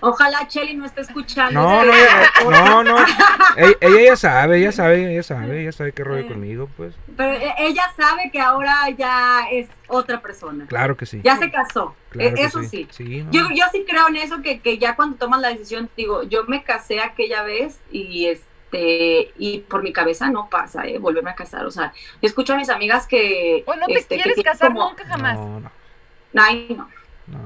Ojalá, 0.00 0.46
Chelly 0.48 0.74
no 0.74 0.84
esté 0.84 1.00
escuchando. 1.02 1.60
No, 1.60 1.84
no, 1.84 1.92
ella, 1.92 2.30
no, 2.44 2.84
no. 2.84 2.96
Ella, 3.56 3.74
ella 3.80 4.00
ya 4.04 4.16
sabe, 4.16 4.58
ella 4.58 4.70
sabe, 4.72 5.12
ella 5.12 5.22
sabe, 5.22 5.62
ella 5.62 5.72
sabe 5.72 5.92
qué 5.92 6.04
rollo 6.04 6.28
conmigo, 6.28 6.68
pues. 6.76 6.94
Pero 7.16 7.32
e- 7.32 7.54
ella 7.58 7.82
sabe 7.96 8.30
que 8.30 8.40
ahora 8.40 8.88
ya 8.90 9.48
es 9.50 9.68
otra 9.88 10.20
persona. 10.20 10.66
Claro 10.68 10.96
que 10.96 11.06
sí. 11.06 11.20
Ya 11.24 11.36
se 11.36 11.50
casó. 11.50 11.96
claro 12.10 12.36
E- 12.36 12.42
eso 12.44 12.62
sí. 12.62 12.86
Sí, 12.90 13.22
no. 13.24 13.32
Yo, 13.32 13.48
yo 13.54 13.64
sí 13.72 13.84
creo 13.88 14.06
en 14.08 14.16
eso, 14.16 14.40
que, 14.42 14.60
que 14.60 14.78
ya 14.78 14.94
cuando 14.94 15.16
tomas 15.16 15.40
la 15.40 15.48
decisión, 15.48 15.90
digo, 15.96 16.22
yo 16.22 16.44
me 16.44 16.62
casé 16.62 17.00
aquella 17.00 17.42
vez 17.42 17.80
y 17.90 18.26
este 18.26 19.32
y 19.38 19.64
por 19.68 19.82
mi 19.82 19.92
cabeza 19.92 20.28
no 20.30 20.48
pasa, 20.50 20.86
¿eh? 20.86 20.98
Volverme 20.98 21.30
a 21.30 21.34
casar. 21.34 21.64
O 21.66 21.70
sea, 21.70 21.92
yo 22.22 22.28
escucho 22.28 22.52
a 22.52 22.56
mis 22.56 22.68
amigas 22.68 23.06
que... 23.06 23.62
Pues 23.66 23.78
no 23.78 23.86
te 23.86 23.94
este, 23.94 24.16
quieres 24.16 24.42
casar 24.44 24.68
como- 24.68 24.88
nunca 24.90 25.04
jamás. 25.06 25.36
No, 25.38 25.60
no. 25.60 25.70
Ay, 26.36 26.66
no, 26.76 26.88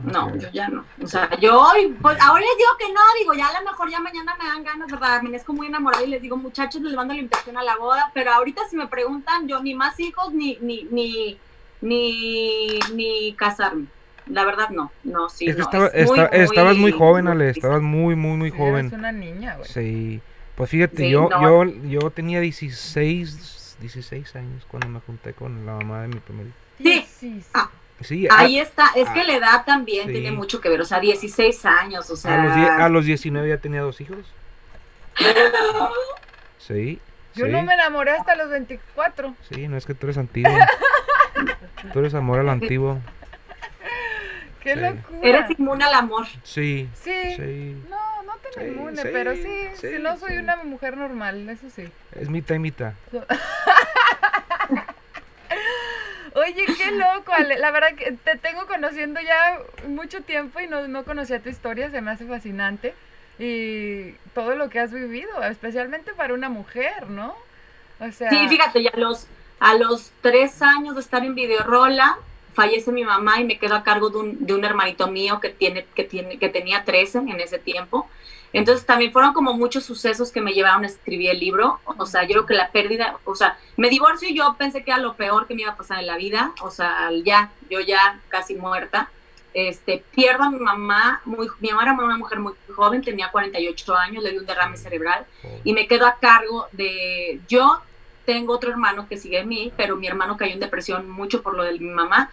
No, 0.05 0.35
yo 0.37 0.49
ya 0.53 0.69
no. 0.69 0.85
O 1.03 1.07
sea, 1.07 1.29
yo, 1.41 1.65
pues, 2.01 2.21
ahora 2.21 2.41
les 2.41 2.57
digo 2.57 2.71
que 2.79 2.93
no, 2.93 3.01
digo, 3.19 3.35
ya 3.35 3.49
a 3.49 3.61
lo 3.61 3.71
mejor 3.71 3.91
ya 3.91 4.01
mañana 4.01 4.37
me 4.41 4.47
dan 4.47 4.63
ganas, 4.65 4.91
¿verdad? 4.91 5.17
Amanezco 5.17 5.53
muy 5.53 5.67
enamorada 5.67 6.05
y 6.05 6.09
les 6.09 6.23
digo, 6.23 6.37
muchachos, 6.37 6.81
les 6.83 6.95
mando 6.95 7.15
la 7.15 7.21
invitación 7.21 7.57
a 7.59 7.63
la 7.63 7.77
boda, 7.77 8.11
pero 8.15 8.33
ahorita 8.33 8.63
si 8.69 8.77
me 8.77 8.87
preguntan, 8.87 9.49
yo 9.49 9.63
ni 9.63 9.75
más 9.75 9.99
hijos, 10.01 10.33
ni, 10.33 10.57
ni, 10.61 10.85
ni, 10.91 11.39
ni, 11.81 12.79
ni 12.95 13.35
casarme. 13.35 13.87
La 14.27 14.45
verdad, 14.45 14.71
no, 14.71 14.93
no, 15.03 15.29
sí. 15.29 15.47
Es 15.49 15.57
que 15.57 15.63
no, 15.63 15.65
estaba- 15.67 15.87
es 15.89 16.07
muy, 16.09 16.21
estabas 16.33 16.77
muy 16.77 16.93
joven, 16.93 17.27
Ale, 17.29 17.51
estabas 17.51 17.83
muy, 17.83 18.15
muy, 18.15 18.37
muy 18.37 18.51
joven. 18.51 18.87
Eres 18.87 18.93
una 18.93 19.11
niña, 19.13 19.57
güey. 19.57 19.69
Sí. 19.69 20.21
Pues 20.55 20.71
fíjate, 20.71 20.97
Sí, 20.99 21.11
yo, 21.11 21.29
no. 21.29 21.65
yo, 21.65 21.73
yo 21.89 22.11
tenía 22.11 22.41
16, 22.41 23.77
16 23.81 24.37
años 24.37 24.65
cuando 24.69 24.89
me 24.89 25.01
junté 25.01 25.33
con 25.33 25.67
la 25.67 25.73
mamá 25.75 26.03
de 26.03 26.09
mi 26.09 26.21
primer 26.21 26.47
hijo. 26.47 26.57
Sí. 27.19 27.43
Ah, 27.55 27.71
Sí, 28.03 28.27
Ahí 28.31 28.59
a, 28.59 28.63
está, 28.63 28.91
es 28.95 29.09
que 29.11 29.25
la 29.25 29.35
edad 29.35 29.65
también 29.65 30.07
sí. 30.07 30.13
tiene 30.13 30.31
mucho 30.33 30.61
que 30.61 30.69
ver, 30.69 30.81
o 30.81 30.85
sea, 30.85 31.01
16 31.01 31.65
años, 31.67 32.09
o 32.11 32.17
sea... 32.17 32.35
a 32.41 32.45
los, 32.45 32.55
die- 32.57 32.69
a 32.85 32.89
los 32.89 33.05
19 33.05 33.49
ya 33.49 33.59
tenía 33.59 33.81
dos 33.83 34.01
hijos. 34.01 34.19
Sí. 36.59 37.01
Yo 37.35 37.47
sí, 37.47 37.51
no 37.53 37.63
me 37.63 37.75
enamoré 37.75 38.13
hasta 38.13 38.37
los 38.37 38.49
24. 38.51 39.35
Sí, 39.51 39.67
no 39.67 39.77
es 39.77 39.85
que 39.85 39.95
tú 39.95 40.07
eres 40.07 40.17
antiguo. 40.17 40.53
tú 41.93 41.99
eres 41.99 42.15
amor 42.15 42.39
al 42.39 42.49
antiguo. 42.51 42.99
¡Qué 44.61 44.75
Sí. 44.75 44.81
locura! 44.81 45.19
Eres 45.23 45.51
inmune 45.59 45.85
al 45.85 45.95
amor. 45.95 46.27
Sí. 46.45 46.89
Sí. 46.95 47.35
Sí. 47.37 47.83
No, 47.91 48.23
no 48.23 48.35
te 48.37 48.53
Sí, 48.61 48.67
inmune, 48.69 49.03
sí, 49.03 49.09
pero 49.13 49.35
sí, 49.35 49.43
sí, 49.75 49.89
si 49.89 49.99
no 49.99 50.17
soy 50.19 50.35
sí. 50.35 50.37
una 50.39 50.57
mujer 50.63 50.97
normal, 50.97 51.49
eso 51.49 51.69
sí. 51.75 51.89
Es 52.13 52.29
mitad 52.29 52.55
y 52.55 52.59
mitad. 52.61 52.93
Oye, 56.35 56.65
qué 56.85 56.91
loco. 56.93 57.33
La 57.59 57.71
verdad 57.71 57.95
que 57.95 58.13
te 58.13 58.37
tengo 58.37 58.67
conociendo 58.67 59.21
ya 59.21 59.59
mucho 59.89 60.23
tiempo 60.23 60.61
y 60.61 60.67
no, 60.67 60.89
no 60.89 61.05
conocía 61.05 61.41
tu 61.41 61.49
historia, 61.49 61.91
se 61.91 62.01
me 62.01 62.11
hace 62.11 62.27
fascinante. 62.27 62.95
Y 63.39 64.13
todo 64.35 64.55
lo 64.55 64.69
que 64.69 64.79
has 64.79 64.93
vivido, 64.93 65.43
especialmente 65.43 66.13
para 66.15 66.35
una 66.35 66.49
mujer, 66.49 67.09
¿no? 67.09 67.35
O 67.99 68.13
sea, 68.13 68.31
Sí, 68.31 68.49
fíjate, 68.49 68.83
ya 68.83 68.93
los, 68.97 69.27
a 69.59 69.75
los 69.75 70.13
tres 70.21 70.61
años 70.63 70.95
de 70.95 71.01
estar 71.01 71.25
en 71.25 71.35
Videorola, 71.35 72.19
fallece 72.55 72.93
mi 72.93 73.05
mamá 73.05 73.41
y 73.41 73.45
me 73.45 73.59
quedo 73.59 73.75
a 73.75 73.83
cargo 73.83 74.11
de 74.11 74.19
un, 74.19 74.47
de 74.47 74.55
un 74.55 74.65
hermanito 74.65 75.09
mío 75.09 75.41
que, 75.41 75.49
tiene, 75.49 75.87
que, 75.95 76.05
tiene, 76.05 76.39
que 76.39 76.49
tenía 76.49 76.85
13 76.85 77.19
en 77.19 77.41
ese 77.41 77.59
tiempo. 77.59 78.09
Entonces 78.53 78.85
también 78.85 79.13
fueron 79.13 79.33
como 79.33 79.55
muchos 79.55 79.85
sucesos 79.85 80.31
que 80.31 80.41
me 80.41 80.53
llevaron 80.53 80.85
a 80.85 80.87
escribir 80.87 81.31
el 81.31 81.41
libro. 81.41 81.81
O 81.85 82.07
sea, 82.07 82.23
yo 82.23 82.31
creo 82.31 82.47
que 82.47 82.55
la 82.55 82.71
pérdida, 82.71 83.17
o 83.25 83.35
sea, 83.35 83.59
me 83.77 83.89
divorcio 83.89 84.29
y 84.29 84.35
yo 84.35 84.55
pensé 84.59 84.85
que 84.85 84.91
era 84.91 85.01
lo 85.01 85.15
peor 85.15 85.47
que 85.47 85.55
me 85.55 85.63
iba 85.63 85.73
a 85.73 85.77
pasar 85.77 86.01
en 86.01 86.07
la 86.07 86.17
vida. 86.17 86.53
O 86.61 86.71
sea, 86.71 87.11
ya, 87.25 87.51
yo 87.71 87.81
ya 87.81 88.21
casi 88.29 88.55
muerta. 88.55 89.11
Este, 89.55 90.03
pierdo 90.15 90.45
a 90.45 90.51
mi 90.51 90.59
mamá, 90.59 91.21
muy, 91.27 91.47
mi 91.61 91.71
mamá 91.71 91.83
era 91.83 91.93
una 91.93 92.17
mujer 92.17 92.39
muy 92.39 92.55
joven, 92.75 93.03
tenía 93.03 93.31
48 93.31 93.95
años, 93.97 94.23
le 94.23 94.31
dio 94.31 94.41
un 94.41 94.47
derrame 94.47 94.79
cerebral 94.79 95.27
y 95.63 95.75
me 95.75 95.87
quedo 95.87 96.07
a 96.07 96.15
cargo 96.15 96.69
de 96.73 97.39
yo 97.49 97.83
tengo 98.25 98.55
otro 98.55 98.71
hermano 98.71 99.07
que 99.09 99.19
sigue 99.19 99.41
a 99.41 99.45
mí, 99.45 99.73
pero 99.77 99.97
mi 99.97 100.07
hermano 100.07 100.37
cayó 100.37 100.55
en 100.55 100.61
depresión 100.61 101.11
mucho 101.11 101.43
por 101.43 101.55
lo 101.55 101.65
de 101.65 101.79
mi 101.79 101.91
mamá. 101.91 102.31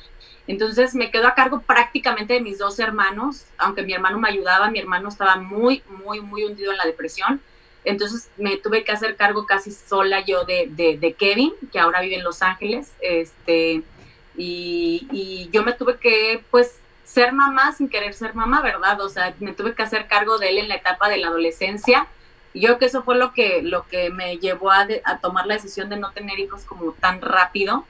Entonces 0.50 0.96
me 0.96 1.12
quedo 1.12 1.28
a 1.28 1.36
cargo 1.36 1.62
prácticamente 1.62 2.34
de 2.34 2.42
mis 2.42 2.58
dos 2.58 2.80
hermanos, 2.80 3.46
aunque 3.60 3.84
mi 3.84 3.94
hermano 3.94 4.18
me 4.18 4.30
ayudaba, 4.30 4.72
mi 4.72 4.80
hermano 4.80 5.10
estaba 5.10 5.36
muy, 5.36 5.84
muy, 6.04 6.22
muy 6.22 6.44
hundido 6.44 6.72
en 6.72 6.78
la 6.80 6.86
depresión. 6.86 7.40
Entonces 7.86 8.32
me 8.36 8.58
tuve 8.58 8.84
que 8.84 8.92
hacer 8.92 9.16
cargo 9.16 9.46
casi 9.46 9.72
sola 9.72 10.22
yo 10.22 10.46
de, 10.46 11.16
Kevin, 11.20 11.54
que 11.72 11.78
ahora 11.78 12.02
vive 12.02 12.16
en 12.16 12.24
Los 12.24 12.42
Ángeles. 12.42 12.92
Este, 13.00 13.84
y, 14.36 15.48
yo 15.54 15.62
me 15.62 15.74
tuve 15.74 16.00
que, 16.00 16.44
pues, 16.50 16.80
ser 17.04 17.32
mamá 17.32 17.72
sin 17.74 17.88
querer 17.88 18.16
ser 18.16 18.34
mamá, 18.34 18.64
¿verdad? 18.64 19.00
O 19.02 19.10
sea, 19.10 19.36
me 19.40 19.54
tuve 19.54 19.76
que 19.76 19.84
hacer 19.84 20.08
cargo 20.08 20.40
de 20.40 20.50
él 20.50 20.58
en 20.58 20.68
la 20.68 20.78
etapa 20.78 21.10
de 21.10 21.18
la 21.18 21.28
adolescencia. 21.28 22.08
Yo 22.56 22.70
creo 22.70 22.80
que 22.80 22.86
eso 22.86 23.04
fue 23.04 23.16
lo 23.16 23.34
que, 23.34 23.62
lo 23.62 23.86
que 23.88 24.10
me 24.10 24.40
llevó 24.40 24.72
a 24.72 24.88
tomar 25.22 25.46
la 25.46 25.54
decisión 25.54 25.90
de 25.90 25.98
no 25.98 26.12
tener 26.12 26.40
hijos 26.40 26.64
como 26.64 26.94
tan 26.94 27.22
rápido. 27.22 27.86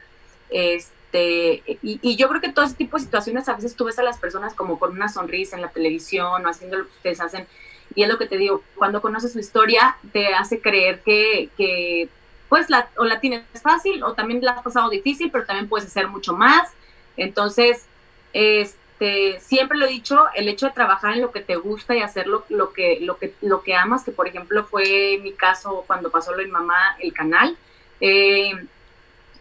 Este, 0.50 0.98
y, 1.13 1.80
y 1.82 2.15
yo 2.15 2.30
creo 2.30 2.41
que 2.41 2.50
todo 2.50 2.65
ese 2.65 2.76
tipo 2.76 2.98
de 2.98 3.04
situaciones 3.04 3.50
a 3.50 3.56
veces 3.56 3.76
tú 3.76 3.86
ves 3.86 3.98
a 4.00 4.04
las 4.04 4.19
personas 4.19 4.54
como 4.54 4.78
con 4.78 4.91
una 4.91 5.10
sonrisa 5.10 5.56
en 5.56 5.62
la 5.63 5.69
televisión 5.69 6.45
o 6.45 6.50
haciendo 6.50 6.78
lo 6.78 6.86
que 6.86 6.91
ustedes 6.91 7.22
hacen. 7.22 7.48
Y 7.95 8.04
es 8.04 8.10
lo 8.10 8.17
que 8.17 8.28
te 8.28 8.38
digo, 8.38 8.63
cuando 8.76 9.02
conoces 9.02 9.34
su 9.34 9.39
historia 9.39 9.98
te 10.13 10.34
hace 10.34 10.62
creer 10.62 11.02
que, 11.02 11.50
que 11.58 12.10
pues 12.48 12.69
la, 12.69 12.89
o 12.98 13.06
la 13.06 13.19
tienes 13.19 13.43
fácil 13.62 14.04
o 14.04 14.13
también 14.13 14.43
la 14.43 14.52
has 14.52 14.63
pasado 14.63 14.89
difícil, 14.89 15.32
pero 15.32 15.45
también 15.45 15.67
puedes 15.69 15.88
hacer 15.88 16.08
mucho 16.08 16.34
más. 16.34 16.72
Entonces, 17.17 17.86
este, 18.34 19.39
siempre 19.39 19.78
lo 19.78 19.86
he 19.86 19.89
dicho, 19.89 20.26
el 20.36 20.48
hecho 20.48 20.67
de 20.67 20.74
trabajar 20.74 21.13
en 21.13 21.22
lo 21.22 21.32
que 21.32 21.41
te 21.41 21.56
gusta 21.56 21.95
y 21.95 22.02
hacer 22.02 22.28
lo, 22.28 22.45
lo, 22.50 22.74
que, 22.74 23.00
lo, 23.02 23.17
que, 23.17 23.34
lo 23.41 23.63
que 23.63 23.76
amas, 23.76 24.04
que 24.04 24.12
por 24.12 24.28
ejemplo 24.28 24.63
fue 24.65 25.19
mi 25.22 25.34
caso 25.34 25.84
cuando 25.88 26.12
pasó 26.12 26.32
lo 26.32 26.38
de 26.38 26.45
mi 26.45 26.52
mamá, 26.52 26.95
el 27.00 27.13
canal. 27.13 27.58
Eh, 28.02 28.52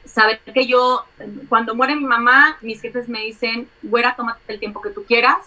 saber 0.08 0.40
que 0.40 0.66
yo, 0.66 1.04
cuando 1.48 1.74
muere 1.74 1.94
mi 1.94 2.04
mamá, 2.04 2.58
mis 2.60 2.80
jefes 2.80 3.08
me 3.08 3.20
dicen, 3.20 3.68
güera, 3.82 4.16
tómate 4.16 4.52
el 4.52 4.58
tiempo 4.58 4.80
que 4.80 4.90
tú 4.90 5.04
quieras, 5.04 5.38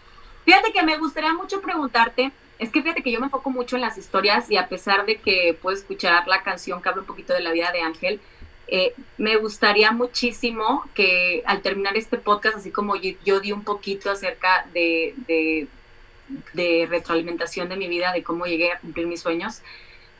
Fíjate 0.45 0.71
que 0.71 0.81
me 0.81 0.97
gustaría 0.97 1.33
mucho 1.33 1.61
preguntarte 1.61 2.31
es 2.59 2.69
que 2.71 2.81
fíjate 2.81 3.03
que 3.03 3.11
yo 3.11 3.19
me 3.19 3.27
enfoco 3.27 3.49
mucho 3.49 3.75
en 3.75 3.81
las 3.81 3.97
historias 3.97 4.49
y 4.49 4.57
a 4.57 4.67
pesar 4.67 5.05
de 5.05 5.17
que 5.17 5.57
puedo 5.61 5.75
escuchar 5.75 6.27
la 6.27 6.43
canción 6.43 6.81
que 6.81 6.89
habla 6.89 7.01
un 7.01 7.07
poquito 7.07 7.33
de 7.33 7.41
la 7.41 7.51
vida 7.51 7.71
de 7.71 7.81
Ángel, 7.81 8.19
eh, 8.67 8.93
me 9.17 9.37
gustaría 9.37 9.91
muchísimo 9.91 10.83
que 10.93 11.41
al 11.45 11.61
terminar 11.61 11.95
este 11.95 12.17
podcast, 12.17 12.57
así 12.57 12.71
como 12.71 12.95
yo, 12.95 13.39
di 13.39 13.51
un 13.51 13.63
poquito 13.63 14.11
acerca 14.11 14.67
de, 14.73 15.13
de, 16.53 16.87
retroalimentación 16.89 17.69
de 17.69 17.77
mi 17.77 17.87
vida, 17.87 18.11
de 18.11 18.23
cómo 18.23 18.45
llegué 18.45 18.73
a 18.73 18.79
cumplir 18.79 19.07
mis 19.07 19.21
sueños, 19.21 19.61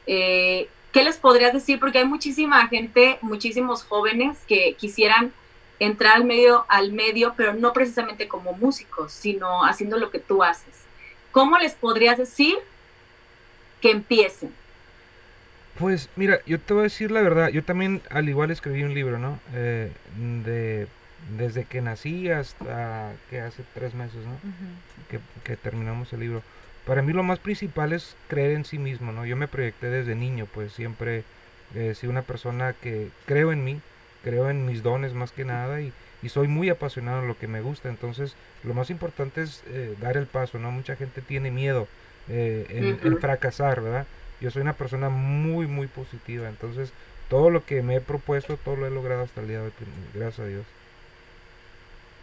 eh, 0.05 0.69
¿qué 0.93 1.03
les 1.03 1.17
podrías 1.17 1.51
decir? 1.51 1.79
Porque 1.79 1.97
hay 1.99 2.05
muchísima 2.05 2.65
gente, 2.67 3.17
muchísimos 3.21 3.83
jóvenes 3.83 4.37
que 4.47 4.75
quisieran 4.75 5.33
entrar 5.79 6.15
al 6.15 6.23
medio, 6.23 6.65
al 6.69 6.93
medio, 6.93 7.33
pero 7.35 7.53
no 7.53 7.73
precisamente 7.73 8.29
como 8.29 8.53
músicos, 8.53 9.11
sino 9.11 9.65
haciendo 9.65 9.97
lo 9.97 10.09
que 10.09 10.19
tú 10.19 10.43
haces. 10.43 10.86
¿Cómo 11.37 11.59
les 11.59 11.75
podrías 11.75 12.17
decir 12.17 12.55
que 13.79 13.91
empiecen? 13.91 14.51
Pues 15.77 16.09
mira, 16.15 16.39
yo 16.47 16.59
te 16.59 16.73
voy 16.73 16.79
a 16.79 16.83
decir 16.85 17.11
la 17.11 17.21
verdad, 17.21 17.49
yo 17.49 17.63
también 17.63 18.01
al 18.09 18.27
igual 18.27 18.49
escribí 18.49 18.81
un 18.81 18.95
libro, 18.95 19.19
¿no? 19.19 19.39
Eh, 19.53 19.91
de, 20.43 20.87
desde 21.37 21.65
que 21.65 21.79
nací 21.79 22.31
hasta 22.31 23.13
que 23.29 23.39
hace 23.39 23.61
tres 23.75 23.93
meses, 23.93 24.25
¿no? 24.25 24.35
que, 25.43 25.55
terminamos 25.57 26.11
el 26.11 26.21
libro. 26.21 26.41
Para 26.87 27.03
mí 27.03 27.13
lo 27.13 27.21
más 27.21 27.37
principal 27.37 27.93
es 27.93 28.15
creer 28.27 28.53
en 28.53 28.65
sí 28.65 28.79
mismo, 28.79 29.11
¿no? 29.11 29.23
Yo 29.23 29.35
me 29.35 29.47
proyecté 29.47 29.91
desde 29.91 30.15
niño, 30.15 30.47
pues 30.51 30.73
siempre 30.73 31.23
he 31.75 31.93
sido 31.93 32.09
una 32.09 32.23
persona 32.23 32.73
que 32.73 33.11
creo 33.27 33.51
en 33.51 33.63
mí, 33.63 33.79
creo 34.23 34.49
en 34.49 34.65
mis 34.65 34.81
dones 34.81 35.13
más 35.13 35.31
que 35.33 35.45
nada 35.45 35.81
y, 35.81 35.93
y 36.23 36.29
soy 36.29 36.47
muy 36.47 36.69
apasionado 36.69 37.21
en 37.21 37.27
lo 37.27 37.37
que 37.37 37.47
me 37.47 37.61
gusta. 37.61 37.89
Entonces, 37.89 38.35
lo 38.63 38.73
más 38.73 38.89
importante 38.89 39.41
es 39.41 39.63
eh, 39.67 39.95
dar 40.01 40.17
el 40.17 40.25
paso, 40.25 40.59
¿no? 40.59 40.71
Mucha 40.71 40.95
gente 40.95 41.21
tiene 41.21 41.51
miedo 41.51 41.87
eh, 42.29 42.97
en, 43.03 43.17
fracasar, 43.19 43.81
¿verdad? 43.81 44.05
Yo 44.41 44.51
soy 44.51 44.61
una 44.61 44.73
persona 44.73 45.09
muy, 45.09 45.67
muy 45.67 45.87
positiva. 45.87 46.49
Entonces, 46.49 46.91
todo 47.29 47.49
lo 47.49 47.65
que 47.65 47.81
me 47.81 47.95
he 47.95 48.01
propuesto, 48.01 48.57
todo 48.57 48.75
lo 48.75 48.87
he 48.87 48.91
logrado 48.91 49.23
hasta 49.23 49.41
el 49.41 49.47
día 49.47 49.59
de 49.59 49.65
hoy, 49.65 49.71
gracias 50.13 50.39
a 50.39 50.49
Dios. 50.49 50.65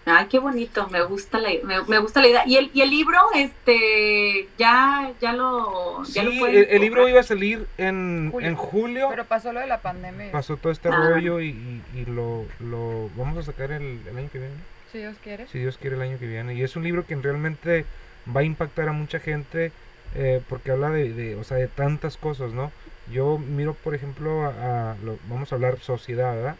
Ay, 0.07 0.27
qué 0.27 0.39
bonito, 0.39 0.87
me 0.89 1.03
gusta 1.03 1.39
la, 1.39 1.51
me, 1.65 1.99
gusta 1.99 2.21
la 2.21 2.29
idea. 2.29 2.43
¿Y 2.47 2.57
el, 2.57 2.71
y 2.75 2.83
el 2.83 2.91
libro, 2.91 3.19
este, 3.35 4.49
ya, 4.59 5.13
ya 5.21 5.33
lo... 5.33 6.05
sí, 6.05 6.19
el, 6.19 6.81
libro 6.81 7.09
iba 7.09 7.21
a 7.21 7.25
salir 7.25 7.67
en 7.79 8.31
julio. 8.31 8.49
en 8.49 8.55
julio. 8.55 9.07
Pero 9.11 9.25
pasó 9.25 9.53
lo 9.53 9.61
de 9.61 9.67
la 9.67 9.81
pandemia. 9.81 10.31
Pasó 10.31 10.59
todo 10.59 10.73
este 10.73 10.89
ah. 10.89 10.93
rollo 10.93 11.41
y, 11.41 11.83
y, 11.95 12.05
lo, 12.05 12.45
lo 12.61 13.09
vamos 13.17 13.39
a 13.39 13.43
sacar 13.43 13.73
el, 13.73 14.01
año 14.15 14.29
que 14.31 14.39
viene. 14.39 14.55
Si 14.93 14.99
Dios 14.99 15.17
quiere. 15.23 15.47
Si 15.47 15.59
Dios 15.59 15.79
quiere 15.79 15.97
el 15.97 16.03
año 16.03 16.19
que 16.19 16.27
viene. 16.27 16.55
Y 16.55 16.63
es 16.63 16.77
un 16.77 16.85
libro 16.85 17.07
que 17.07 17.17
realmente 17.17 17.87
va 18.35 18.41
a 18.41 18.45
impactar 18.45 18.91
a 18.91 18.93
mucha 18.93 19.21
gente 19.21 19.73
eh, 20.15 20.43
porque 20.49 20.71
habla 20.71 20.91
de, 20.91 21.13
de, 21.15 21.35
o 21.37 21.45
sea, 21.45 21.57
de 21.57 21.67
tantas 21.67 22.19
cosas, 22.19 22.53
¿no? 22.53 22.73
Yo 23.11 23.39
miro, 23.39 23.75
por 23.75 23.95
ejemplo, 23.95 24.45
a, 24.45 24.97
lo, 25.03 25.19
vamos 25.29 25.51
a 25.51 25.57
hablar 25.57 25.79
sociedad, 25.81 26.35
¿verdad? 26.35 26.57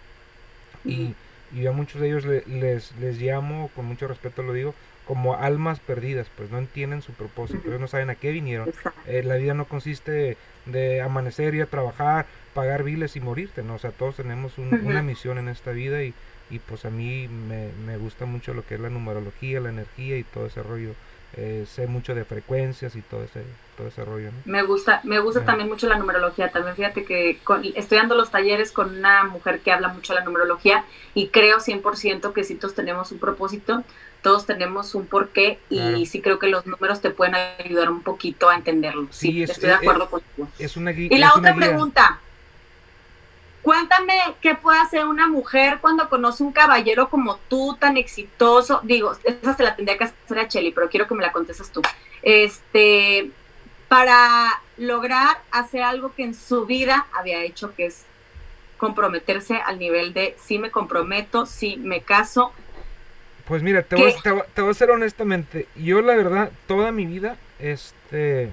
Y 0.85 1.15
y 1.55 1.67
a 1.67 1.73
muchos 1.73 2.01
de 2.01 2.09
ellos 2.09 2.25
les, 2.25 2.93
les 2.97 3.21
llamo, 3.21 3.71
con 3.75 3.87
mucho 3.87 4.09
respeto 4.09 4.43
lo 4.43 4.53
digo, 4.53 4.75
como 5.07 5.37
almas 5.37 5.81
perdidas, 5.81 6.29
pues 6.37 6.51
no 6.51 6.59
entienden 6.59 7.03
su 7.03 7.13
propósito, 7.13 7.69
ellos 7.69 7.81
no 7.81 7.89
saben 7.89 8.11
a 8.11 8.15
qué 8.15 8.31
vinieron. 8.31 8.73
Eh, 9.07 9.23
la 9.23 9.37
vida 9.37 9.55
no 9.55 9.67
consiste 9.67 10.37
de 10.67 11.03
amanecer 11.03 11.55
y 11.55 11.61
a 11.61 11.67
trabajar, 11.67 12.27
pagar 12.55 12.83
biles 12.83 13.17
y 13.17 13.21
morirte, 13.21 13.63
¿no? 13.63 13.75
O 13.75 13.79
sea, 13.79 13.91
todos 13.91 14.17
tenemos 14.17 14.59
una 14.59 15.03
misión 15.03 15.39
en 15.39 15.49
esta 15.49 15.73
vida 15.73 16.03
y, 16.03 16.15
y 16.51 16.59
pues 16.59 16.85
a 16.85 16.91
mí 16.91 17.29
me, 17.29 17.71
me, 17.87 17.97
gusta 17.97 18.27
mucho 18.27 18.55
lo 18.55 18.65
que 18.65 18.75
es 18.75 18.81
la 18.81 18.91
numerología, 18.91 19.61
la 19.61 19.71
energía 19.71 20.17
y 20.17 20.25
todo 20.25 20.47
ese 20.47 20.63
rollo. 20.63 20.95
Eh, 21.37 21.65
sé 21.67 21.87
mucho 21.87 22.15
de 22.15 22.25
frecuencias 22.25 22.95
y 22.97 23.03
todo 23.03 23.25
ese, 23.25 23.43
todo 23.77 23.89
ese 23.89 24.05
rollo. 24.05 24.31
Me 24.45 24.63
gusta, 24.63 25.01
me 25.05 25.19
gusta 25.19 25.45
también 25.45 25.69
mucho 25.69 25.89
la 25.89 25.99
numerología. 25.99 26.51
También 26.51 26.77
fíjate 26.77 27.05
que 27.05 27.39
estoy 27.75 27.99
dando 27.99 28.15
los 28.15 28.31
talleres 28.31 28.73
con 28.73 28.97
una 28.97 29.25
mujer 29.25 29.61
que 29.61 29.73
habla 29.73 29.89
mucho 29.89 30.13
de 30.13 30.21
la 30.21 30.25
numerología 30.25 30.85
y 31.15 31.29
creo 31.29 31.59
100% 31.59 32.33
que 32.33 32.45
si 32.45 32.55
todos 32.55 32.75
tenemos 32.75 33.13
un 33.13 33.19
propósito, 33.19 33.85
todos 34.23 34.47
tenemos 34.47 34.95
un 34.95 35.07
porqué 35.07 35.59
y 35.69 36.07
sí 36.07 36.21
creo 36.21 36.39
que 36.39 36.49
los 36.49 36.67
números 36.67 37.01
te 37.01 37.11
pueden 37.11 37.35
ayudar 37.35 37.91
un 37.91 38.03
poquito 38.03 38.49
a 38.49 38.55
entenderlo. 38.55 39.09
Sí, 39.11 39.43
estoy 39.43 39.69
de 39.69 39.75
acuerdo 39.75 40.09
contigo. 40.09 40.49
Es 40.59 40.77
una 40.77 40.93
y 40.93 41.19
la 41.19 41.35
otra 41.35 41.55
pregunta, 41.55 42.21
Cuéntame 43.65 44.13
qué 44.43 44.55
puede 44.57 44.79
hacer 44.79 45.07
una 45.07 45.27
mujer 45.27 45.79
cuando 45.81 46.11
conoce 46.11 46.43
un 46.43 46.53
caballero 46.53 47.09
como 47.09 47.39
tú, 47.49 47.79
tan 47.81 47.97
exitoso. 47.97 48.81
Digo, 48.83 49.17
esa 49.25 49.57
se 49.57 49.63
la 49.63 49.75
tendría 49.75 49.97
que 49.97 50.05
hacer 50.05 50.39
a 50.39 50.47
Cheli, 50.47 50.71
pero 50.71 50.91
quiero 50.91 51.09
que 51.09 51.15
me 51.15 51.23
la 51.23 51.33
contestes 51.33 51.71
tú. 51.71 51.81
Este, 52.21 53.31
para 53.89 54.61
lograr 54.77 55.39
hacer 55.51 55.83
algo 55.83 56.15
que 56.15 56.25
en 56.25 56.35
su 56.35 56.67
vida 56.67 57.07
había 57.13 57.43
hecho, 57.43 57.75
que 57.75 57.87
es 57.87 58.05
comprometerse 58.77 59.57
al 59.57 59.79
nivel 59.79 60.13
de 60.13 60.37
si 60.43 60.59
me 60.59 60.71
comprometo, 60.71 61.47
si 61.47 61.77
me 61.77 62.01
caso. 62.01 62.53
Pues 63.47 63.63
mira, 63.63 63.83
te 63.83 63.97
voy, 63.97 64.15
te 64.55 64.63
voy, 64.63 64.71
a 64.71 64.75
ser 64.75 64.91
honestamente, 64.91 65.69
yo 65.77 66.01
la 66.01 66.17
verdad, 66.17 66.51
toda 66.67 66.93
mi 66.93 67.05
vida, 67.05 67.37
este, 67.59 68.51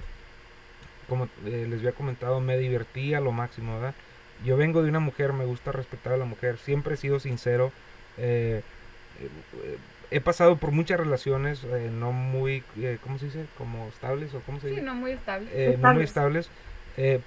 como 1.08 1.26
eh, 1.46 1.66
les 1.70 1.80
había 1.80 1.94
comentado, 1.94 2.42
me 2.42 2.58
divertí 2.58 3.14
a 3.14 3.22
lo 3.22 3.32
máximo, 3.32 3.76
¿verdad? 3.76 3.96
yo 4.44 4.58
vengo 4.58 4.82
de 4.82 4.90
una 4.90 5.00
mujer, 5.00 5.34
me 5.34 5.46
gusta 5.46 5.72
respetar 5.72 6.14
a 6.14 6.18
la 6.18 6.26
mujer, 6.26 6.58
siempre 6.58 6.96
he 6.96 6.98
sido 6.98 7.20
sincero. 7.20 7.72
Eh, 8.18 8.62
eh, 9.20 9.78
he 10.12 10.22
pasado 10.22 10.58
por 10.58 10.72
muchas 10.72 11.00
relaciones, 11.00 11.64
eh, 11.64 11.90
no 11.92 12.12
muy, 12.12 12.64
¿cómo 13.02 13.18
se 13.18 13.26
dice? 13.26 13.46
Como 13.58 13.88
estables 13.88 14.34
o 14.34 14.42
cómo 14.42 14.60
se 14.60 14.68
dice? 14.68 14.82
Sí, 14.82 14.86
no 14.86 14.94
muy 14.94 15.12
estables. 15.12 15.80
no 15.80 15.94
muy 15.94 16.04
estables, 16.04 16.50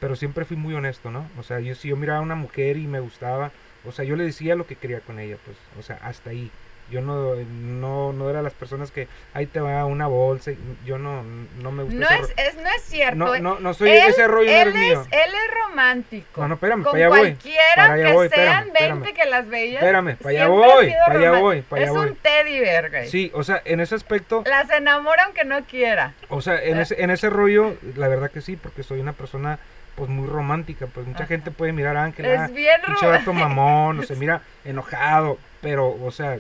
pero 0.01 0.15
siempre 0.17 0.45
fui 0.45 0.57
muy 0.57 0.75
honesto, 0.75 1.11
¿no? 1.11 1.27
O 1.39 1.43
sea, 1.43 1.61
yo 1.61 1.75
si 1.75 1.89
yo 1.89 1.97
miraba 1.97 2.19
a 2.19 2.23
una 2.23 2.35
mujer 2.35 2.77
y 2.77 2.87
me 2.87 3.01
gustaba, 3.01 3.51
o 3.85 3.93
sea, 3.93 4.05
yo 4.05 4.17
le 4.17 4.25
decía 4.25 4.55
lo 4.55 4.67
que 4.67 4.77
quería 4.77 5.01
con 5.01 5.19
ella, 5.19 5.37
pues, 5.45 5.57
o 5.79 5.83
sea, 5.83 5.99
hasta 6.03 6.31
ahí. 6.31 6.51
Yo 6.91 7.01
no, 7.01 7.35
no, 7.35 8.13
no 8.13 8.31
era 8.31 8.43
las 8.43 8.53
personas 8.53 8.91
que 8.91 9.09
ahí 9.33 9.47
te 9.47 9.61
va 9.61 9.85
una 9.87 10.07
bolsa. 10.07 10.53
Yo 10.85 10.99
no, 10.99 11.23
no 11.63 11.73
me 11.73 11.85
gusta. 11.85 11.99
No, 11.99 12.11
es, 12.11 12.35
es, 12.37 12.57
no 12.57 12.69
es 12.69 12.83
cierto. 12.83 13.17
No, 13.17 13.39
no, 13.39 13.59
no 13.59 13.75
soy 13.75 13.91
ese 13.91 14.29
rollo 14.29 14.51
él 14.51 14.69
es, 14.69 14.75
mío. 14.75 15.07
Él 15.11 15.31
es 15.31 15.55
romántico. 15.67 16.43
No, 16.43 16.49
no, 16.49 16.55
espérame, 16.55 16.85
para 16.85 16.97
allá 16.97 17.09
voy. 17.09 17.19
Cualquiera 17.19 17.95
que 17.95 18.29
sean 18.29 18.73
20 18.73 19.15
que 19.15 19.25
las 19.25 19.49
veías. 19.49 19.83
Espérame, 19.83 20.17
para 20.17 20.31
allá 20.31 20.49
voy, 20.49 20.91
para 21.07 21.19
allá 21.19 21.31
voy, 21.41 21.63
para 21.63 21.83
allá 21.83 21.91
es 21.91 21.97
voy. 21.97 22.09
un 22.09 22.17
teddy 22.17 22.61
bear, 22.61 22.91
güey. 22.91 23.09
Sí, 23.09 23.31
o 23.35 23.43
sea, 23.43 23.63
en 23.65 23.81
ese 23.81 23.95
aspecto. 23.95 24.45
Las 24.47 24.71
enamora 24.71 25.25
aunque 25.25 25.45
no 25.45 25.65
quiera. 25.65 26.13
O 26.29 26.43
sea, 26.43 26.63
en, 26.63 26.79
ese, 26.79 27.03
en 27.03 27.11
ese 27.11 27.31
rollo, 27.31 27.77
la 27.97 28.09
verdad 28.09 28.31
que 28.31 28.41
sí, 28.41 28.57
porque 28.57 28.83
soy 28.83 29.01
una 29.01 29.13
persona 29.13 29.59
pues 29.95 30.11
muy 30.11 30.29
romántica, 30.29 30.87
pues 30.93 31.07
mucha 31.07 31.27
gente 31.27 31.51
puede 31.51 31.73
mirar 31.73 31.97
a 31.97 32.05
Ángel, 32.05 32.27
es 32.27 32.53
bien 32.53 32.81
romántico. 32.83 33.33
mamón, 33.33 34.01
o 34.01 34.03
se 34.03 34.17
mira 34.17 34.43
enojado, 34.65 35.39
pero, 35.61 35.97
o 36.03 36.11
sea, 36.11 36.39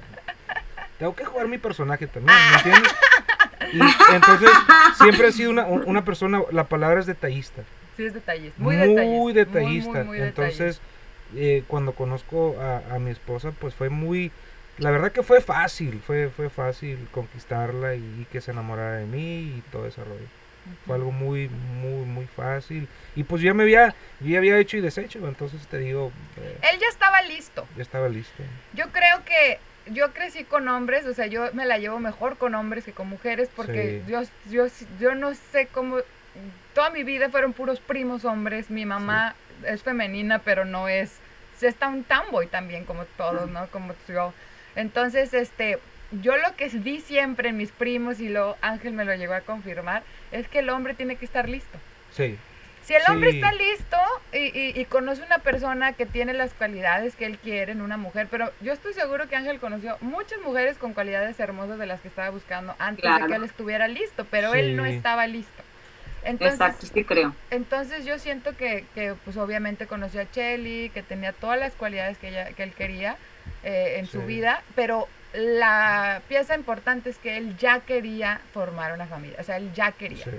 tengo 1.05 1.17
que 1.17 1.25
jugar 1.27 1.49
mi 1.49 1.59
personaje 1.59 2.07
también, 2.07 2.35
¿me 2.51 2.57
entiendes? 2.57 2.95
Y 3.75 4.14
entonces 4.14 4.51
siempre 4.97 5.29
he 5.29 5.33
sido 5.33 5.51
una, 5.51 5.67
una 5.67 6.03
persona, 6.03 6.40
la 6.51 6.64
palabra 6.64 7.01
es 7.01 7.05
detallista. 7.07 7.62
Sí, 7.97 8.07
es 8.07 8.14
detallista. 8.14 8.55
Muy, 8.62 8.77
Muy 8.77 8.87
detallista. 8.87 9.05
muy, 9.05 9.33
detallista. 9.35 10.05
muy 10.05 10.21
entonces, 10.21 10.81
eh, 11.37 11.62
cuando 11.67 11.93
conozco 11.93 12.57
a, 12.59 12.95
a 12.95 12.99
mi 12.99 13.11
esposa, 13.11 13.53
pues 13.53 13.75
fue 13.75 13.90
muy... 13.90 14.33
La 14.79 14.90
verdad 14.90 15.12
que 15.12 15.23
fue 15.23 15.40
fácil, 15.43 16.01
fue, 16.05 16.31
fue 16.31 16.49
fácil 16.49 17.07
conquistarla 17.12 17.95
y, 17.97 18.23
y 18.23 18.27
que 18.33 18.40
se 18.40 18.53
enamorara 18.53 18.97
de 18.97 19.05
mí 19.07 19.55
y 19.59 19.62
todo 19.71 19.87
ese 19.87 20.03
rollo. 20.03 20.27
Fue 20.87 20.97
algo 20.97 21.12
muy, 21.12 21.49
muy, 21.51 22.07
muy 22.07 22.27
fácil. 22.27 22.88
Y 23.14 23.25
pues 23.25 23.43
ya 23.43 23.53
me 23.53 23.64
había, 23.64 23.95
ya 24.21 24.38
había 24.38 24.59
hecho 24.59 24.79
y 24.79 24.81
deshecho, 24.81 25.19
entonces 25.29 25.67
te 25.67 25.79
digo, 25.79 26.11
eh, 26.38 26.59
Él 26.73 26.81
ya 26.81 26.88
estaba 26.88 27.21
listo. 27.23 27.67
ya 27.77 27.83
estaba 27.83 28.09
listo. 28.09 28.43
Yo 28.73 28.87
creo 28.90 29.23
que 29.27 29.59
yo 29.87 30.12
crecí 30.12 30.44
con 30.44 30.68
hombres, 30.68 31.07
o 31.07 31.14
sea, 31.14 31.27
yo 31.27 31.51
me 31.53 31.66
la 31.66 31.79
llevo 31.79 31.99
mejor 31.99 32.37
con 32.37 32.55
hombres 32.55 32.85
que 32.85 32.92
con 32.92 33.09
mujeres 33.09 33.51
porque 33.55 34.03
Sí. 34.07 34.11
yo, 34.12 34.23
yo, 34.51 34.66
yo 35.01 35.14
no 35.14 35.35
sé 35.35 35.66
cómo, 35.66 35.99
toda 36.75 36.90
mi 36.90 37.05
vida 37.05 37.29
fueron 37.31 37.53
puros 37.53 37.81
primos 37.81 38.25
hombres, 38.25 38.70
mi 38.70 38.87
mamá 38.87 39.35
es 39.66 39.83
femenina, 39.83 40.38
pero 40.38 40.64
no 40.64 40.88
es, 40.88 41.18
está 41.61 41.88
un 41.88 42.05
tomboy 42.05 42.47
también 42.47 42.85
como 42.85 43.05
todos, 43.16 43.49
¿no? 43.51 43.66
Como 43.68 43.94
yo. 44.09 44.35
Entonces, 44.77 45.33
este, 45.35 45.79
yo 46.23 46.37
lo 46.37 46.55
que 46.57 46.68
vi 46.68 47.01
siempre 47.01 47.51
en 47.51 47.57
mis 47.57 47.70
primos 47.70 48.20
y 48.20 48.29
lo 48.29 48.57
Ángel 48.61 48.92
me 48.92 49.05
lo 49.05 49.14
llegó 49.14 49.35
a 49.35 49.40
confirmar, 49.40 50.03
es 50.33 50.49
que 50.49 50.59
el 50.61 50.68
hombre 50.70 50.94
tiene 50.94 51.16
que 51.16 51.25
estar 51.25 51.49
listo. 51.49 51.79
Sí, 52.12 52.38
Si 52.85 52.94
el 52.94 53.03
hombre 53.11 53.31
Sí. 53.31 53.37
está 53.38 53.53
listo 53.53 53.97
y, 54.33 54.38
y- 54.59 54.73
y 54.81 54.85
conoce 54.85 55.23
una 55.23 55.38
persona 55.38 55.94
que 55.94 56.05
tiene 56.07 56.35
las 56.35 56.53
cualidades 56.53 57.16
que 57.16 57.25
él 57.25 57.38
quiere 57.38 57.73
en 57.73 57.81
una 57.81 57.97
mujer, 57.97 58.29
pero 58.31 58.53
yo 58.61 58.73
estoy 58.75 58.92
seguro 58.92 59.27
que 59.29 59.37
Ángel 59.37 59.59
conoció 59.59 59.97
muchas 60.01 60.38
mujeres 60.40 60.77
con 60.77 60.92
cualidades 60.92 61.40
hermosas 61.40 61.79
de 61.79 61.87
las 61.87 62.01
que 62.01 62.09
estaba 62.09 62.29
buscando 62.31 62.75
antes 62.79 63.03
de 63.23 63.27
que 63.27 63.35
él 63.37 63.44
estuviera 63.44 63.88
listo, 63.88 64.27
pero 64.31 64.53
él 64.55 64.77
no 64.77 64.85
estaba 64.85 65.27
listo. 65.27 65.62
Entonces, 66.25 66.59
Exacto, 66.61 66.87
sí 66.87 67.05
creo. 67.05 67.35
entonces 67.51 68.05
yo 68.07 68.18
siento 68.18 68.57
que, 68.57 68.87
que, 68.94 69.14
pues 69.25 69.37
obviamente 69.37 69.87
conoció 69.87 70.23
a 70.23 70.31
Chelly, 70.31 70.90
que 70.90 71.03
tenía 71.03 71.33
todas 71.33 71.59
las 71.59 71.75
cualidades 71.75 72.16
que, 72.18 72.29
ella, 72.29 72.53
que 72.53 72.62
él 72.62 72.73
quería 72.73 73.16
eh, 73.62 73.97
en 73.99 74.07
su 74.07 74.23
vida, 74.23 74.62
pero 74.75 75.07
la 75.35 76.23
pieza 76.29 76.55
importante 76.55 77.11
es 77.11 77.18
que 77.18 77.37
él 77.37 77.57
ya 77.59 77.81
quería 77.81 78.40
formar 78.55 78.92
una 78.92 79.07
familia, 79.07 79.37
o 79.40 79.44
sea, 79.44 79.57
él 79.59 79.70
ya 79.75 79.92
quería. 79.92 80.25
sí. 80.25 80.31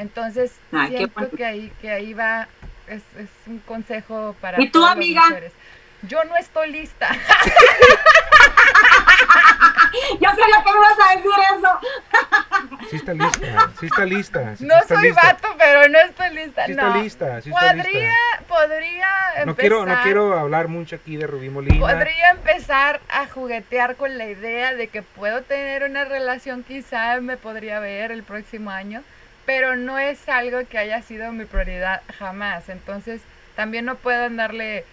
Entonces, 0.00 0.52
siento 0.70 1.12
bueno. 1.14 1.30
que 1.36 1.44
ahí, 1.44 1.72
que 1.80 1.90
ahí 1.90 2.14
va, 2.14 2.48
es, 2.88 3.02
es 3.18 3.28
un 3.46 3.58
consejo 3.60 4.34
para 4.40 4.58
¿Y 4.60 4.66
tú, 4.66 4.80
todas 4.80 4.88
las 4.90 4.96
amiga? 4.96 5.22
mujeres. 5.28 5.52
Yo 6.02 6.24
no 6.24 6.34
estoy 6.36 6.72
lista. 6.72 7.08
Yo 10.20 10.28
sabía 10.30 10.64
que 10.64 10.72
me 10.72 10.78
ibas 10.78 10.98
a 11.06 11.16
decir 11.16 11.30
eso. 11.58 11.80
Sí 12.90 12.96
está 12.96 13.12
lista, 13.12 13.70
sí 13.78 13.86
está 13.86 14.04
lista. 14.04 14.56
sí 14.56 14.64
No 14.64 14.74
está 14.76 14.94
soy 14.96 15.04
lista. 15.08 15.22
vato, 15.22 15.48
pero 15.58 15.88
no 15.88 15.98
estoy 16.00 16.30
lista. 16.34 16.66
Sí 16.66 16.74
no. 16.74 16.86
está 16.88 16.98
lista, 17.02 17.40
sí 17.42 17.50
está 17.50 17.60
podría, 17.60 17.82
lista. 17.82 18.44
podría 18.48 19.08
empezar. 19.36 19.46
No 19.46 19.54
quiero, 19.56 19.86
no 19.86 20.02
quiero 20.02 20.38
hablar 20.38 20.68
mucho 20.68 20.96
aquí 20.96 21.16
de 21.16 21.26
Rubí 21.26 21.50
Molina. 21.50 21.78
Podría 21.78 22.30
empezar 22.30 23.00
a 23.08 23.26
juguetear 23.26 23.96
con 23.96 24.18
la 24.18 24.26
idea 24.26 24.74
de 24.74 24.88
que 24.88 25.02
puedo 25.02 25.42
tener 25.42 25.84
una 25.84 26.04
relación, 26.04 26.62
quizá 26.64 27.20
me 27.20 27.36
podría 27.36 27.78
ver 27.80 28.10
el 28.12 28.22
próximo 28.24 28.70
año, 28.70 29.02
pero 29.50 29.74
no 29.74 29.98
es 29.98 30.28
algo 30.28 30.60
que 30.68 30.78
haya 30.78 31.02
sido 31.02 31.32
mi 31.32 31.44
prioridad 31.44 32.02
jamás. 32.20 32.68
Entonces, 32.68 33.20
también 33.56 33.84
no 33.84 33.96
puedo 33.96 34.22
andarle 34.24 34.84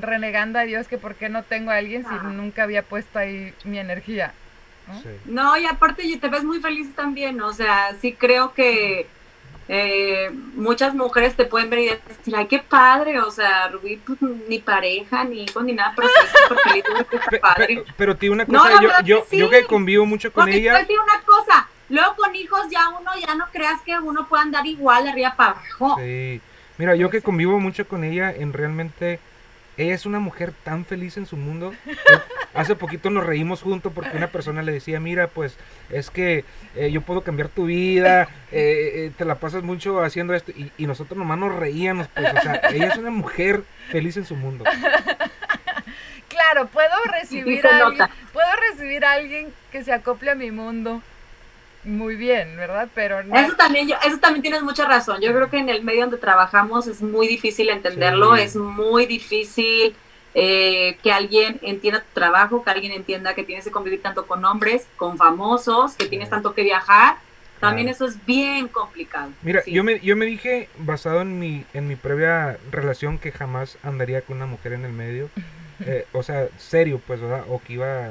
renegando 0.00 0.58
a 0.58 0.62
Dios 0.62 0.88
que 0.88 0.96
por 0.96 1.16
qué 1.16 1.28
no 1.28 1.42
tengo 1.42 1.70
a 1.70 1.76
alguien 1.76 2.04
si 2.04 2.08
Ah. 2.14 2.22
nunca 2.22 2.62
había 2.62 2.82
puesto 2.82 3.18
ahí 3.18 3.52
mi 3.64 3.78
energía. 3.78 4.32
¿no? 4.88 5.02
Sí. 5.02 5.08
No, 5.26 5.54
y 5.58 5.66
aparte 5.66 6.02
te 6.18 6.28
ves 6.30 6.44
muy 6.44 6.60
feliz 6.62 6.94
también, 6.96 7.42
o 7.42 7.52
sea, 7.52 7.94
sí 8.00 8.14
creo 8.14 8.54
que 8.54 9.06
eh, 9.68 10.30
muchas 10.54 10.94
mujeres 10.94 11.36
te 11.36 11.44
pueden 11.44 11.68
ver 11.68 11.78
y 11.80 11.88
decir, 11.90 12.34
ay, 12.34 12.46
qué 12.46 12.58
padre, 12.60 13.20
o 13.20 13.30
sea, 13.30 13.68
Rubí, 13.68 13.96
pues, 13.98 14.18
ni 14.48 14.60
pareja, 14.60 15.24
ni 15.24 15.44
hijos, 15.44 15.62
ni 15.62 15.74
nada, 15.74 15.92
pero 15.94 16.08
sí, 16.08 16.38
súper 16.48 16.58
feliz, 16.64 16.84
qué 17.10 17.18
Pe- 17.30 17.38
padre. 17.38 17.66
pe- 17.66 17.84
pero 17.98 18.14
te 18.14 18.20
digo 18.22 18.32
una 18.34 18.46
cosa, 18.46 18.80
yo, 18.80 18.88
yo, 19.04 19.26
que 19.28 19.36
yo 19.36 19.50
que 19.50 19.64
convivo 19.66 20.06
mucho 20.06 20.32
con 20.32 20.44
Porque 20.44 20.52
te 20.54 20.58
voy 20.60 20.68
a 20.68 20.70
ella, 20.72 20.80
decir 20.80 20.96
una 20.98 21.20
cosa, 21.22 21.68
luego 21.90 22.16
con 22.16 22.34
hijos 22.34 22.62
ya 22.70 22.88
uno, 22.88 23.10
ya 23.26 23.34
no 23.34 23.46
creas 23.52 23.82
que 23.82 23.98
uno 23.98 24.26
puede 24.28 24.44
andar 24.44 24.66
igual 24.66 25.04
de 25.04 25.10
arriba 25.10 25.34
para 25.36 25.50
abajo. 25.50 25.96
sí. 25.98 26.40
Mira, 26.80 26.94
yo 26.94 27.10
que 27.10 27.20
convivo 27.20 27.60
mucho 27.60 27.86
con 27.86 28.04
ella, 28.04 28.32
en 28.32 28.54
realmente 28.54 29.20
ella 29.76 29.94
es 29.94 30.06
una 30.06 30.18
mujer 30.18 30.54
tan 30.64 30.86
feliz 30.86 31.18
en 31.18 31.26
su 31.26 31.36
mundo. 31.36 31.74
Hace 32.54 32.74
poquito 32.74 33.10
nos 33.10 33.26
reímos 33.26 33.60
juntos 33.60 33.92
porque 33.94 34.16
una 34.16 34.28
persona 34.28 34.62
le 34.62 34.72
decía, 34.72 34.98
mira, 34.98 35.26
pues 35.26 35.58
es 35.90 36.08
que 36.08 36.46
eh, 36.76 36.90
yo 36.90 37.02
puedo 37.02 37.20
cambiar 37.20 37.48
tu 37.48 37.66
vida, 37.66 38.30
eh, 38.50 38.92
eh, 38.94 39.12
te 39.14 39.26
la 39.26 39.34
pasas 39.34 39.62
mucho 39.62 40.02
haciendo 40.02 40.32
esto. 40.32 40.52
Y, 40.52 40.72
y 40.78 40.86
nosotros 40.86 41.18
nomás 41.18 41.36
nos 41.36 41.54
reíamos, 41.54 42.08
pues, 42.08 42.32
o 42.32 42.40
sea, 42.40 42.62
ella 42.72 42.86
es 42.88 42.96
una 42.96 43.10
mujer 43.10 43.62
feliz 43.90 44.16
en 44.16 44.24
su 44.24 44.36
mundo. 44.36 44.64
Claro, 46.28 46.68
puedo 46.68 46.94
recibir 47.12 47.66
a 47.66 47.86
alguien, 47.86 48.08
puedo 48.32 48.48
recibir 48.70 49.04
a 49.04 49.12
alguien 49.12 49.52
que 49.70 49.84
se 49.84 49.92
acople 49.92 50.30
a 50.30 50.34
mi 50.34 50.50
mundo 50.50 51.02
muy 51.84 52.16
bien, 52.16 52.56
¿verdad? 52.56 52.88
Pero 52.94 53.22
no, 53.22 53.34
Eso 53.38 53.54
también, 53.56 53.88
yo- 53.88 53.96
eso 54.06 54.18
también 54.18 54.42
tienes 54.42 54.62
mucha 54.62 54.84
razón. 54.86 55.20
Yo 55.20 55.32
creo 55.32 55.48
que 55.50 55.58
en 55.58 55.68
el 55.68 55.82
medio 55.82 56.02
donde 56.02 56.18
trabajamos 56.18 56.86
es 56.86 57.00
muy 57.02 57.26
difícil 57.26 57.68
entenderlo, 57.70 58.36
Sí. 58.36 58.42
es 58.42 58.56
muy 58.56 59.06
difícil 59.06 59.94
eh, 60.34 60.96
que 61.02 61.10
alguien 61.12 61.58
entienda 61.62 62.02
tu 62.02 62.14
trabajo, 62.14 62.62
que 62.62 62.70
alguien 62.70 62.92
entienda 62.92 63.34
que 63.34 63.42
tienes 63.42 63.64
que 63.64 63.72
convivir 63.72 64.00
tanto 64.00 64.26
con 64.26 64.44
hombres, 64.44 64.86
con 64.96 65.18
famosos, 65.18 65.94
que 65.96 66.06
tienes 66.06 66.30
tanto 66.30 66.54
que 66.54 66.62
viajar. 66.62 67.16
También 67.58 67.88
Claro. 67.88 68.06
eso 68.06 68.16
es 68.16 68.24
bien 68.26 68.68
complicado. 68.68 69.30
Mira, 69.42 69.60
Sí. 69.62 69.72
yo 69.72 69.82
me, 69.82 69.98
yo 69.98 70.16
me 70.16 70.26
dije, 70.26 70.68
basado 70.78 71.20
en 71.22 71.38
mi, 71.40 71.64
en 71.74 71.88
mi 71.88 71.96
previa 71.96 72.58
relación, 72.70 73.18
que 73.18 73.32
jamás 73.32 73.76
andaría 73.82 74.20
con 74.22 74.36
una 74.36 74.46
mujer 74.46 74.72
en 74.74 74.84
el 74.84 74.92
medio. 74.92 75.30
Eh, 75.84 76.06
o 76.12 76.22
sea, 76.22 76.46
serio, 76.58 77.00
pues, 77.06 77.20
¿verdad? 77.20 77.44
O 77.48 77.60
que 77.60 77.72
iba 77.72 77.86
a, 77.86 78.10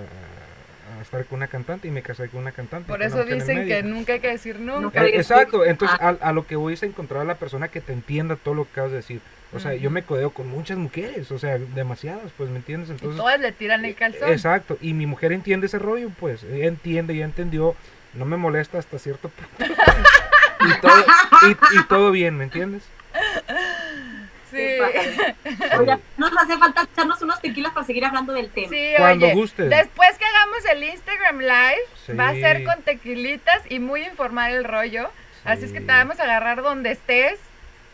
a 0.98 1.02
estar 1.02 1.26
con 1.26 1.38
una 1.38 1.48
cantante 1.48 1.88
y 1.88 1.92
me 1.92 2.02
casé 2.02 2.30
con 2.30 2.42
una 2.42 2.52
cantante. 2.52 2.88
por 2.88 3.02
eso 3.04 3.24
dicen 3.26 3.68
que 3.68 3.84
nunca 3.84 4.14
hay 4.14 4.20
que 4.20 4.30
decir 4.30 4.60
nunca. 4.60 4.80
Nunca. 4.82 5.06
Eh, 5.06 5.12
que 5.12 5.18
exacto, 5.18 5.60
decir- 5.60 5.72
entonces 5.72 5.98
Ah. 6.02 6.16
a, 6.22 6.30
a 6.30 6.34
lo 6.34 6.46
que 6.48 6.56
voy 6.56 6.74
es 6.74 6.84
a 6.84 6.86
encontrar 6.86 7.22
a 7.22 7.26
la 7.26 7.36
persona 7.36 7.68
que 7.68 7.82
te 7.82 7.94
entienda 7.94 8.36
todo 8.36 8.54
lo 8.56 8.66
que 8.66 8.72
acabas 8.72 8.92
de 8.92 8.98
decir. 8.98 9.22
O 9.52 9.60
sea, 9.60 9.74
yo 9.74 9.90
me 9.90 10.04
codeo 10.04 10.30
con 10.30 10.48
muchas 10.48 10.78
mujeres, 10.78 11.32
o 11.32 11.40
sea, 11.40 11.58
demasiadas, 11.58 12.32
pues, 12.38 12.52
¿me 12.52 12.58
entiendes? 12.58 12.90
Y 12.90 12.92
Entonces, 12.92 13.18
todas 13.18 13.40
le 13.40 13.52
tiran 13.52 13.84
el 13.84 13.96
calzón. 13.96 14.30
exacto, 14.30 14.78
y 14.80 14.94
mi 14.94 15.08
mujer 15.08 15.32
entiende 15.32 15.66
ese 15.66 15.80
rollo, 15.80 16.12
pues, 16.20 16.44
ella 16.44 16.68
entiende, 16.68 17.16
ya 17.16 17.26
entendió, 17.26 17.76
no 18.14 18.26
me 18.26 18.38
molesta 18.38 18.78
hasta 18.78 19.00
cierto 19.00 19.30
punto. 19.30 19.74
y, 20.78 20.82
todo, 20.82 21.04
y, 21.48 21.80
y 21.80 21.84
todo 21.88 22.12
bien, 22.12 22.38
¿me 22.38 22.44
entiendes? 22.44 22.84
Sí. 24.52 24.58
Oye, 25.80 25.98
nos 26.18 26.32
hace 26.38 26.58
falta 26.58 26.84
echarnos 26.92 27.22
unos 27.22 27.40
tequilas 27.42 27.72
para 27.74 27.86
seguir 27.86 28.06
hablando 28.06 28.34
del 28.34 28.50
tema. 28.50 28.70
Sí, 28.70 28.92
Cuando 28.98 29.26
oye, 29.28 29.36
gustes. 29.36 29.70
después 29.70 30.18
que 30.18 30.26
hagamos 30.26 30.66
el 30.72 30.84
Instagram 30.84 31.40
Live, 31.40 32.18
va 32.20 32.30
a 32.30 32.34
ser 32.34 32.64
con 32.64 32.82
tequilitas 32.84 33.62
y 33.70 33.80
muy 33.80 34.04
informal 34.04 34.54
el 34.54 34.64
rollo. 34.64 35.10
Así 35.46 35.66
es 35.66 35.72
que 35.72 35.80
te 35.82 35.88
vamos 35.88 36.20
a 36.20 36.24
agarrar 36.24 36.62
donde 36.62 36.92
estés. 36.92 37.40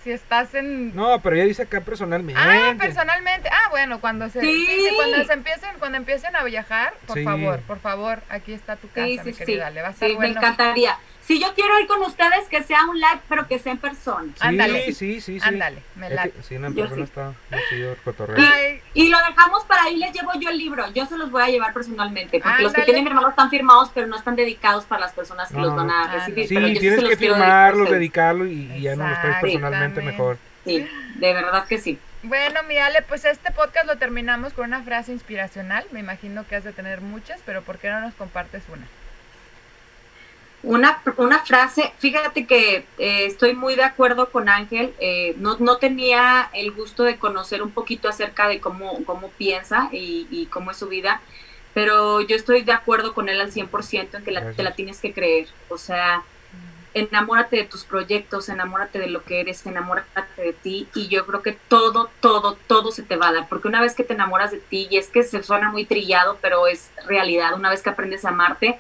Si 0.04 0.12
estás 0.12 0.54
en... 0.54 0.96
No, 0.96 1.20
pero 1.22 1.36
ella 1.36 1.46
dice 1.46 1.64
acá 1.64 1.82
personalmente. 1.82 2.40
Ah, 2.40 2.76
personalmente. 2.78 3.50
Ah, 3.52 3.70
bueno, 3.72 4.00
cuando 4.00 4.30
se, 4.30 4.40
sí, 4.40 4.66
Sí. 4.68 4.88
sí, 4.90 4.96
cuando 4.96 5.24
se 5.26 5.34
empiecen, 5.34 5.70
cuando 5.80 5.98
empiecen 5.98 6.36
a 6.36 6.44
viajar, 6.44 6.94
por 7.08 7.18
Sí. 7.18 7.24
favor, 7.24 7.60
por 7.62 7.80
favor, 7.80 8.22
aquí 8.30 8.54
está 8.54 8.76
tu 8.76 8.88
casa, 8.90 9.08
Sí, 9.08 9.18
mi 9.26 9.32
sí, 9.32 9.34
sí. 9.34 9.38
querida. 9.40 9.72
Le 9.72 9.82
va 9.82 9.88
a 9.88 9.92
estar 9.92 10.08
Sí, 10.08 10.14
me 10.14 10.18
bueno. 10.28 10.40
encantaría. 10.40 10.96
Si 11.26 11.40
yo 11.40 11.54
quiero 11.56 11.80
ir 11.80 11.88
con 11.88 12.02
ustedes, 12.04 12.48
que 12.52 12.62
sea 12.62 12.86
un 12.86 12.98
live, 13.00 13.20
pero 13.28 13.48
que 13.48 13.58
sea 13.58 13.72
en 13.72 13.80
persona. 13.80 14.32
Sí, 14.36 14.40
Ándale. 14.42 14.86
sí, 14.94 15.20
sí, 15.20 15.22
sí. 15.22 15.40
Ándale, 15.42 15.82
me 15.96 16.06
Es 16.06 16.10
que- 16.10 16.16
late. 16.16 16.34
sí, 16.44 16.56
en 16.56 16.76
persona 16.76 17.04
está 17.04 17.34
muy 17.50 17.60
chido 17.70 17.92
el 17.94 17.98
cotorreo. 17.98 18.38
Ay, 18.38 18.80
Y 18.94 19.10
lo 19.10 19.18
dejamos 19.28 19.64
para 19.66 19.84
ahí, 19.86 19.96
les 19.98 20.14
llevo 20.14 20.32
yo 20.40 20.50
el 20.52 20.58
libro. 20.60 20.86
Yo 20.94 21.06
se 21.08 21.18
los 21.18 21.32
voy 21.32 21.42
a 21.42 21.48
llevar 21.48 21.74
personalmente, 21.74 22.40
porque 22.40 22.62
los 22.62 22.74
que 22.74 22.84
tienen 22.84 23.04
mi 23.04 23.10
hermano 23.10 23.30
están 23.30 23.50
firmados, 23.50 23.90
pero 23.94 24.06
no 24.06 24.16
están 24.18 24.36
dedicados 24.36 24.86
para 24.86 25.02
las 25.02 25.14
personas 25.14 25.50
que 25.50 25.56
No. 25.56 25.64
los 25.64 25.76
van 25.76 25.90
a 25.90 26.14
recibir. 26.14 26.48
Sí, 26.48 26.54
pero 26.54 26.68
yo 26.68 26.74
sí 26.76 26.80
tienes 26.80 27.02
los 27.02 27.10
que 27.10 27.18
quiero 27.18 27.34
dedicar 27.34 27.52
a 27.52 27.56
firmarlo, 27.56 27.84
ustedes. 27.84 28.00
dedicarlo 28.00 28.46
y, 28.46 28.72
y 28.74 28.82
ya 28.82 28.96
no 28.96 29.08
lo 29.08 29.16
traes 29.20 29.38
personalmente 29.42 30.02
mejor. 30.04 30.38
Sí, 30.64 30.88
de 31.16 31.34
verdad 31.34 31.66
que 31.66 31.80
sí. 31.80 31.98
Bueno, 32.22 32.62
mi 32.68 32.78
Ale, 32.78 33.02
pues 33.02 33.26
este 33.26 33.52
podcast 33.52 33.88
lo 33.88 33.98
terminamos 33.98 34.54
con 34.54 34.66
una 34.66 34.82
frase 34.84 35.12
inspiracional. 35.12 35.86
Me 35.92 36.00
imagino 36.00 36.46
que 36.48 36.56
has 36.56 36.64
de 36.64 36.72
tener 36.72 37.02
muchas, 37.02 37.40
pero 37.46 37.62
¿por 37.64 37.78
qué 37.80 37.90
no 37.90 38.00
nos 38.02 38.14
compartes 38.14 38.64
una? 38.72 38.86
Una, 40.68 41.00
una 41.18 41.46
frase, 41.46 41.94
fíjate 42.00 42.48
que 42.48 42.88
eh, 42.98 43.26
estoy 43.28 43.54
muy 43.54 43.76
de 43.76 43.84
acuerdo 43.84 44.32
con 44.32 44.50
Ángel, 44.50 44.96
eh, 45.00 45.36
no, 45.38 45.58
no 45.60 45.78
tenía 45.78 46.50
el 46.54 46.72
gusto 46.72 47.04
de 47.04 47.20
conocer 47.20 47.62
un 47.62 47.72
poquito 47.72 48.10
acerca 48.10 48.48
de 48.48 48.60
cómo, 48.60 49.04
cómo 49.06 49.30
piensa 49.30 49.90
y, 49.92 50.28
y 50.32 50.48
cómo 50.48 50.72
es 50.72 50.78
su 50.78 50.88
vida, 50.88 51.22
pero 51.76 52.20
yo 52.22 52.36
estoy 52.36 52.64
de 52.64 52.72
acuerdo 52.72 53.14
con 53.14 53.30
él 53.30 53.40
al 53.42 53.52
100% 53.52 54.18
en 54.18 54.24
que 54.24 54.32
la- 54.32 54.48
te 54.56 54.64
la 54.64 54.74
tienes 54.74 55.00
que 55.02 55.14
creer, 55.14 55.50
o 55.70 55.78
sea, 55.78 56.24
enamórate 56.94 57.58
de 57.58 57.66
tus 57.66 57.84
proyectos, 57.84 58.50
enamórate 58.50 59.00
de 59.00 59.08
lo 59.08 59.24
que 59.24 59.42
eres, 59.42 59.66
enamórate 59.66 60.42
de 60.42 60.54
ti 60.54 60.90
y 60.96 61.10
yo 61.10 61.26
creo 61.26 61.42
que 61.44 61.52
todo, 61.54 62.10
todo, 62.22 62.58
todo 62.68 62.92
se 62.92 63.04
te 63.04 63.18
va 63.18 63.28
a 63.30 63.34
dar, 63.34 63.48
porque 63.50 63.68
una 63.68 63.82
vez 63.82 63.96
que 63.96 64.04
te 64.06 64.14
enamoras 64.14 64.52
de 64.52 64.60
ti, 64.60 64.88
y 64.90 64.98
es 64.98 65.10
que 65.10 65.24
se 65.24 65.44
suena 65.44 65.72
muy 65.72 65.86
trillado, 65.86 66.40
pero 66.42 66.68
es 66.68 66.92
realidad, 67.06 67.54
una 67.56 67.70
vez 67.70 67.82
que 67.84 67.90
aprendes 67.90 68.24
a 68.26 68.30
amarte, 68.30 68.80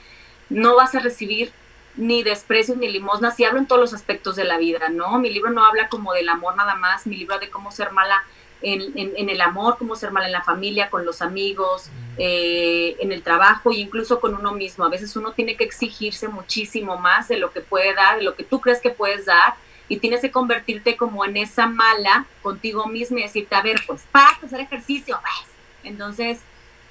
no 0.49 0.75
vas 0.75 0.95
a 0.95 0.99
recibir 0.99 1.51
ni 1.97 2.23
desprecios 2.23 2.77
ni 2.77 2.89
limosnas, 2.89 3.39
y 3.39 3.45
hablo 3.45 3.59
en 3.59 3.67
todos 3.67 3.81
los 3.81 3.93
aspectos 3.93 4.35
de 4.35 4.43
la 4.43 4.57
vida, 4.57 4.89
¿no? 4.89 5.17
Mi 5.19 5.29
libro 5.29 5.51
no 5.51 5.65
habla 5.65 5.89
como 5.89 6.13
del 6.13 6.29
amor 6.29 6.55
nada 6.55 6.75
más, 6.75 7.07
mi 7.07 7.17
libro 7.17 7.39
de 7.39 7.49
cómo 7.49 7.71
ser 7.71 7.91
mala 7.91 8.23
en, 8.61 9.29
el 9.29 9.41
amor, 9.41 9.77
cómo 9.77 9.95
ser 9.95 10.11
mal 10.11 10.25
en 10.25 10.31
la 10.31 10.41
familia, 10.41 10.89
con 10.89 11.05
los 11.05 11.21
amigos, 11.21 11.89
eh, 12.17 12.95
en 12.99 13.11
el 13.11 13.21
trabajo 13.21 13.71
e 13.71 13.75
incluso 13.75 14.19
con 14.19 14.33
uno 14.35 14.53
mismo. 14.53 14.85
A 14.85 14.89
veces 14.89 15.15
uno 15.15 15.33
tiene 15.33 15.55
que 15.55 15.63
exigirse 15.63 16.27
muchísimo 16.27 16.97
más 16.97 17.27
de 17.27 17.37
lo 17.37 17.51
que 17.51 17.61
puede 17.61 17.93
dar, 17.93 18.17
de 18.17 18.23
lo 18.23 18.35
que 18.35 18.43
tú 18.43 18.61
crees 18.61 18.81
que 18.81 18.89
puedes 18.89 19.25
dar 19.25 19.55
y 19.87 19.97
tienes 19.97 20.21
que 20.21 20.31
convertirte 20.31 20.97
como 20.97 21.25
en 21.25 21.37
esa 21.37 21.67
mala 21.67 22.25
contigo 22.41 22.87
mismo 22.87 23.19
y 23.19 23.23
decirte, 23.23 23.55
a 23.55 23.61
ver, 23.61 23.81
pues, 23.85 24.03
para 24.11 24.31
hacer 24.31 24.59
ejercicio, 24.59 25.19
pues. 25.21 25.51
Entonces, 25.83 26.39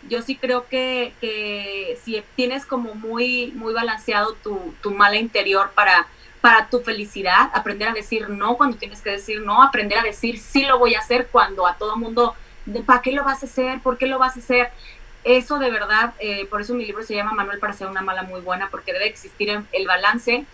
yo 0.09 0.22
sí 0.22 0.36
creo 0.36 0.68
que, 0.68 1.12
que, 1.20 1.98
si 2.02 2.22
tienes 2.36 2.66
como 2.66 2.94
muy, 2.94 3.52
muy 3.52 3.72
balanceado 3.72 4.34
tu, 4.34 4.74
tu 4.82 4.90
mala 4.90 5.16
interior 5.16 5.70
para 5.74 6.07
para 6.44 6.68
tu 6.68 6.80
felicidad, 6.80 7.50
aprender 7.55 7.88
a 7.88 7.94
decir 7.94 8.28
no 8.28 8.59
cuando 8.59 8.76
tienes 8.76 9.00
que 9.00 9.09
decir 9.09 9.40
no, 9.40 9.62
aprender 9.62 9.98
a 9.98 10.02
decir 10.02 10.38
sí 10.38 10.66
lo 10.66 10.78
voy 10.78 10.94
a 10.94 10.98
hacer 10.98 11.28
cuando 11.28 11.66
a 11.66 11.78
todo 11.78 11.96
mundo, 11.96 12.34
¿para 12.84 13.00
qué 13.00 13.12
lo 13.12 13.24
vas 13.24 13.42
a 13.42 13.46
hacer? 13.46 13.80
¿Por 13.80 13.96
qué 13.96 14.07
lo 14.07 14.18
vas 14.18 14.36
a 14.36 14.40
hacer? 14.40 14.70
Eso 15.24 15.59
de 15.59 15.70
verdad, 15.70 16.12
eh, 16.18 16.44
por 16.50 16.61
eso 16.61 16.74
mi 16.74 16.84
libro 16.84 17.02
se 17.02 17.14
llama 17.14 17.32
Manuel 17.32 17.61
para 17.61 17.72
ser 17.72 17.86
una 17.86 18.02
mala 18.02 18.24
muy 18.24 18.42
buena, 18.42 18.68
porque 18.68 18.92
debe 18.92 19.07
existir 19.07 19.59
el 19.72 19.86
balance 19.86 20.44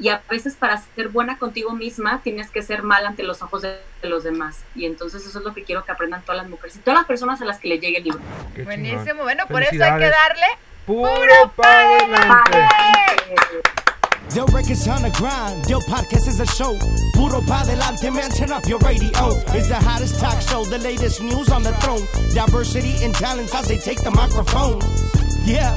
y 0.00 0.08
a 0.08 0.22
veces 0.30 0.54
para 0.54 0.82
ser 0.96 1.08
buena 1.08 1.38
contigo 1.38 1.72
misma 1.72 2.22
tienes 2.22 2.50
que 2.50 2.62
ser 2.62 2.82
mala 2.82 3.08
ante 3.08 3.22
los 3.22 3.42
ojos 3.42 3.62
de, 3.62 3.78
los 4.02 4.24
demás. 4.24 4.64
Y 4.74 4.86
entonces 4.86 5.24
eso 5.26 5.38
es 5.38 5.44
lo 5.44 5.52
que 5.52 5.62
quiero 5.62 5.84
que 5.84 5.92
aprendan 5.92 6.22
todas 6.22 6.40
las 6.40 6.48
mujeres 6.48 6.76
y 6.76 6.78
todas 6.78 7.00
las 7.00 7.06
personas 7.06 7.40
a 7.42 7.44
las 7.44 7.58
que 7.58 7.68
les 7.68 7.80
llegue 7.80 7.98
el 7.98 8.04
libro. 8.04 8.20
Buenísimo, 8.64 9.22
bueno, 9.22 9.46
por 9.46 9.62
eso 9.62 9.84
hay 9.84 9.98
que 9.98 10.08
darle 10.08 10.46
puro, 10.86 11.52
para 11.54 11.96
adelante. 11.96 12.58
Del 14.34 14.46
records 14.46 14.86
on 14.86 15.02
the 15.02 15.10
grind, 15.18 15.64
podcast 15.88 16.28
is 16.28 16.38
a 16.38 16.46
show. 16.46 16.78
Puro 17.14 17.42
pa 17.42 17.64
delante, 17.64 18.10
man, 18.12 18.30
turn 18.30 18.52
up 18.52 18.64
your 18.64 18.78
radio. 18.78 19.10
It's 19.52 19.68
the 19.68 19.74
hottest 19.74 20.20
talk 20.20 20.40
show, 20.40 20.64
the 20.64 20.78
latest 20.78 21.20
news 21.20 21.50
on 21.50 21.64
the 21.64 21.72
throne. 21.82 22.06
Diversity 22.32 23.04
and 23.04 23.12
talents 23.12 23.52
as 23.54 23.66
they 23.66 23.76
take 23.76 24.00
the 24.02 24.10
microphone. 24.10 24.78
Yeah, 25.44 25.76